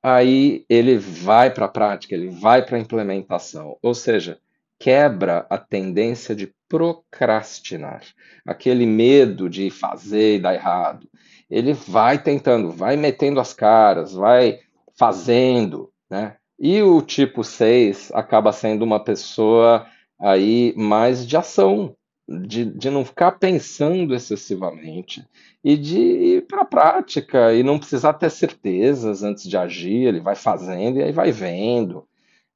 aí 0.00 0.64
ele 0.68 0.96
vai 0.96 1.52
para 1.52 1.66
a 1.66 1.68
prática, 1.68 2.14
ele 2.14 2.28
vai 2.28 2.64
para 2.64 2.76
a 2.76 2.80
implementação. 2.80 3.76
Ou 3.82 3.92
seja, 3.92 4.38
quebra 4.78 5.44
a 5.50 5.58
tendência 5.58 6.32
de 6.32 6.54
procrastinar, 6.68 8.04
aquele 8.46 8.86
medo 8.86 9.50
de 9.50 9.68
fazer 9.68 10.36
e 10.36 10.38
dar 10.38 10.54
errado. 10.54 11.08
Ele 11.50 11.72
vai 11.72 12.22
tentando, 12.22 12.70
vai 12.70 12.96
metendo 12.96 13.40
as 13.40 13.52
caras, 13.52 14.12
vai 14.12 14.60
fazendo, 14.96 15.90
né? 16.08 16.36
E 16.56 16.80
o 16.82 17.02
tipo 17.02 17.42
6 17.42 18.12
acaba 18.14 18.52
sendo 18.52 18.84
uma 18.84 19.02
pessoa 19.02 19.84
aí 20.20 20.72
mais 20.76 21.26
de 21.26 21.36
ação, 21.36 21.95
de, 22.28 22.64
de 22.64 22.90
não 22.90 23.04
ficar 23.04 23.32
pensando 23.32 24.14
excessivamente 24.14 25.24
e 25.62 25.76
de 25.76 25.98
ir 25.98 26.46
para 26.46 26.62
a 26.62 26.64
prática 26.64 27.54
e 27.54 27.62
não 27.62 27.78
precisar 27.78 28.14
ter 28.14 28.30
certezas 28.30 29.22
antes 29.22 29.48
de 29.48 29.56
agir, 29.56 30.06
ele 30.06 30.20
vai 30.20 30.34
fazendo 30.34 30.98
e 30.98 31.02
aí 31.02 31.12
vai 31.12 31.30
vendo, 31.30 32.04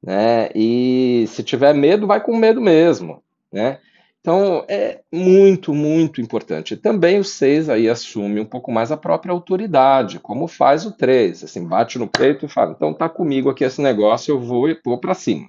né? 0.02 0.48
E 0.54 1.24
se 1.28 1.42
tiver 1.42 1.72
medo, 1.74 2.06
vai 2.06 2.20
com 2.20 2.36
medo 2.36 2.60
mesmo, 2.60 3.22
né? 3.52 3.78
Então 4.20 4.64
é 4.68 5.00
muito, 5.10 5.72
muito 5.72 6.20
importante. 6.20 6.76
Também 6.76 7.18
o 7.18 7.24
6 7.24 7.70
aí 7.70 7.88
assume 7.88 8.40
um 8.40 8.44
pouco 8.44 8.70
mais 8.70 8.92
a 8.92 8.96
própria 8.96 9.32
autoridade, 9.32 10.18
como 10.18 10.46
faz 10.46 10.84
o 10.84 10.92
3, 10.92 11.44
assim, 11.44 11.66
bate 11.66 11.98
no 11.98 12.08
peito 12.08 12.44
e 12.44 12.48
fala: 12.48 12.72
"Então 12.72 12.92
tá 12.92 13.08
comigo 13.08 13.48
aqui 13.48 13.64
esse 13.64 13.80
negócio, 13.80 14.32
eu 14.32 14.40
vou 14.40 14.68
e 14.68 14.78
vou 14.84 14.98
para 14.98 15.14
cima". 15.14 15.48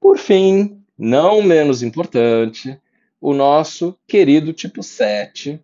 Por 0.00 0.18
fim, 0.18 0.82
não 0.98 1.42
menos 1.42 1.82
importante, 1.82 2.78
o 3.20 3.32
nosso 3.32 3.98
querido 4.06 4.52
tipo 4.52 4.82
7, 4.82 5.60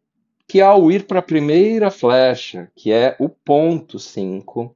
que 0.49 0.61
ao 0.61 0.91
ir 0.91 1.05
para 1.07 1.21
a 1.21 1.23
primeira 1.23 1.91
flecha, 1.91 2.71
que 2.77 2.93
é 2.93 3.17
o 3.19 3.29
ponto 3.29 3.99
5, 3.99 4.75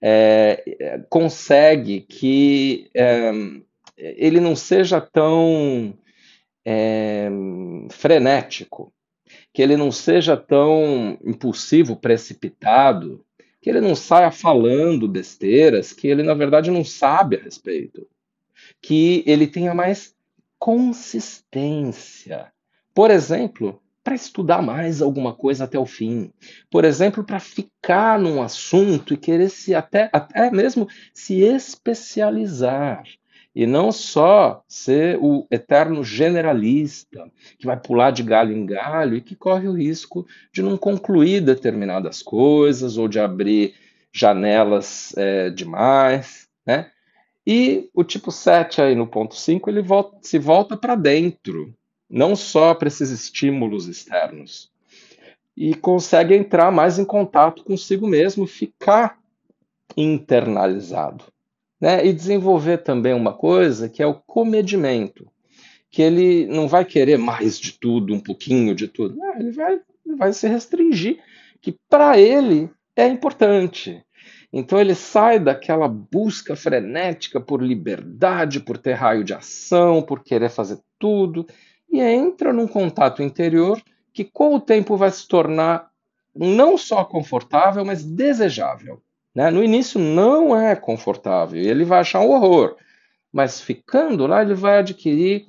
é, 0.00 0.62
é, 0.80 0.98
consegue 1.08 2.00
que 2.02 2.88
é, 2.94 3.32
ele 3.96 4.40
não 4.40 4.54
seja 4.54 5.00
tão 5.00 5.92
é, 6.64 7.28
frenético, 7.90 8.92
que 9.52 9.62
ele 9.62 9.76
não 9.76 9.90
seja 9.90 10.36
tão 10.36 11.18
impulsivo, 11.24 11.96
precipitado, 11.96 13.24
que 13.60 13.68
ele 13.68 13.80
não 13.80 13.94
saia 13.94 14.30
falando 14.30 15.08
besteiras 15.08 15.92
que 15.92 16.06
ele, 16.06 16.22
na 16.22 16.34
verdade, 16.34 16.70
não 16.70 16.84
sabe 16.84 17.36
a 17.36 17.42
respeito, 17.42 18.06
que 18.80 19.24
ele 19.26 19.46
tenha 19.46 19.74
mais 19.74 20.14
consistência. 20.58 22.52
Por 22.94 23.10
exemplo, 23.10 23.80
para 24.02 24.14
estudar 24.14 24.62
mais 24.62 25.02
alguma 25.02 25.34
coisa 25.34 25.64
até 25.64 25.78
o 25.78 25.86
fim. 25.86 26.32
Por 26.70 26.84
exemplo, 26.84 27.22
para 27.22 27.38
ficar 27.38 28.18
num 28.18 28.42
assunto 28.42 29.12
e 29.12 29.16
querer 29.18 29.50
se 29.50 29.74
até, 29.74 30.08
até 30.12 30.50
mesmo 30.50 30.88
se 31.12 31.40
especializar. 31.40 33.04
e 33.54 33.66
não 33.66 33.90
só 33.90 34.62
ser 34.68 35.18
o 35.20 35.46
eterno 35.50 36.04
generalista 36.04 37.30
que 37.58 37.66
vai 37.66 37.76
pular 37.76 38.12
de 38.12 38.22
galho 38.22 38.56
em 38.56 38.64
galho 38.64 39.16
e 39.16 39.20
que 39.20 39.34
corre 39.34 39.66
o 39.66 39.72
risco 39.72 40.26
de 40.52 40.62
não 40.62 40.76
concluir 40.76 41.40
determinadas 41.40 42.22
coisas 42.22 42.96
ou 42.96 43.08
de 43.08 43.18
abrir 43.18 43.74
janelas 44.12 45.12
é, 45.16 45.50
demais, 45.50 46.48
né? 46.66 46.90
E 47.48 47.88
o 47.94 48.04
tipo 48.04 48.30
7 48.30 48.82
aí 48.82 48.94
no 48.94 49.06
ponto 49.06 49.34
5, 49.34 49.70
ele 49.70 49.80
volta, 49.80 50.18
se 50.20 50.38
volta 50.38 50.76
para 50.76 50.94
dentro, 50.94 51.74
não 52.10 52.36
só 52.36 52.74
para 52.74 52.88
esses 52.88 53.10
estímulos 53.10 53.88
externos. 53.88 54.70
E 55.56 55.74
consegue 55.74 56.34
entrar 56.34 56.70
mais 56.70 56.98
em 56.98 57.04
contato 57.06 57.64
consigo 57.64 58.06
mesmo, 58.06 58.46
ficar 58.46 59.18
internalizado 59.96 61.24
né? 61.80 62.04
E 62.04 62.12
desenvolver 62.12 62.78
também 62.78 63.14
uma 63.14 63.32
coisa 63.32 63.88
que 63.88 64.02
é 64.02 64.06
o 64.06 64.14
comedimento, 64.14 65.30
que 65.90 66.02
ele 66.02 66.46
não 66.46 66.68
vai 66.68 66.84
querer 66.84 67.18
mais 67.18 67.58
de 67.58 67.72
tudo, 67.72 68.14
um 68.14 68.20
pouquinho 68.20 68.74
de 68.74 68.88
tudo. 68.88 69.16
Não, 69.16 69.38
ele 69.38 69.52
vai, 69.52 69.80
vai 70.18 70.32
se 70.32 70.48
restringir, 70.48 71.18
que 71.60 71.76
para 71.88 72.18
ele 72.18 72.70
é 72.96 73.06
importante. 73.06 74.02
Então 74.52 74.80
ele 74.80 74.94
sai 74.94 75.38
daquela 75.38 75.86
busca 75.86 76.56
frenética 76.56 77.40
por 77.40 77.62
liberdade, 77.62 78.60
por 78.60 78.78
ter 78.78 78.94
raio 78.94 79.22
de 79.22 79.34
ação, 79.34 80.02
por 80.02 80.22
querer 80.22 80.48
fazer 80.48 80.78
tudo, 80.98 81.46
e 81.90 82.00
entra 82.00 82.52
num 82.52 82.66
contato 82.66 83.22
interior 83.22 83.80
que 84.12 84.24
com 84.24 84.54
o 84.54 84.60
tempo 84.60 84.96
vai 84.96 85.10
se 85.10 85.28
tornar 85.28 85.90
não 86.34 86.78
só 86.78 87.04
confortável, 87.04 87.84
mas 87.84 88.04
desejável. 88.04 89.02
Né? 89.34 89.50
No 89.50 89.62
início 89.62 90.00
não 90.00 90.56
é 90.56 90.74
confortável, 90.74 91.60
ele 91.60 91.84
vai 91.84 92.00
achar 92.00 92.20
um 92.20 92.30
horror, 92.30 92.76
mas 93.32 93.60
ficando 93.60 94.26
lá 94.26 94.42
ele 94.42 94.54
vai 94.54 94.78
adquirir 94.78 95.46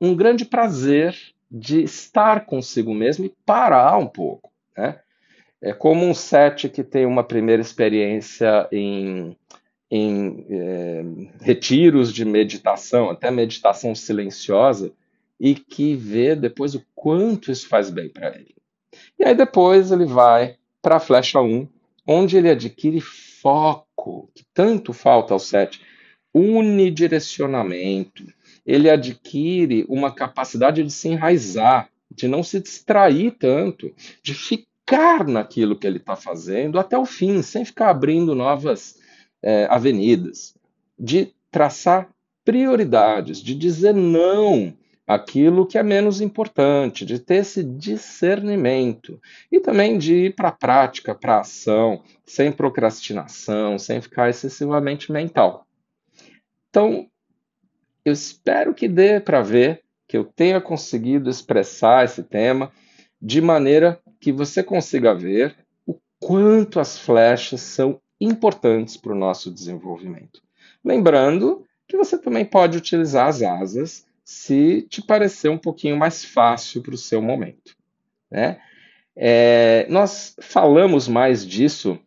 um 0.00 0.14
grande 0.14 0.44
prazer 0.44 1.16
de 1.50 1.82
estar 1.82 2.46
consigo 2.46 2.94
mesmo 2.94 3.24
e 3.24 3.34
parar 3.44 3.96
um 3.98 4.06
pouco. 4.06 4.52
Né? 4.76 5.00
É 5.60 5.72
como 5.72 6.06
um 6.06 6.14
set 6.14 6.68
que 6.68 6.84
tem 6.84 7.04
uma 7.04 7.24
primeira 7.24 7.60
experiência 7.60 8.68
em, 8.70 9.36
em 9.90 10.46
é, 10.48 11.04
retiros 11.40 12.12
de 12.12 12.24
meditação, 12.24 13.10
até 13.10 13.30
meditação 13.30 13.94
silenciosa, 13.94 14.92
e 15.40 15.54
que 15.54 15.94
vê 15.94 16.34
depois 16.36 16.74
o 16.74 16.84
quanto 16.94 17.50
isso 17.50 17.68
faz 17.68 17.90
bem 17.90 18.08
para 18.08 18.34
ele. 18.34 18.54
E 19.18 19.24
aí 19.24 19.34
depois 19.34 19.90
ele 19.90 20.04
vai 20.04 20.56
para 20.80 20.96
a 20.96 21.00
flecha 21.00 21.40
1, 21.40 21.68
onde 22.06 22.36
ele 22.36 22.50
adquire 22.50 23.00
foco, 23.00 24.30
que 24.34 24.44
tanto 24.54 24.92
falta 24.92 25.34
ao 25.34 25.40
SET, 25.40 25.80
unidirecionamento. 26.32 28.24
Ele 28.64 28.88
adquire 28.88 29.84
uma 29.88 30.12
capacidade 30.12 30.82
de 30.82 30.90
se 30.90 31.08
enraizar, 31.08 31.90
de 32.10 32.28
não 32.28 32.42
se 32.42 32.60
distrair 32.60 33.32
tanto, 33.32 33.94
de 34.22 34.34
ficar 34.34 34.67
naquilo 35.26 35.76
que 35.76 35.86
ele 35.86 35.98
está 35.98 36.16
fazendo 36.16 36.78
até 36.78 36.96
o 36.96 37.04
fim, 37.04 37.42
sem 37.42 37.64
ficar 37.64 37.90
abrindo 37.90 38.34
novas 38.34 38.96
é, 39.42 39.66
avenidas, 39.70 40.54
de 40.98 41.32
traçar 41.50 42.08
prioridades, 42.44 43.42
de 43.42 43.54
dizer 43.54 43.94
não 43.94 44.74
aquilo 45.06 45.66
que 45.66 45.78
é 45.78 45.82
menos 45.82 46.20
importante, 46.20 47.04
de 47.04 47.18
ter 47.18 47.36
esse 47.36 47.64
discernimento 47.64 49.20
e 49.50 49.58
também 49.58 49.96
de 49.96 50.14
ir 50.14 50.34
para 50.34 50.48
a 50.48 50.52
prática, 50.52 51.14
para 51.14 51.36
a 51.36 51.40
ação, 51.40 52.02
sem 52.26 52.52
procrastinação, 52.52 53.78
sem 53.78 54.02
ficar 54.02 54.28
excessivamente 54.28 55.10
mental. 55.10 55.66
Então, 56.68 57.08
eu 58.04 58.12
espero 58.12 58.74
que 58.74 58.86
dê 58.86 59.18
para 59.18 59.40
ver 59.40 59.82
que 60.06 60.16
eu 60.16 60.24
tenha 60.24 60.60
conseguido 60.60 61.30
expressar 61.30 62.04
esse 62.04 62.22
tema 62.22 62.70
de 63.20 63.40
maneira 63.40 64.00
que 64.20 64.32
você 64.32 64.62
consiga 64.62 65.14
ver 65.14 65.56
o 65.86 65.98
quanto 66.18 66.80
as 66.80 66.98
flechas 66.98 67.60
são 67.60 68.00
importantes 68.20 68.96
para 68.96 69.12
o 69.12 69.18
nosso 69.18 69.50
desenvolvimento. 69.50 70.42
Lembrando 70.84 71.64
que 71.86 71.96
você 71.96 72.18
também 72.18 72.44
pode 72.44 72.76
utilizar 72.76 73.28
as 73.28 73.42
asas 73.42 74.06
se 74.24 74.82
te 74.82 75.00
parecer 75.00 75.48
um 75.48 75.56
pouquinho 75.56 75.96
mais 75.96 76.24
fácil 76.24 76.82
para 76.82 76.94
o 76.94 76.98
seu 76.98 77.22
momento. 77.22 77.74
Né? 78.30 78.60
É, 79.16 79.86
nós 79.88 80.36
falamos 80.40 81.08
mais 81.08 81.46
disso 81.46 81.98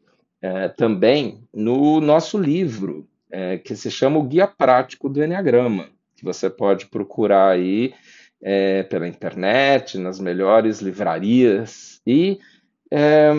é, 0.42 0.68
também 0.70 1.44
no 1.54 2.00
nosso 2.00 2.38
livro, 2.38 3.08
é, 3.30 3.58
que 3.58 3.76
se 3.76 3.90
chama 3.90 4.20
O 4.20 4.24
Guia 4.24 4.48
Prático 4.48 5.10
do 5.10 5.24
Enneagrama, 5.24 5.90
que 6.16 6.24
você 6.24 6.50
pode 6.50 6.86
procurar 6.88 7.50
aí 7.50 7.94
é, 8.42 8.84
pela 8.84 9.08
internet, 9.08 9.98
nas 9.98 10.20
melhores 10.20 10.82
livrarias, 10.82 12.02
e 12.06 12.40
é, 12.92 13.32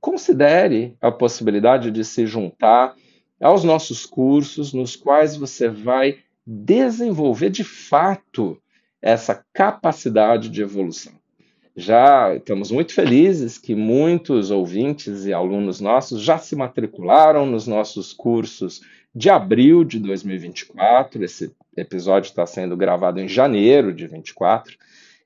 considere 0.00 0.96
a 1.00 1.10
possibilidade 1.10 1.90
de 1.90 2.04
se 2.04 2.26
juntar 2.26 2.94
aos 3.40 3.64
nossos 3.64 4.06
cursos, 4.06 4.72
nos 4.72 4.94
quais 4.94 5.36
você 5.36 5.68
vai 5.68 6.18
desenvolver 6.46 7.50
de 7.50 7.64
fato 7.64 8.60
essa 9.00 9.44
capacidade 9.52 10.48
de 10.48 10.62
evolução. 10.62 11.12
Já 11.74 12.34
estamos 12.34 12.70
muito 12.70 12.92
felizes 12.92 13.56
que 13.56 13.74
muitos 13.74 14.50
ouvintes 14.50 15.24
e 15.24 15.32
alunos 15.32 15.80
nossos 15.80 16.22
já 16.22 16.36
se 16.36 16.54
matricularam 16.54 17.46
nos 17.46 17.66
nossos 17.66 18.12
cursos 18.12 18.82
de 19.14 19.30
abril 19.30 19.82
de 19.82 19.98
2024. 19.98 21.24
Esse 21.24 21.54
episódio 21.76 22.28
está 22.28 22.46
sendo 22.46 22.76
gravado 22.76 23.20
em 23.20 23.28
janeiro 23.28 23.92
de 23.92 24.06
24. 24.06 24.76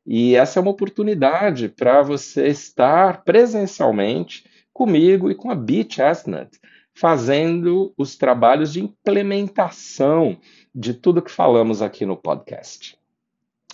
E 0.07 0.37
essa 0.37 0.59
é 0.59 0.63
uma 0.63 0.71
oportunidade 0.71 1.69
para 1.69 2.03
você 2.03 2.47
estar 2.47 3.25
presencialmente 3.25 4.45
comigo 4.73 5.31
e 5.31 5.35
com 5.35 5.51
a 5.51 5.55
Beach 5.55 5.97
Chestnut, 5.97 6.51
fazendo 6.95 7.93
os 7.97 8.17
trabalhos 8.17 8.73
de 8.73 8.81
implementação 8.81 10.39
de 10.75 10.95
tudo 10.95 11.23
que 11.23 11.31
falamos 11.31 11.83
aqui 11.83 12.07
no 12.07 12.17
podcast. 12.17 12.97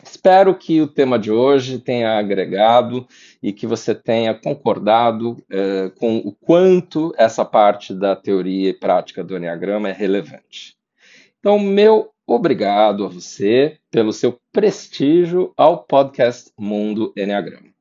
Espero 0.03 0.57
que 0.57 0.81
o 0.81 0.89
tema 0.89 1.19
de 1.19 1.31
hoje 1.31 1.79
tenha 1.79 2.19
agregado 2.19 3.07
e 3.43 3.53
que 3.53 3.67
você 3.67 3.95
tenha 3.95 4.35
concordado 4.35 5.37
eh, 5.51 5.93
com 5.99 6.17
o 6.19 6.33
quanto 6.33 7.13
essa 7.17 7.45
parte 7.45 7.95
da 7.95 8.17
teoria 8.17 8.71
e 8.71 8.75
prática 8.75 9.23
do 9.23 9.37
Enneagrama 9.37 9.91
é 9.91 9.93
relevante. 9.93 10.77
Então, 11.39 11.59
meu 11.59 12.11
obrigado 12.33 13.05
a 13.05 13.09
você 13.09 13.79
pelo 13.91 14.13
seu 14.13 14.39
prestígio 14.53 15.53
ao 15.57 15.85
podcast 15.85 16.51
Mundo 16.59 17.13
Enneagrama. 17.17 17.73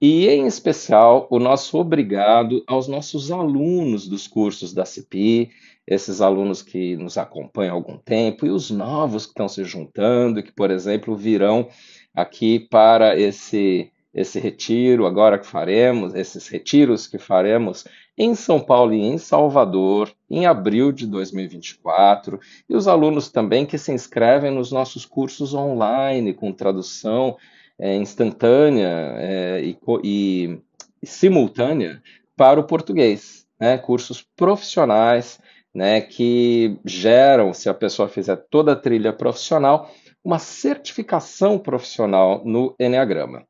E, 0.00 0.28
em 0.28 0.46
especial, 0.46 1.26
o 1.30 1.38
nosso 1.38 1.78
obrigado 1.78 2.62
aos 2.66 2.88
nossos 2.88 3.30
alunos 3.30 4.06
dos 4.06 4.26
cursos 4.26 4.74
da 4.74 4.84
CPI 4.84 5.50
esses 5.86 6.20
alunos 6.20 6.62
que 6.62 6.96
nos 6.96 7.18
acompanham 7.18 7.74
há 7.74 7.76
algum 7.76 7.98
tempo 7.98 8.46
e 8.46 8.50
os 8.50 8.70
novos 8.70 9.26
que 9.26 9.32
estão 9.32 9.48
se 9.48 9.64
juntando 9.64 10.40
e 10.40 10.42
que, 10.42 10.52
por 10.52 10.70
exemplo, 10.70 11.14
virão 11.14 11.68
aqui 12.14 12.58
para 12.58 13.18
esse 13.18 13.90
esse 14.12 14.38
retiro 14.38 15.06
agora 15.06 15.40
que 15.40 15.46
faremos, 15.46 16.14
esses 16.14 16.46
retiros 16.46 17.08
que 17.08 17.18
faremos 17.18 17.84
em 18.16 18.34
São 18.34 18.60
Paulo 18.60 18.94
e 18.94 19.00
em 19.00 19.18
Salvador 19.18 20.12
em 20.30 20.46
abril 20.46 20.92
de 20.92 21.06
2024, 21.06 22.40
e 22.68 22.74
os 22.74 22.86
alunos 22.88 23.30
também 23.30 23.66
que 23.66 23.78
se 23.78 23.92
inscrevem 23.92 24.50
nos 24.50 24.70
nossos 24.70 25.04
cursos 25.04 25.54
online 25.54 26.32
com 26.32 26.52
tradução 26.52 27.36
é, 27.78 27.96
instantânea 27.96 29.14
é, 29.16 29.62
e, 29.64 29.78
e, 30.02 30.58
e 31.02 31.06
simultânea 31.06 32.02
para 32.36 32.60
o 32.60 32.64
português, 32.64 33.46
né? 33.58 33.78
cursos 33.78 34.24
profissionais 34.36 35.40
né, 35.74 36.00
que 36.00 36.78
geram, 36.84 37.52
se 37.52 37.68
a 37.68 37.74
pessoa 37.74 38.08
fizer 38.08 38.36
toda 38.48 38.72
a 38.72 38.76
trilha 38.76 39.12
profissional, 39.12 39.90
uma 40.22 40.38
certificação 40.38 41.58
profissional 41.58 42.42
no 42.44 42.74
Enneagrama. 42.78 43.44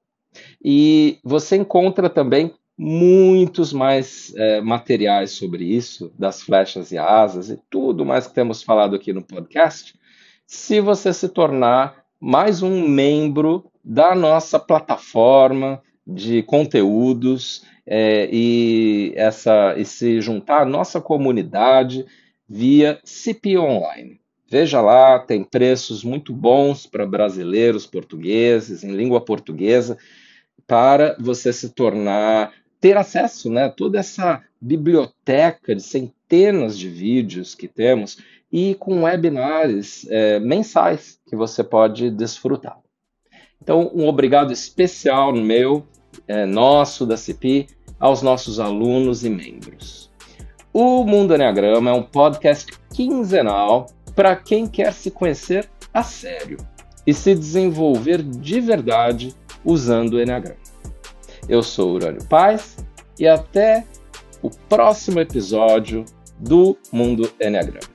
E 0.65 1.19
você 1.23 1.57
encontra 1.57 2.09
também 2.09 2.53
muitos 2.77 3.73
mais 3.73 4.33
é, 4.37 4.61
materiais 4.61 5.33
sobre 5.33 5.65
isso, 5.65 6.13
das 6.19 6.43
flechas 6.43 6.91
e 6.91 6.99
asas 6.99 7.51
e 7.51 7.59
tudo 7.71 8.05
mais 8.05 8.27
que 8.27 8.35
temos 8.35 8.63
falado 8.63 8.97
aqui 8.97 9.13
no 9.13 9.23
podcast, 9.23 9.95
se 10.47 10.81
você 10.81 11.13
se 11.13 11.29
tornar 11.29 12.05
mais 12.21 12.63
um 12.63 12.89
membro 12.89 13.65
da 13.85 14.15
nossa 14.15 14.59
plataforma 14.59 15.83
de 16.07 16.43
conteúdos 16.43 17.65
é, 17.87 18.29
e, 18.33 19.13
essa, 19.17 19.75
e 19.77 19.85
se 19.85 20.21
juntar 20.21 20.63
à 20.63 20.65
nossa 20.65 21.01
comunidade 21.01 22.05
via 22.49 22.99
CP 23.05 23.59
Online. 23.59 24.21
Veja 24.49 24.81
lá, 24.81 25.19
tem 25.19 25.43
preços 25.43 26.05
muito 26.05 26.33
bons 26.33 26.87
para 26.87 27.07
brasileiros, 27.07 27.87
portugueses, 27.87 28.85
em 28.85 28.93
língua 28.93 29.21
portuguesa, 29.21 29.99
para 30.67 31.17
você 31.19 31.53
se 31.53 31.71
tornar 31.71 32.53
ter 32.85 32.99
acesso 32.99 33.49
né, 33.49 33.65
a 33.65 33.71
toda 33.71 33.99
essa 33.99 34.43
biblioteca 34.61 35.75
de 35.75 35.81
centenas 35.81 36.79
de 36.79 36.87
vídeos 36.87 37.55
que 37.55 37.67
temos 37.67 38.19
e 38.53 38.75
com 38.75 39.05
webinars 39.05 40.07
é, 40.11 40.39
mensais 40.39 41.19
que 41.27 41.35
você 41.35 41.65
pode 41.65 42.11
desfrutar. 42.11 42.79
Então, 43.63 43.91
um 43.95 44.07
obrigado 44.07 44.53
especial 44.53 45.33
meu, 45.33 45.87
é, 46.29 46.45
nosso 46.45 47.07
da 47.07 47.17
CIPI, 47.17 47.69
aos 47.99 48.21
nossos 48.21 48.61
alunos 48.61 49.25
e 49.25 49.31
membros. 49.31 50.13
O 50.71 51.05
Mundo 51.05 51.35
Enneagrama 51.35 51.89
é 51.89 51.95
um 51.95 52.03
podcast 52.03 52.71
quinzenal 52.95 53.87
para 54.15 54.37
quem 54.37 54.67
quer 54.67 54.93
se 54.93 55.11
conhecer 55.11 55.71
a 55.91 56.03
sério 56.03 56.59
e 57.07 57.15
se 57.15 57.35
desenvolver 57.35 58.23
de 58.23 58.61
verdade 58.61 59.35
usando 59.65 60.15
o 60.15 60.21
Enneagrama. 60.21 60.74
Eu 61.49 61.63
sou 61.63 61.93
Urânio 61.93 62.25
Paz 62.25 62.77
e 63.19 63.27
até 63.27 63.85
o 64.43 64.51
próximo 64.51 65.21
episódio 65.21 66.05
do 66.39 66.77
Mundo 66.93 67.31
Enneagrama. 67.41 67.94